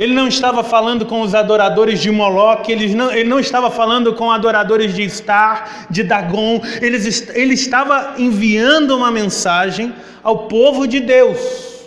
ele 0.00 0.14
não 0.14 0.26
estava 0.26 0.64
falando 0.64 1.04
com 1.04 1.20
os 1.20 1.34
adoradores 1.34 2.00
de 2.00 2.10
Moloque, 2.10 2.72
ele 2.72 2.94
não, 2.94 3.12
ele 3.12 3.28
não 3.28 3.38
estava 3.38 3.70
falando 3.70 4.14
com 4.14 4.32
adoradores 4.32 4.94
de 4.94 5.06
Star, 5.10 5.86
de 5.90 6.02
Dagon, 6.02 6.58
ele, 6.80 6.96
ele 7.34 7.52
estava 7.52 8.14
enviando 8.16 8.96
uma 8.96 9.10
mensagem 9.10 9.92
ao 10.22 10.48
povo 10.48 10.88
de 10.88 11.00
Deus, 11.00 11.86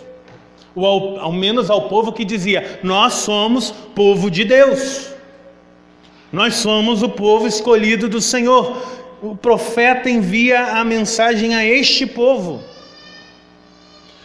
ou 0.76 0.86
ao, 0.86 1.18
ao 1.24 1.32
menos 1.32 1.68
ao 1.68 1.88
povo 1.88 2.12
que 2.12 2.24
dizia: 2.24 2.78
Nós 2.84 3.14
somos 3.14 3.72
povo 3.96 4.30
de 4.30 4.44
Deus, 4.44 5.12
nós 6.32 6.54
somos 6.54 7.02
o 7.02 7.08
povo 7.08 7.48
escolhido 7.48 8.08
do 8.08 8.20
Senhor. 8.20 8.80
O 9.20 9.34
profeta 9.34 10.08
envia 10.08 10.78
a 10.78 10.84
mensagem 10.84 11.52
a 11.56 11.64
este 11.64 12.06
povo. 12.06 12.62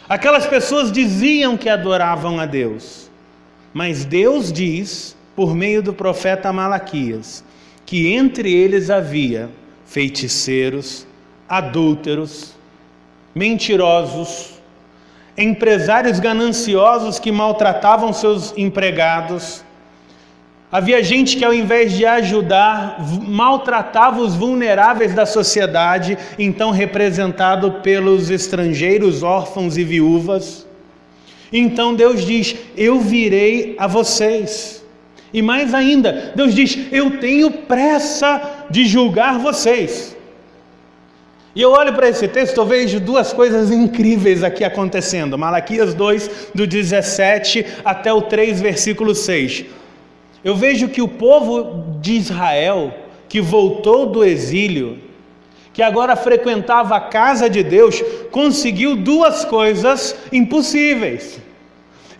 Aquelas 0.07 0.45
pessoas 0.45 0.91
diziam 0.91 1.57
que 1.57 1.67
adoravam 1.67 2.39
a 2.39 2.45
Deus, 2.45 3.08
mas 3.79 4.03
Deus 4.03 4.51
diz, 4.51 5.15
por 5.33 5.55
meio 5.55 5.81
do 5.81 5.93
profeta 5.93 6.51
Malaquias, 6.51 7.45
que 7.85 8.13
entre 8.13 8.53
eles 8.53 8.89
havia 8.89 9.49
feiticeiros, 9.85 11.07
adúlteros, 11.47 12.55
mentirosos, 13.33 14.59
empresários 15.37 16.19
gananciosos 16.19 17.19
que 17.19 17.31
maltratavam 17.31 18.11
seus 18.11 18.53
empregados. 18.57 19.63
Havia 20.69 21.01
gente 21.01 21.37
que, 21.37 21.45
ao 21.45 21.53
invés 21.53 21.93
de 21.93 22.05
ajudar, 22.05 22.97
maltratava 23.25 24.19
os 24.19 24.35
vulneráveis 24.35 25.15
da 25.15 25.25
sociedade, 25.25 26.17
então 26.37 26.71
representado 26.71 27.79
pelos 27.81 28.29
estrangeiros, 28.29 29.23
órfãos 29.23 29.77
e 29.77 29.85
viúvas. 29.85 30.67
Então 31.51 31.93
Deus 31.93 32.25
diz: 32.25 32.55
Eu 32.77 32.99
virei 32.99 33.75
a 33.77 33.87
vocês. 33.87 34.83
E 35.33 35.41
mais 35.41 35.73
ainda, 35.73 36.33
Deus 36.35 36.53
diz: 36.53 36.77
Eu 36.91 37.19
tenho 37.19 37.51
pressa 37.51 38.65
de 38.69 38.85
julgar 38.85 39.39
vocês. 39.39 40.15
E 41.55 41.61
eu 41.61 41.71
olho 41.71 41.93
para 41.93 42.07
esse 42.07 42.27
texto, 42.27 42.57
eu 42.57 42.65
vejo 42.65 42.99
duas 42.99 43.33
coisas 43.33 43.71
incríveis 43.71 44.43
aqui 44.43 44.63
acontecendo. 44.63 45.37
Malaquias 45.37 45.93
2, 45.93 46.51
do 46.53 46.67
17 46.67 47.65
até 47.83 48.13
o 48.13 48.21
3, 48.21 48.61
versículo 48.61 49.15
6. 49.15 49.65
Eu 50.43 50.55
vejo 50.55 50.87
que 50.87 51.01
o 51.01 51.07
povo 51.07 51.97
de 51.99 52.13
Israel, 52.13 52.93
que 53.27 53.41
voltou 53.41 54.05
do 54.05 54.23
exílio, 54.23 54.99
que 55.79 55.83
agora 55.83 56.13
frequentava 56.13 56.97
a 56.97 56.99
casa 56.99 57.49
de 57.49 57.63
Deus, 57.63 58.03
conseguiu 58.31 58.97
duas 58.97 59.45
coisas 59.45 60.13
impossíveis. 60.29 61.39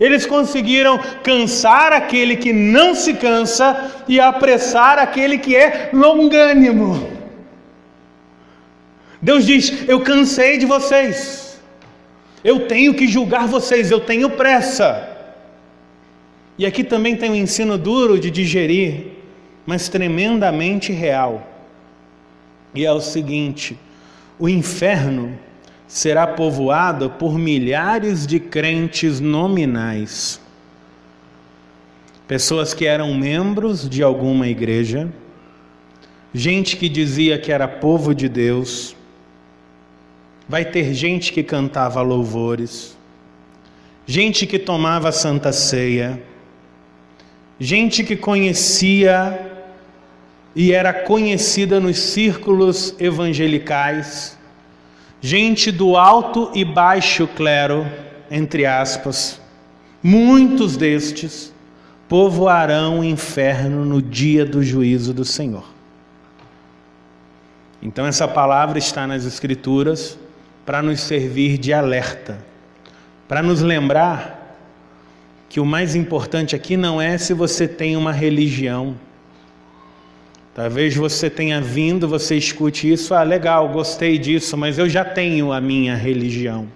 Eles 0.00 0.24
conseguiram 0.24 0.98
cansar 1.22 1.92
aquele 1.92 2.36
que 2.36 2.54
não 2.54 2.94
se 2.94 3.12
cansa 3.12 4.02
e 4.08 4.18
apressar 4.18 4.98
aquele 4.98 5.36
que 5.36 5.54
é 5.54 5.90
longânimo. 5.92 7.06
Deus 9.20 9.44
diz: 9.44 9.86
Eu 9.86 10.00
cansei 10.00 10.56
de 10.56 10.64
vocês, 10.64 11.60
eu 12.42 12.66
tenho 12.66 12.94
que 12.94 13.06
julgar 13.06 13.46
vocês, 13.46 13.90
eu 13.90 14.00
tenho 14.00 14.30
pressa. 14.30 15.06
E 16.56 16.64
aqui 16.64 16.82
também 16.82 17.14
tem 17.14 17.30
um 17.30 17.34
ensino 17.34 17.76
duro 17.76 18.18
de 18.18 18.30
digerir, 18.30 19.08
mas 19.66 19.90
tremendamente 19.90 20.92
real. 20.92 21.49
E 22.74 22.84
é 22.84 22.92
o 22.92 23.00
seguinte: 23.00 23.78
o 24.38 24.48
inferno 24.48 25.38
será 25.86 26.26
povoado 26.26 27.10
por 27.10 27.36
milhares 27.36 28.26
de 28.26 28.38
crentes 28.38 29.18
nominais. 29.18 30.40
Pessoas 32.28 32.72
que 32.72 32.86
eram 32.86 33.12
membros 33.12 33.88
de 33.88 34.04
alguma 34.04 34.46
igreja, 34.46 35.12
gente 36.32 36.76
que 36.76 36.88
dizia 36.88 37.38
que 37.38 37.50
era 37.50 37.66
povo 37.66 38.14
de 38.14 38.28
Deus, 38.28 38.94
vai 40.48 40.64
ter 40.64 40.94
gente 40.94 41.32
que 41.32 41.42
cantava 41.42 42.00
louvores, 42.02 42.96
gente 44.06 44.46
que 44.46 44.60
tomava 44.60 45.10
santa 45.10 45.52
ceia, 45.52 46.22
gente 47.58 48.04
que 48.04 48.16
conhecia 48.16 49.49
e 50.54 50.72
era 50.72 50.92
conhecida 50.92 51.78
nos 51.78 51.98
círculos 51.98 52.94
evangelicais, 52.98 54.38
gente 55.20 55.70
do 55.70 55.96
alto 55.96 56.50
e 56.54 56.64
baixo 56.64 57.26
clero, 57.28 57.86
entre 58.30 58.66
aspas, 58.66 59.40
muitos 60.02 60.76
destes 60.76 61.52
povoarão 62.08 63.00
o 63.00 63.04
inferno 63.04 63.84
no 63.84 64.02
dia 64.02 64.44
do 64.44 64.62
juízo 64.62 65.14
do 65.14 65.24
Senhor. 65.24 65.64
Então, 67.82 68.04
essa 68.04 68.26
palavra 68.26 68.78
está 68.78 69.06
nas 69.06 69.24
Escrituras 69.24 70.18
para 70.66 70.82
nos 70.82 71.00
servir 71.00 71.56
de 71.56 71.72
alerta, 71.72 72.44
para 73.28 73.42
nos 73.42 73.62
lembrar 73.62 74.58
que 75.48 75.60
o 75.60 75.64
mais 75.64 75.94
importante 75.94 76.54
aqui 76.54 76.76
não 76.76 77.00
é 77.00 77.16
se 77.16 77.32
você 77.32 77.66
tem 77.66 77.96
uma 77.96 78.12
religião 78.12 78.96
Talvez 80.54 80.96
você 80.96 81.30
tenha 81.30 81.60
vindo, 81.60 82.08
você 82.08 82.36
escute 82.36 82.90
isso, 82.90 83.14
ah, 83.14 83.22
legal, 83.22 83.68
gostei 83.68 84.18
disso, 84.18 84.56
mas 84.56 84.78
eu 84.78 84.88
já 84.88 85.04
tenho 85.04 85.52
a 85.52 85.60
minha 85.60 85.94
religião. 85.94 86.68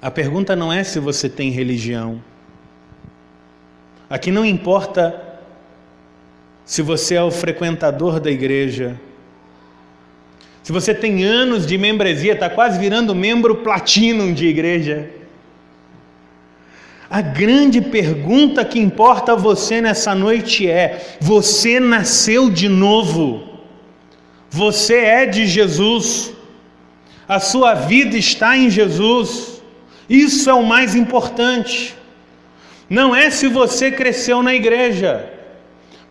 A 0.00 0.10
pergunta 0.10 0.54
não 0.54 0.70
é 0.70 0.84
se 0.84 1.00
você 1.00 1.28
tem 1.28 1.50
religião. 1.50 2.22
Aqui 4.10 4.30
não 4.30 4.44
importa 4.44 5.18
se 6.64 6.82
você 6.82 7.14
é 7.14 7.22
o 7.22 7.30
frequentador 7.30 8.20
da 8.20 8.30
igreja, 8.30 9.00
se 10.62 10.72
você 10.72 10.94
tem 10.94 11.24
anos 11.24 11.66
de 11.66 11.76
membresia, 11.76 12.32
está 12.32 12.48
quase 12.48 12.78
virando 12.78 13.14
membro 13.14 13.56
platino 13.56 14.32
de 14.32 14.46
igreja. 14.46 15.10
A 17.10 17.20
grande 17.20 17.80
pergunta 17.80 18.64
que 18.64 18.78
importa 18.78 19.32
a 19.32 19.36
você 19.36 19.80
nessa 19.80 20.14
noite 20.14 20.68
é: 20.68 21.16
você 21.20 21.78
nasceu 21.78 22.50
de 22.50 22.68
novo? 22.68 23.42
Você 24.50 24.96
é 24.96 25.26
de 25.26 25.46
Jesus? 25.46 26.32
A 27.28 27.40
sua 27.40 27.74
vida 27.74 28.16
está 28.16 28.56
em 28.56 28.70
Jesus? 28.70 29.62
Isso 30.08 30.48
é 30.48 30.54
o 30.54 30.62
mais 30.62 30.94
importante. 30.94 31.94
Não 32.88 33.16
é 33.16 33.30
se 33.30 33.48
você 33.48 33.90
cresceu 33.90 34.42
na 34.42 34.54
igreja. 34.54 35.33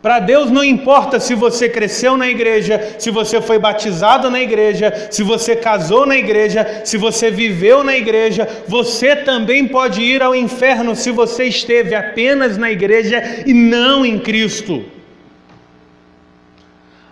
Para 0.04 0.20
Deus 0.20 0.52
não 0.52 0.66
importa 0.66 1.18
se 1.18 1.34
você 1.34 1.70
cresceu 1.70 2.18
na 2.18 2.28
igreja, 2.28 2.96
se 3.00 3.10
você 3.10 3.40
foi 3.42 3.58
batizado 3.58 4.30
na 4.30 4.42
igreja, 4.42 5.08
se 5.10 5.24
você 5.24 5.56
casou 5.56 6.06
na 6.06 6.18
igreja, 6.18 6.82
se 6.84 6.98
você 6.98 7.32
viveu 7.32 7.86
na 7.86 7.96
igreja, 7.96 8.46
você 8.68 9.16
também 9.16 9.66
pode 9.66 10.02
ir 10.02 10.22
ao 10.22 10.36
inferno 10.36 10.94
se 10.94 11.10
você 11.10 11.46
esteve 11.46 11.96
apenas 11.96 12.58
na 12.58 12.70
igreja 12.70 13.46
e 13.46 13.54
não 13.54 14.06
em 14.06 14.20
Cristo. 14.20 14.84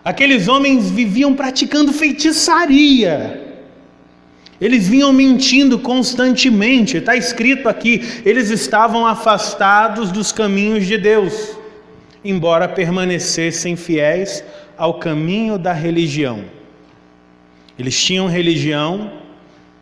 Aqueles 0.03 0.49
homens 0.49 0.91
viviam 0.91 1.33
praticando 1.33 1.93
feitiçaria. 1.93 3.41
Eles 4.59 4.89
vinham 4.89 5.13
mentindo 5.13 5.79
constantemente, 5.79 6.97
está 6.97 7.15
escrito 7.15 7.69
aqui, 7.69 8.21
eles 8.25 8.49
estavam 8.49 9.07
afastados 9.07 10.11
dos 10.11 10.33
caminhos 10.33 10.85
de 10.85 10.97
Deus 10.97 11.60
embora 12.23 12.67
permanecessem 12.67 13.75
fiéis 13.75 14.43
ao 14.77 14.95
caminho 14.95 15.57
da 15.57 15.73
religião. 15.73 16.45
Eles 17.77 18.01
tinham 18.01 18.27
religião, 18.27 19.11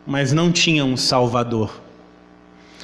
mas 0.06 0.32
não 0.32 0.50
tinham 0.50 0.88
um 0.88 0.96
Salvador. 0.96 1.80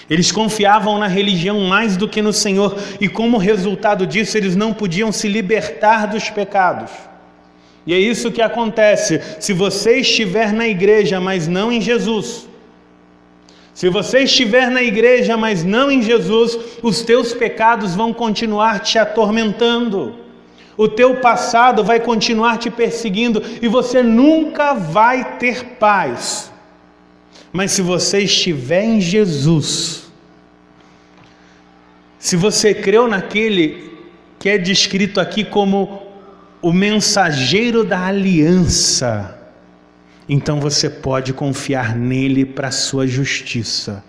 Eles 0.08 0.30
confiavam 0.30 0.98
na 0.98 1.06
religião 1.08 1.60
mais 1.60 1.96
do 1.96 2.08
que 2.08 2.22
no 2.22 2.32
Senhor, 2.32 2.76
e 3.00 3.08
como 3.08 3.38
resultado 3.38 4.06
disso, 4.06 4.36
eles 4.36 4.54
não 4.54 4.72
podiam 4.72 5.10
se 5.10 5.26
libertar 5.26 6.06
dos 6.06 6.30
pecados. 6.30 6.90
E 7.86 7.94
é 7.94 7.98
isso 7.98 8.32
que 8.32 8.42
acontece 8.42 9.20
se 9.40 9.52
você 9.52 9.98
estiver 9.98 10.52
na 10.52 10.66
igreja, 10.66 11.20
mas 11.20 11.48
não 11.48 11.72
em 11.72 11.80
Jesus. 11.80 12.48
Se 13.76 13.90
você 13.90 14.20
estiver 14.20 14.70
na 14.70 14.82
igreja, 14.82 15.36
mas 15.36 15.62
não 15.62 15.90
em 15.90 16.00
Jesus, 16.00 16.58
os 16.82 17.02
teus 17.02 17.34
pecados 17.34 17.94
vão 17.94 18.10
continuar 18.10 18.80
te 18.80 18.98
atormentando. 18.98 20.14
O 20.78 20.88
teu 20.88 21.16
passado 21.16 21.84
vai 21.84 22.00
continuar 22.00 22.56
te 22.56 22.70
perseguindo 22.70 23.42
e 23.60 23.68
você 23.68 24.02
nunca 24.02 24.72
vai 24.72 25.36
ter 25.36 25.76
paz. 25.78 26.50
Mas 27.52 27.72
se 27.72 27.82
você 27.82 28.20
estiver 28.20 28.82
em 28.82 28.98
Jesus, 28.98 30.10
se 32.18 32.34
você 32.34 32.72
creu 32.72 33.06
naquele 33.06 33.92
que 34.38 34.48
é 34.48 34.56
descrito 34.56 35.20
aqui 35.20 35.44
como 35.44 36.02
o 36.62 36.72
mensageiro 36.72 37.84
da 37.84 38.06
aliança, 38.06 39.35
então 40.28 40.60
você 40.60 40.90
pode 40.90 41.32
confiar 41.32 41.96
nele 41.96 42.44
para 42.44 42.68
a 42.68 42.72
sua 42.72 43.06
justiça. 43.06 44.04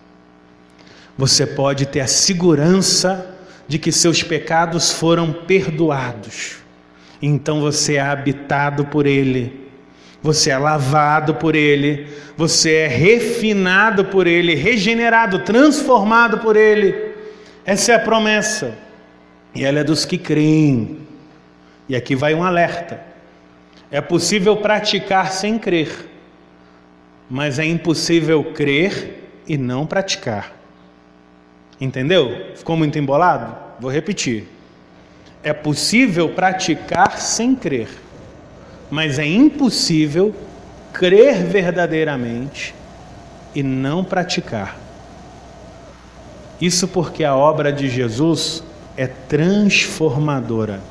Você 1.18 1.46
pode 1.46 1.86
ter 1.86 2.00
a 2.00 2.08
segurança 2.08 3.36
de 3.68 3.78
que 3.78 3.92
seus 3.92 4.24
pecados 4.24 4.92
foram 4.92 5.32
perdoados. 5.32 6.58
Então 7.22 7.60
você 7.60 7.96
é 7.96 8.02
habitado 8.02 8.86
por 8.86 9.06
ele. 9.06 9.68
Você 10.22 10.50
é 10.50 10.58
lavado 10.58 11.36
por 11.36 11.56
ele, 11.56 12.08
você 12.36 12.74
é 12.74 12.88
refinado 12.88 14.06
por 14.06 14.26
ele, 14.26 14.56
regenerado, 14.56 15.40
transformado 15.40 16.40
por 16.40 16.56
ele. 16.56 17.14
Essa 17.64 17.94
é 17.94 17.96
a 17.96 18.00
promessa. 18.00 18.78
E 19.54 19.64
ela 19.64 19.80
é 19.80 19.84
dos 19.84 20.06
que 20.06 20.18
creem. 20.18 21.00
E 21.88 21.96
aqui 21.96 22.16
vai 22.16 22.34
um 22.34 22.44
alerta: 22.44 23.00
é 23.90 24.02
possível 24.02 24.58
praticar 24.58 25.32
sem 25.32 25.58
crer, 25.58 26.10
mas 27.30 27.60
é 27.60 27.66
impossível 27.66 28.44
crer 28.44 29.30
e 29.48 29.58
não 29.58 29.86
praticar. 29.86 30.54
Entendeu? 31.80 32.52
Ficou 32.56 32.76
muito 32.76 32.98
embolado? 32.98 33.56
Vou 33.80 33.92
repetir. 33.92 34.48
É 35.44 35.54
possível 35.54 36.30
praticar 36.30 37.18
sem 37.20 37.56
crer, 37.56 37.88
mas 38.90 39.20
é 39.20 39.26
impossível 39.26 40.36
crer 40.92 41.44
verdadeiramente 41.44 42.74
e 43.54 43.62
não 43.64 44.04
praticar. 44.04 44.78
Isso 46.60 46.88
porque 46.88 47.24
a 47.24 47.36
obra 47.36 47.72
de 47.72 47.88
Jesus 47.88 48.64
é 48.98 49.06
transformadora. 49.06 50.82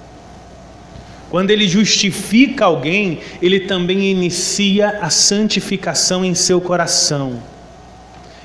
Quando 1.31 1.51
ele 1.51 1.67
justifica 1.67 2.67
alguém, 2.67 3.21
ele 3.43 3.61
também 3.61 4.11
inicia 4.11 4.99
a 5.01 5.11
santificação 5.11 6.25
em 6.25 6.35
seu 6.35 6.61
coração. 6.61 7.43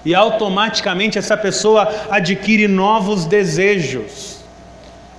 E 0.04 0.16
automaticamente 0.16 1.18
essa 1.18 1.38
pessoa 1.38 1.88
adquire 2.10 2.68
novos 2.68 3.26
desejos. 3.26 4.42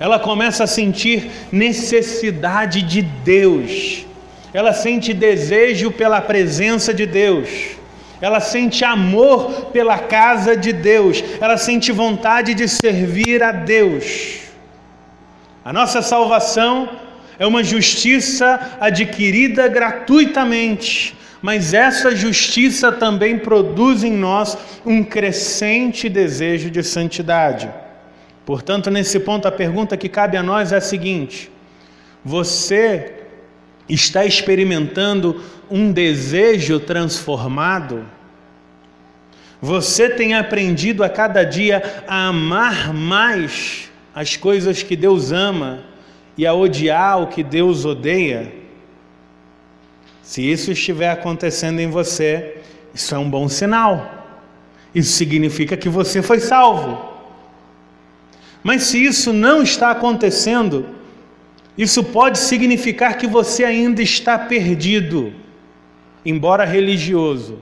Ela 0.01 0.19
começa 0.19 0.65
a 0.65 0.67
sentir 0.67 1.31
necessidade 1.53 2.83
de 2.83 3.03
Deus. 3.03 4.05
Ela 4.53 4.73
sente 4.73 5.15
desejo 5.15 5.93
pela 5.93 6.21
presença 6.21 6.93
de 6.93 7.07
Deus. 7.07 7.49
Ela 8.21 8.41
sente 8.41 8.85
amor 8.85 9.67
pela 9.73 9.99
casa 9.99 10.57
de 10.57 10.73
Deus. 10.73 11.23
Ela 11.41 11.57
sente 11.57 11.93
vontade 11.93 12.55
de 12.55 12.67
servir 12.67 13.41
a 13.43 13.53
Deus. 13.53 14.41
A 15.65 15.73
nossa 15.73 16.03
salvação 16.03 16.89
é 17.39 17.47
uma 17.47 17.63
justiça 17.65 18.77
adquirida 18.81 19.69
gratuitamente, 19.69 21.17
mas 21.41 21.75
essa 21.75 22.15
justiça 22.15 22.93
também 22.93 23.39
produz 23.39 24.05
em 24.05 24.13
nós 24.13 24.57
um 24.85 25.03
crescente 25.03 26.09
desejo 26.09 26.71
de 26.71 26.83
santidade. 26.83 27.69
Portanto, 28.45 28.91
nesse 28.91 29.21
ponto, 29.21 29.47
a 29.47 29.53
pergunta 29.53 29.97
que 29.97 30.09
cabe 30.09 30.37
a 30.37 30.43
nós 30.43 30.73
é 30.73 30.77
a 30.77 30.81
seguinte: 30.81 31.51
você 32.25 33.15
está 33.89 34.25
experimentando 34.25 35.43
um 35.71 35.93
desejo 35.93 36.79
transformado? 36.81 38.07
Você 39.61 40.09
tem 40.09 40.35
aprendido 40.35 41.05
a 41.05 41.09
cada 41.09 41.45
dia 41.45 42.03
a 42.09 42.27
amar 42.27 42.93
mais 42.93 43.91
as 44.15 44.37
coisas 44.37 44.83
que 44.83 44.97
Deus 44.97 45.31
ama 45.31 45.92
e 46.37 46.47
a 46.47 46.55
odiar 46.55 47.21
o 47.21 47.27
que 47.27 47.43
Deus 47.43 47.85
odeia, 47.85 48.53
se 50.23 50.41
isso 50.51 50.73
estiver 50.73 51.11
acontecendo 51.11 51.81
em 51.81 51.91
você, 51.91 52.59
isso 52.95 53.15
é 53.15 53.19
um 53.19 53.29
bom 53.29 53.49
sinal. 53.49 54.23
Isso 54.95 55.13
significa 55.13 55.77
que 55.77 55.89
você 55.89 56.23
foi 56.23 56.41
salvo. 56.41 57.13
Mas 58.63 58.85
se 58.85 59.05
isso 59.05 59.33
não 59.33 59.63
está 59.63 59.91
acontecendo, 59.91 60.87
isso 61.77 62.05
pode 62.05 62.39
significar 62.39 63.17
que 63.17 63.27
você 63.27 63.65
ainda 63.65 64.03
está 64.03 64.39
perdido, 64.39 65.33
embora 66.25 66.65
religioso, 66.65 67.59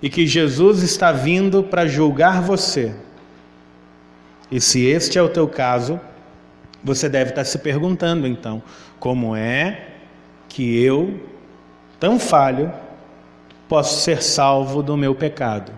e 0.00 0.08
que 0.08 0.26
Jesus 0.26 0.82
está 0.82 1.10
vindo 1.10 1.62
para 1.62 1.86
julgar 1.86 2.40
você. 2.42 2.94
E 4.50 4.60
se 4.60 4.84
este 4.84 5.18
é 5.18 5.22
o 5.22 5.28
teu 5.28 5.48
caso, 5.48 5.98
você 6.84 7.08
deve 7.08 7.30
estar 7.30 7.44
se 7.44 7.58
perguntando 7.58 8.26
então: 8.26 8.62
como 9.00 9.34
é 9.34 9.88
que 10.48 10.78
eu, 10.78 11.18
tão 11.98 12.18
falho, 12.18 12.70
posso 13.66 14.02
ser 14.02 14.22
salvo 14.22 14.82
do 14.82 14.96
meu 14.96 15.14
pecado? 15.14 15.72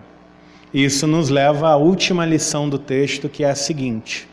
Isso 0.73 1.07
nos 1.07 1.29
leva 1.29 1.69
à 1.69 1.77
última 1.77 2.25
lição 2.25 2.67
do 2.67 2.77
texto, 2.77 3.29
que 3.29 3.45
é 3.45 3.49
a 3.49 3.55
seguinte: 3.55 4.27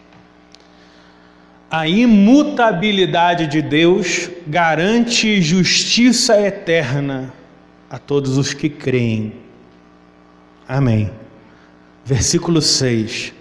a 1.70 1.86
imutabilidade 1.86 3.46
de 3.46 3.62
Deus 3.62 4.28
garante 4.46 5.40
justiça 5.40 6.40
eterna 6.40 7.32
a 7.88 7.98
todos 7.98 8.36
os 8.36 8.52
que 8.52 8.68
creem. 8.68 9.32
Amém. 10.68 11.08
Versículo 12.04 12.60
6: 12.60 13.32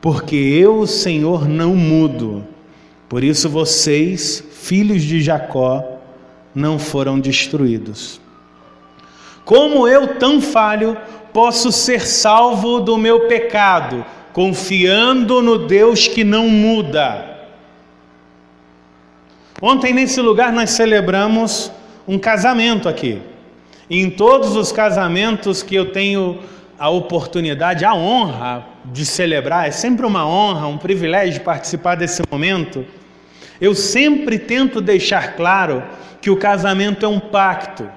Porque 0.00 0.36
eu, 0.36 0.78
o 0.78 0.86
Senhor, 0.86 1.48
não 1.48 1.74
mudo 1.74 2.46
por 3.08 3.22
isso 3.22 3.48
vocês, 3.48 4.42
filhos 4.52 5.02
de 5.02 5.20
Jacó, 5.20 6.00
não 6.54 6.78
foram 6.78 7.20
destruídos. 7.20 8.20
Como 9.44 9.86
eu, 9.86 10.18
tão 10.18 10.40
falho, 10.40 10.96
posso 11.32 11.70
ser 11.70 12.00
salvo 12.00 12.80
do 12.80 12.96
meu 12.96 13.28
pecado, 13.28 14.04
confiando 14.32 15.40
no 15.40 15.66
Deus 15.66 16.08
que 16.08 16.24
não 16.24 16.48
muda? 16.48 17.36
Ontem, 19.62 19.94
nesse 19.94 20.20
lugar, 20.20 20.52
nós 20.52 20.70
celebramos 20.70 21.70
um 22.08 22.18
casamento 22.18 22.88
aqui. 22.88 23.22
E 23.88 24.00
em 24.00 24.10
todos 24.10 24.56
os 24.56 24.72
casamentos 24.72 25.62
que 25.62 25.74
eu 25.74 25.92
tenho 25.92 26.40
a 26.78 26.90
oportunidade, 26.90 27.84
a 27.84 27.94
honra 27.94 28.66
de 28.84 29.06
celebrar, 29.06 29.68
é 29.68 29.70
sempre 29.70 30.04
uma 30.04 30.26
honra, 30.26 30.66
um 30.66 30.76
privilégio 30.76 31.40
participar 31.42 31.94
desse 31.94 32.22
momento. 32.30 32.84
Eu 33.60 33.74
sempre 33.74 34.38
tento 34.38 34.80
deixar 34.80 35.34
claro 35.34 35.82
que 36.20 36.30
o 36.30 36.36
casamento 36.36 37.04
é 37.04 37.08
um 37.08 37.20
pacto. 37.20 37.88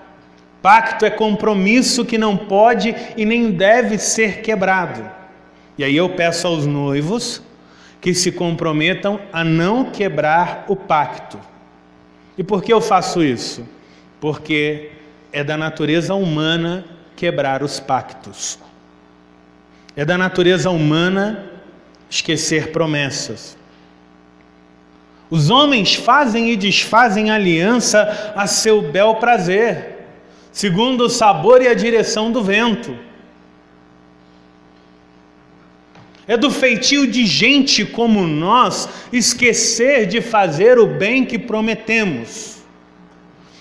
Pacto 0.62 1.06
é 1.06 1.10
compromisso 1.10 2.06
que 2.06 2.18
não 2.18 2.36
pode 2.36 2.96
e 3.16 3.26
nem 3.26 3.52
deve 3.52 3.98
ser 3.98 4.42
quebrado. 4.42 5.10
E 5.78 5.84
aí 5.84 5.96
eu 5.96 6.10
peço 6.10 6.48
aos 6.48 6.66
noivos 6.66 7.42
que 8.02 8.14
se 8.14 8.32
comprometam 8.32 9.20
a 9.32 9.44
não 9.44 9.86
quebrar 9.86 10.66
o 10.68 10.76
pacto. 10.76 11.40
E 12.38 12.44
por 12.44 12.64
que 12.64 12.72
eu 12.72 12.82
faço 12.82 13.24
isso? 13.24 13.68
Porque 14.20 14.92
é 15.32 15.44
da 15.44 15.58
natureza 15.58 16.14
humana 16.14 16.86
quebrar 17.16 17.62
os 17.64 17.80
pactos. 17.80 18.60
É 19.96 20.06
da 20.06 20.18
natureza 20.18 20.70
humana 20.70 21.46
esquecer 22.10 22.72
promessas. 22.72 23.58
Os 25.30 25.50
homens 25.50 25.94
fazem 25.94 26.50
e 26.50 26.58
desfazem 26.58 27.30
aliança 27.30 28.34
a 28.36 28.48
seu 28.48 28.82
bel 28.82 29.16
prazer, 29.16 29.98
segundo 30.52 31.06
o 31.06 31.10
sabor 31.10 31.62
e 31.62 31.68
a 31.68 31.74
direção 31.74 32.32
do 32.32 32.44
vento. 32.44 32.96
É 36.28 36.38
do 36.38 36.50
feitio 36.50 37.08
de 37.08 37.26
gente 37.26 37.86
como 37.86 38.26
nós 38.28 38.88
esquecer 39.12 40.06
de 40.06 40.22
fazer 40.22 40.78
o 40.78 40.86
bem 40.86 41.26
que 41.26 41.40
prometemos. 41.40 42.60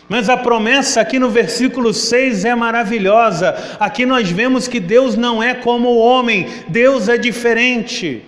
Mas 0.09 0.31
a 0.31 0.39
promessa 0.39 1.03
aqui 1.03 1.19
no 1.19 1.29
versículo 1.29 1.93
6 1.93 2.47
é 2.47 2.55
maravilhosa. 2.55 3.55
Aqui 3.79 4.07
nós 4.07 4.31
vemos 4.31 4.67
que 4.67 4.81
Deus 4.81 5.17
não 5.17 5.43
é 5.43 5.55
como 5.55 5.89
o 5.89 5.99
homem, 5.99 6.47
Deus 6.69 7.11
é 7.11 7.19
diferente. 7.19 8.23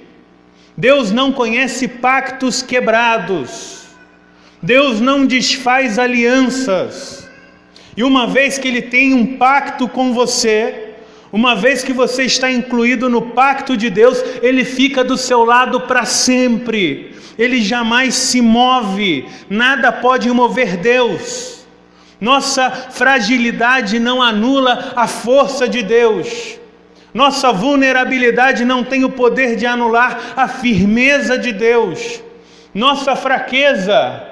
Deus 0.80 1.10
não 1.10 1.30
conhece 1.30 1.86
pactos 1.86 2.62
quebrados. 2.62 3.84
Deus 4.62 4.98
não 4.98 5.26
desfaz 5.26 5.98
alianças. 5.98 7.28
E 7.94 8.02
uma 8.02 8.26
vez 8.26 8.56
que 8.56 8.66
Ele 8.66 8.80
tem 8.80 9.12
um 9.12 9.36
pacto 9.36 9.86
com 9.86 10.14
você, 10.14 10.94
uma 11.30 11.54
vez 11.54 11.84
que 11.84 11.92
você 11.92 12.22
está 12.22 12.50
incluído 12.50 13.10
no 13.10 13.20
pacto 13.20 13.76
de 13.76 13.90
Deus, 13.90 14.24
Ele 14.40 14.64
fica 14.64 15.04
do 15.04 15.18
seu 15.18 15.44
lado 15.44 15.82
para 15.82 16.06
sempre. 16.06 17.14
Ele 17.38 17.60
jamais 17.60 18.14
se 18.14 18.40
move, 18.40 19.26
nada 19.50 19.92
pode 19.92 20.30
mover 20.30 20.78
Deus. 20.78 21.66
Nossa 22.18 22.70
fragilidade 22.70 23.98
não 23.98 24.22
anula 24.22 24.94
a 24.96 25.06
força 25.06 25.68
de 25.68 25.82
Deus. 25.82 26.58
Nossa 27.12 27.52
vulnerabilidade 27.52 28.64
não 28.64 28.84
tem 28.84 29.04
o 29.04 29.10
poder 29.10 29.56
de 29.56 29.66
anular 29.66 30.34
a 30.36 30.46
firmeza 30.46 31.36
de 31.36 31.52
Deus. 31.52 32.22
Nossa 32.74 33.16
fraqueza 33.16 34.22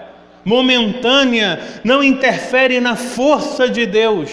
momentânea 0.44 1.60
não 1.82 2.02
interfere 2.02 2.80
na 2.80 2.94
força 2.94 3.68
de 3.68 3.84
Deus. 3.84 4.30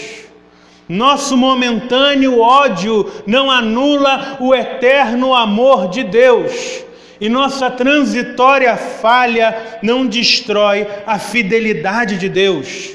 Nosso 0.88 1.36
momentâneo 1.36 2.39
ódio 2.39 3.12
não 3.26 3.50
anula 3.50 4.38
o 4.39 4.54
eterno 4.54 5.34
amor 5.34 5.89
de 5.89 6.04
Deus. 6.04 6.86
E 7.20 7.28
nossa 7.28 7.72
transitória 7.72 8.76
falha 8.78 9.80
não 9.82 10.06
destrói 10.06 10.88
a 11.08 11.18
fidelidade 11.18 12.18
de 12.18 12.30
Deus. 12.30 12.91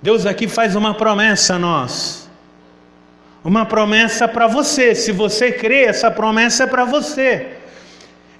Deus 0.00 0.24
aqui 0.24 0.48
faz 0.48 0.74
uma 0.74 0.94
promessa 0.94 1.56
a 1.56 1.58
nós. 1.58 2.29
Uma 3.42 3.64
promessa 3.64 4.28
para 4.28 4.46
você. 4.46 4.94
Se 4.94 5.12
você 5.12 5.50
crê, 5.50 5.84
essa 5.84 6.10
promessa 6.10 6.64
é 6.64 6.66
para 6.66 6.84
você. 6.84 7.46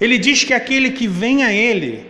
Ele 0.01 0.18
diz 0.18 0.44
que 0.44 0.55
aquele 0.55 0.90
que 0.90 1.07
vem 1.07 1.42
a 1.44 1.53
Ele, 1.53 2.07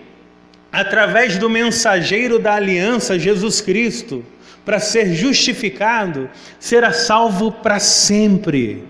através 0.72 1.38
do 1.38 1.48
mensageiro 1.48 2.38
da 2.38 2.54
aliança, 2.54 3.18
Jesus 3.18 3.60
Cristo, 3.60 4.24
para 4.64 4.78
ser 4.78 5.14
justificado, 5.14 6.28
será 6.58 6.92
salvo 6.92 7.50
para 7.50 7.78
sempre. 7.78 8.84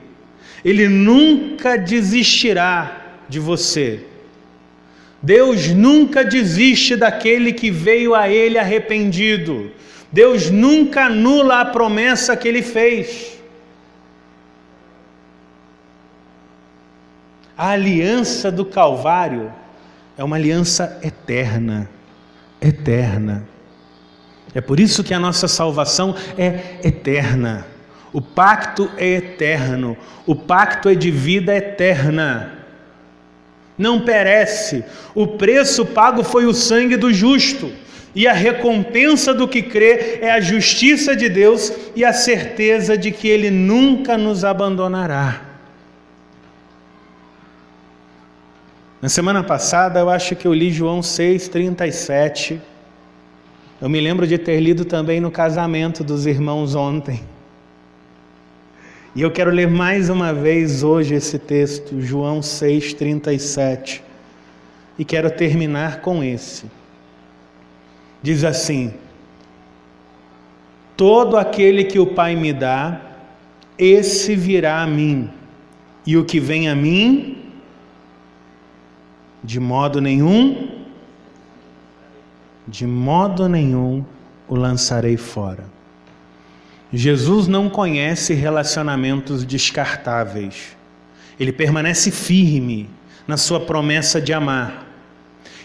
Ele 0.65 0.89
nunca 0.89 1.77
desistirá 1.77 3.15
de 3.29 3.39
você. 3.39 4.01
Deus 5.23 5.69
nunca 5.69 6.25
desiste 6.25 6.97
daquele 6.97 7.53
que 7.53 7.71
veio 7.71 8.15
a 8.15 8.29
Ele 8.29 8.59
arrependido. 8.59 9.71
Deus 10.11 10.51
nunca 10.51 11.05
anula 11.05 11.61
a 11.61 11.65
promessa 11.65 12.37
que 12.37 12.49
Ele 12.49 12.63
fez. 12.63 13.40
A 17.61 17.73
aliança 17.73 18.51
do 18.51 18.65
Calvário 18.65 19.53
é 20.17 20.25
uma 20.25 20.37
aliança 20.37 20.99
eterna, 21.03 21.91
eterna. 22.59 23.47
É 24.55 24.63
por 24.63 24.81
isso 24.81 25.05
que 25.05 25.13
a 25.13 25.21
nossa 25.21 25.47
salvação 25.47 26.17
é 26.39 26.79
eterna. 26.83 27.67
O 28.15 28.23
pacto 28.23 28.91
é 28.97 29.09
eterno, 29.09 29.95
o 30.27 30.35
pacto 30.35 30.89
é 30.89 30.95
de 30.95 31.11
vida 31.11 31.55
eterna 31.55 32.51
não 33.77 34.01
perece. 34.01 34.83
O 35.15 35.27
preço 35.27 35.85
pago 35.85 36.25
foi 36.25 36.47
o 36.47 36.55
sangue 36.55 36.97
do 36.97 37.13
justo, 37.13 37.71
e 38.15 38.27
a 38.27 38.33
recompensa 38.33 39.35
do 39.35 39.47
que 39.47 39.61
crê 39.61 40.21
é 40.23 40.31
a 40.31 40.41
justiça 40.41 41.15
de 41.15 41.29
Deus 41.29 41.71
e 41.95 42.07
a 42.07 42.15
certeza 42.15 42.97
de 42.97 43.11
que 43.11 43.29
Ele 43.29 43.51
nunca 43.51 44.17
nos 44.17 44.47
abandonará. 44.47 45.50
Na 49.03 49.09
semana 49.09 49.43
passada, 49.43 49.99
eu 49.99 50.11
acho 50.11 50.37
que 50.37 50.47
eu 50.47 50.53
li 50.53 50.71
João 50.71 51.01
6,37. 51.01 52.61
Eu 53.81 53.89
me 53.89 53.99
lembro 53.99 54.27
de 54.27 54.37
ter 54.37 54.61
lido 54.61 54.85
também 54.85 55.21
no 55.21 55.31
casamento 55.31 56.05
dos 56.05 56.27
irmãos 56.27 56.75
ontem. 56.75 57.23
E 59.17 59.23
eu 59.23 59.31
quero 59.31 59.51
ler 59.51 59.69
mais 59.69 60.11
uma 60.11 60.35
vez 60.35 60.83
hoje 60.83 61.15
esse 61.15 61.39
texto, 61.39 61.99
João 61.99 62.41
6,37, 62.41 64.03
e 64.99 65.05
quero 65.05 65.31
terminar 65.31 66.03
com 66.03 66.23
esse. 66.23 66.67
Diz 68.23 68.45
assim: 68.45 68.93
Todo 70.95 71.39
aquele 71.39 71.85
que 71.85 71.99
o 71.99 72.07
Pai 72.07 72.37
me 72.37 72.53
dá, 72.53 73.01
esse 73.79 74.37
virá 74.37 74.83
a 74.83 74.87
mim, 74.87 75.31
e 76.07 76.19
o 76.19 76.25
que 76.27 76.39
vem 76.39 76.69
a 76.69 76.77
mim, 76.77 77.40
de 79.43 79.59
modo 79.59 80.01
nenhum, 80.01 80.69
de 82.67 82.87
modo 82.87 83.49
nenhum 83.49 84.05
o 84.49 84.55
lançarei 84.55 85.17
fora. 85.17 85.65
Jesus 86.93 87.47
não 87.47 87.71
conhece 87.71 88.35
relacionamentos 88.35 89.45
descartáveis. 89.45 90.77
Ele 91.39 91.53
permanece 91.53 92.11
firme 92.11 92.91
na 93.27 93.37
sua 93.37 93.61
promessa 93.61 94.21
de 94.21 94.33
amar. 94.33 94.87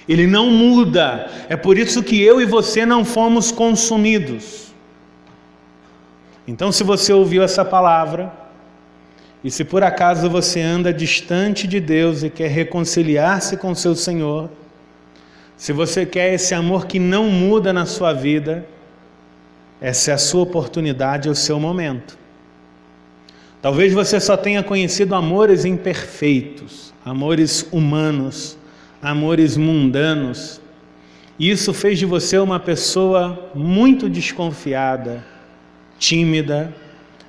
Ele 0.07 0.27
não 0.27 0.51
muda. 0.51 1.29
É 1.49 1.55
por 1.55 1.77
isso 1.77 2.03
que 2.03 2.21
eu 2.21 2.39
e 2.39 2.45
você 2.45 2.85
não 2.85 3.03
fomos 3.03 3.51
consumidos. 3.51 4.73
Então, 6.47 6.71
se 6.71 6.83
você 6.83 7.11
ouviu 7.11 7.41
essa 7.41 7.65
palavra, 7.65 8.31
e 9.45 9.51
se 9.51 9.63
por 9.63 9.83
acaso 9.83 10.27
você 10.27 10.59
anda 10.59 10.91
distante 10.91 11.67
de 11.67 11.79
Deus 11.79 12.23
e 12.23 12.31
quer 12.31 12.49
reconciliar-se 12.49 13.55
com 13.55 13.75
seu 13.75 13.95
Senhor, 13.95 14.49
se 15.55 15.71
você 15.71 16.03
quer 16.03 16.33
esse 16.33 16.55
amor 16.55 16.87
que 16.87 16.97
não 16.97 17.29
muda 17.29 17.71
na 17.71 17.85
sua 17.85 18.11
vida, 18.11 18.65
essa 19.79 20.09
é 20.09 20.13
a 20.15 20.17
sua 20.17 20.41
oportunidade, 20.41 21.27
é 21.27 21.31
o 21.31 21.35
seu 21.35 21.59
momento. 21.59 22.17
Talvez 23.61 23.93
você 23.93 24.19
só 24.19 24.35
tenha 24.35 24.63
conhecido 24.63 25.13
amores 25.13 25.63
imperfeitos, 25.63 26.91
amores 27.05 27.67
humanos, 27.71 28.57
amores 28.99 29.57
mundanos. 29.57 30.59
E 31.37 31.51
isso 31.51 31.71
fez 31.71 31.99
de 31.99 32.05
você 32.07 32.39
uma 32.39 32.59
pessoa 32.59 33.51
muito 33.53 34.09
desconfiada, 34.09 35.23
tímida, 35.99 36.73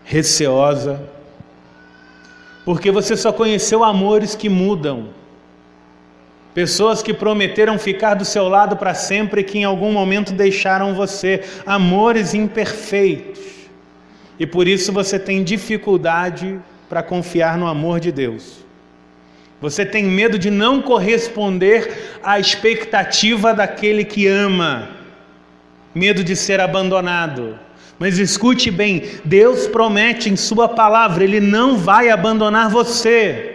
receosa, 0.02 1.14
porque 2.66 2.90
você 2.90 3.16
só 3.16 3.32
conheceu 3.32 3.82
amores 3.82 4.34
que 4.34 4.50
mudam 4.50 5.08
Pessoas 6.56 7.02
que 7.02 7.12
prometeram 7.12 7.78
ficar 7.78 8.14
do 8.14 8.24
seu 8.24 8.48
lado 8.48 8.78
para 8.78 8.94
sempre 8.94 9.42
e 9.42 9.44
que 9.44 9.58
em 9.58 9.64
algum 9.64 9.92
momento 9.92 10.32
deixaram 10.32 10.94
você, 10.94 11.44
amores 11.66 12.32
imperfeitos. 12.32 13.42
E 14.40 14.46
por 14.46 14.66
isso 14.66 14.90
você 14.90 15.18
tem 15.18 15.44
dificuldade 15.44 16.58
para 16.88 17.02
confiar 17.02 17.58
no 17.58 17.66
amor 17.66 18.00
de 18.00 18.10
Deus. 18.10 18.64
Você 19.60 19.84
tem 19.84 20.04
medo 20.04 20.38
de 20.38 20.50
não 20.50 20.80
corresponder 20.80 22.18
à 22.22 22.40
expectativa 22.40 23.52
daquele 23.52 24.02
que 24.02 24.26
ama, 24.26 24.88
medo 25.94 26.24
de 26.24 26.34
ser 26.34 26.58
abandonado. 26.58 27.58
Mas 27.98 28.18
escute 28.18 28.70
bem: 28.70 29.04
Deus 29.24 29.66
promete 29.66 30.28
em 30.28 30.36
Sua 30.36 30.68
palavra, 30.68 31.24
Ele 31.24 31.40
não 31.40 31.76
vai 31.76 32.10
abandonar 32.10 32.70
você. 32.70 33.52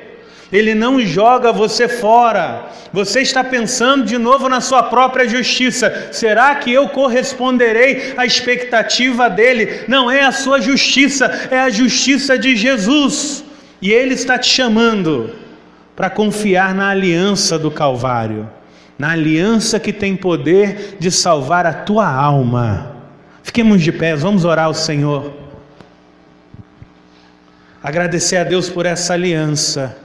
Ele 0.52 0.76
não 0.76 1.00
joga 1.00 1.54
você 1.54 1.88
fora. 1.88 2.68
Você 2.92 3.22
está 3.22 3.42
pensando 3.42 4.04
de 4.04 4.18
novo 4.18 4.50
na 4.50 4.60
sua 4.60 4.84
própria 4.84 5.26
justiça. 5.28 6.10
Será 6.12 6.54
que 6.56 6.72
eu 6.74 6.90
corresponderei 6.90 8.14
à 8.18 8.26
expectativa 8.26 9.30
dele? 9.30 9.86
Não 9.88 10.12
é 10.12 10.26
a 10.26 10.32
sua 10.32 10.60
justiça, 10.60 11.48
é 11.50 11.58
a 11.58 11.70
justiça 11.70 12.38
de 12.38 12.54
Jesus. 12.56 13.46
E 13.82 13.92
ele 13.92 14.14
está 14.14 14.38
te 14.38 14.48
chamando 14.48 15.30
para 15.96 16.10
confiar 16.10 16.76
na 16.76 16.90
aliança 16.90 17.58
do 17.58 17.72
Calvário, 17.72 18.50
na 19.00 19.12
aliança 19.12 19.80
que 19.80 19.94
tem 19.94 20.18
poder 20.18 20.98
de 21.00 21.10
salvar 21.10 21.66
a 21.66 21.74
tua 21.74 22.08
alma. 22.08 23.01
Fiquemos 23.44 23.82
de 23.82 23.92
pé, 23.92 24.16
vamos 24.16 24.46
orar 24.46 24.66
ao 24.66 24.74
Senhor. 24.74 25.34
Agradecer 27.84 28.38
a 28.38 28.44
Deus 28.44 28.70
por 28.70 28.86
essa 28.86 29.14
aliança 29.14 29.98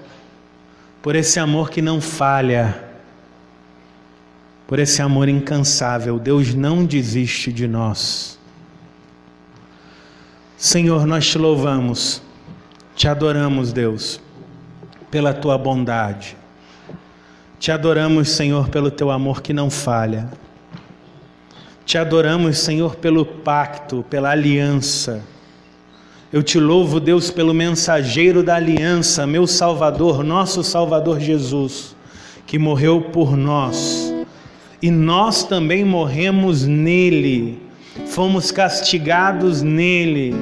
por 1.06 1.14
esse 1.14 1.38
amor 1.38 1.70
que 1.70 1.80
não 1.80 2.00
falha, 2.00 2.82
por 4.66 4.80
esse 4.80 5.00
amor 5.00 5.28
incansável. 5.28 6.18
Deus 6.18 6.52
não 6.52 6.84
desiste 6.84 7.52
de 7.52 7.68
nós. 7.68 8.36
Senhor, 10.56 11.06
nós 11.06 11.24
te 11.28 11.38
louvamos, 11.38 12.20
te 12.96 13.06
adoramos, 13.06 13.72
Deus, 13.72 14.20
pela 15.08 15.32
tua 15.32 15.56
bondade. 15.56 16.36
Te 17.60 17.70
adoramos, 17.70 18.30
Senhor, 18.30 18.68
pelo 18.68 18.90
teu 18.90 19.12
amor 19.12 19.42
que 19.42 19.52
não 19.52 19.70
falha. 19.70 20.28
Te 21.86 21.96
adoramos, 21.96 22.58
Senhor, 22.58 22.96
pelo 22.96 23.24
pacto, 23.24 24.04
pela 24.10 24.30
aliança 24.30 25.24
eu 26.32 26.42
te 26.42 26.58
louvo, 26.58 26.98
Deus, 26.98 27.30
pelo 27.30 27.54
mensageiro 27.54 28.42
da 28.42 28.56
aliança, 28.56 29.26
meu 29.26 29.46
Salvador, 29.46 30.24
nosso 30.24 30.62
Salvador 30.64 31.20
Jesus, 31.20 31.94
que 32.46 32.58
morreu 32.58 33.00
por 33.00 33.36
nós. 33.36 34.12
E 34.82 34.90
nós 34.90 35.44
também 35.44 35.84
morremos 35.84 36.66
nele, 36.66 37.62
fomos 38.08 38.50
castigados 38.50 39.62
nele, 39.62 40.34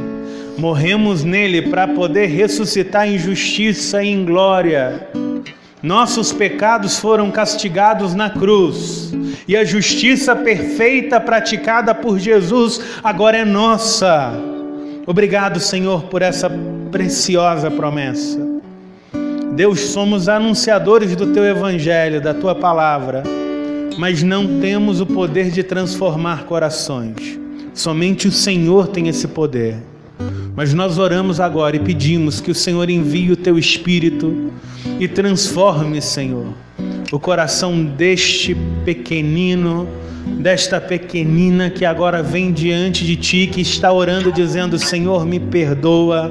morremos 0.57 1.23
nele 1.23 1.63
para 1.63 1.87
poder 1.87 2.27
ressuscitar 2.27 3.07
em 3.07 3.19
justiça 3.19 4.03
e 4.03 4.09
em 4.09 4.25
glória. 4.25 5.07
Nossos 5.85 6.33
pecados 6.33 6.99
foram 6.99 7.31
castigados 7.31 8.15
na 8.15 8.31
cruz, 8.31 9.13
e 9.47 9.55
a 9.55 9.67
justiça 9.67 10.35
perfeita 10.35 11.21
praticada 11.21 11.95
por 11.95 12.19
Jesus 12.19 12.81
agora 13.05 13.37
é 13.37 13.45
nossa. 13.45 14.33
Obrigado, 15.07 15.61
Senhor, 15.61 16.05
por 16.05 16.23
essa 16.23 16.51
preciosa 16.91 17.71
promessa. 17.71 18.41
Deus, 19.53 19.81
somos 19.81 20.27
anunciadores 20.27 21.15
do 21.15 21.35
teu 21.35 21.45
evangelho, 21.45 22.19
da 22.19 22.33
tua 22.33 22.55
palavra, 22.55 23.23
mas 23.99 24.23
não 24.23 24.59
temos 24.63 25.03
o 25.03 25.07
poder 25.07 25.51
de 25.51 25.63
transformar 25.63 26.45
corações. 26.45 27.39
Somente 27.75 28.27
o 28.27 28.33
Senhor 28.33 28.89
tem 28.89 29.09
esse 29.09 29.29
poder. 29.29 29.77
Mas 30.57 30.73
nós 30.73 30.99
oramos 30.99 31.41
agora 31.41 31.75
e 31.75 31.81
pedimos 31.81 32.41
que 32.41 32.51
o 32.51 32.55
Senhor 32.55 32.89
envie 32.89 33.33
o 33.33 33.37
teu 33.37 33.59
espírito 33.59 34.53
e 35.01 35.09
transforme, 35.09 36.01
Senhor, 36.01 36.47
o 37.11 37.19
coração 37.19 37.85
deste 37.85 38.57
pequenino, 38.85 39.89
desta 40.39 40.81
pequenina 40.81 41.71
que 41.71 41.85
agora 41.85 42.23
vem 42.23 42.53
diante 42.53 43.05
de 43.05 43.17
ti, 43.17 43.49
que 43.53 43.61
está 43.61 43.93
orando, 43.93 44.31
dizendo: 44.31 44.79
Senhor, 44.79 45.27
me 45.27 45.41
perdoa. 45.41 46.31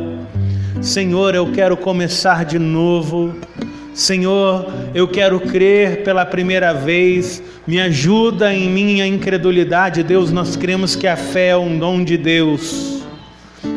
Senhor, 0.81 1.35
eu 1.35 1.51
quero 1.51 1.75
começar 1.75 2.45
de 2.45 2.57
novo. 2.57 3.35
Senhor, 3.93 4.71
eu 4.95 5.07
quero 5.07 5.39
crer 5.41 6.01
pela 6.03 6.25
primeira 6.25 6.73
vez. 6.73 7.43
Me 7.67 7.79
ajuda 7.79 8.53
em 8.53 8.69
minha 8.69 9.05
incredulidade, 9.05 10.01
Deus. 10.01 10.31
Nós 10.31 10.55
cremos 10.55 10.95
que 10.95 11.07
a 11.07 11.17
fé 11.17 11.49
é 11.49 11.57
um 11.57 11.77
dom 11.77 12.03
de 12.03 12.17
Deus. 12.17 12.92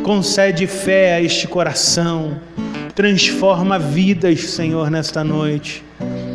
Concede 0.03 0.67
fé 0.67 1.15
a 1.15 1.21
este 1.21 1.47
coração. 1.47 2.39
Transforma 2.95 3.79
vidas, 3.79 4.41
Senhor, 4.41 4.91
nesta 4.91 5.23
noite. 5.23 5.85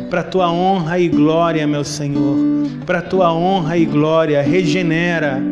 Para 0.08 0.22
tua 0.22 0.50
honra 0.50 0.98
e 0.98 1.08
glória, 1.08 1.66
meu 1.66 1.84
Senhor. 1.84 2.36
Para 2.86 3.02
tua 3.02 3.32
honra 3.32 3.76
e 3.76 3.84
glória, 3.84 4.42
regenera. 4.42 5.42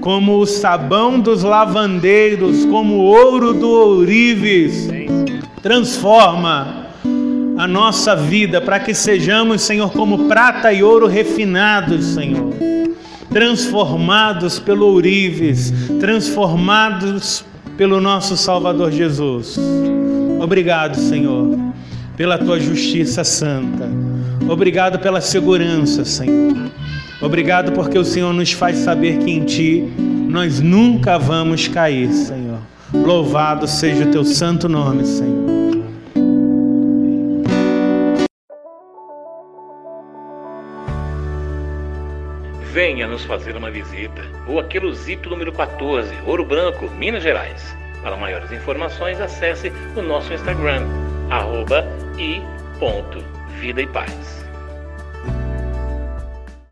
Como 0.00 0.38
o 0.38 0.46
sabão 0.46 1.20
dos 1.20 1.42
lavandeiros, 1.42 2.64
como 2.66 2.94
o 2.94 3.04
ouro 3.04 3.52
do 3.52 3.68
ourives. 3.68 4.88
Transforma 5.62 6.88
a 7.56 7.66
nossa 7.66 8.16
vida 8.16 8.60
para 8.60 8.80
que 8.80 8.92
sejamos, 8.92 9.62
Senhor, 9.62 9.92
como 9.92 10.26
prata 10.26 10.72
e 10.72 10.82
ouro 10.82 11.06
refinados, 11.06 12.06
Senhor 12.06 12.73
transformados 13.34 14.60
pelo 14.60 14.86
ourives, 14.86 15.74
transformados 15.98 17.44
pelo 17.76 18.00
nosso 18.00 18.36
Salvador 18.36 18.92
Jesus. 18.92 19.58
Obrigado, 20.40 20.94
Senhor, 20.94 21.58
pela 22.16 22.38
tua 22.38 22.60
justiça 22.60 23.24
santa. 23.24 23.88
Obrigado 24.48 25.00
pela 25.00 25.20
segurança, 25.20 26.04
Senhor. 26.04 26.70
Obrigado 27.20 27.72
porque 27.72 27.98
o 27.98 28.04
Senhor 28.04 28.32
nos 28.32 28.52
faz 28.52 28.78
saber 28.78 29.18
que 29.18 29.32
em 29.32 29.44
Ti 29.44 29.92
nós 30.28 30.60
nunca 30.60 31.18
vamos 31.18 31.66
cair, 31.66 32.12
Senhor. 32.12 32.58
Louvado 32.92 33.66
seja 33.66 34.04
o 34.04 34.12
Teu 34.12 34.24
santo 34.24 34.68
nome, 34.68 35.04
Senhor. 35.04 35.43
Venha 42.74 43.06
nos 43.06 43.24
fazer 43.24 43.56
uma 43.56 43.70
visita. 43.70 44.20
Ou 44.48 44.58
aquele 44.58 44.86
número 45.30 45.52
14, 45.52 46.12
Ouro 46.26 46.44
Branco, 46.44 46.90
Minas 46.90 47.22
Gerais. 47.22 47.76
Para 48.02 48.16
maiores 48.16 48.50
informações, 48.50 49.20
acesse 49.20 49.72
o 49.94 50.02
nosso 50.02 50.34
Instagram, 50.34 50.82
arroba 51.30 51.86
e 52.18 52.42
ponto, 52.80 53.24
Vida 53.60 53.80
e 53.80 53.86
Paz. 53.86 54.43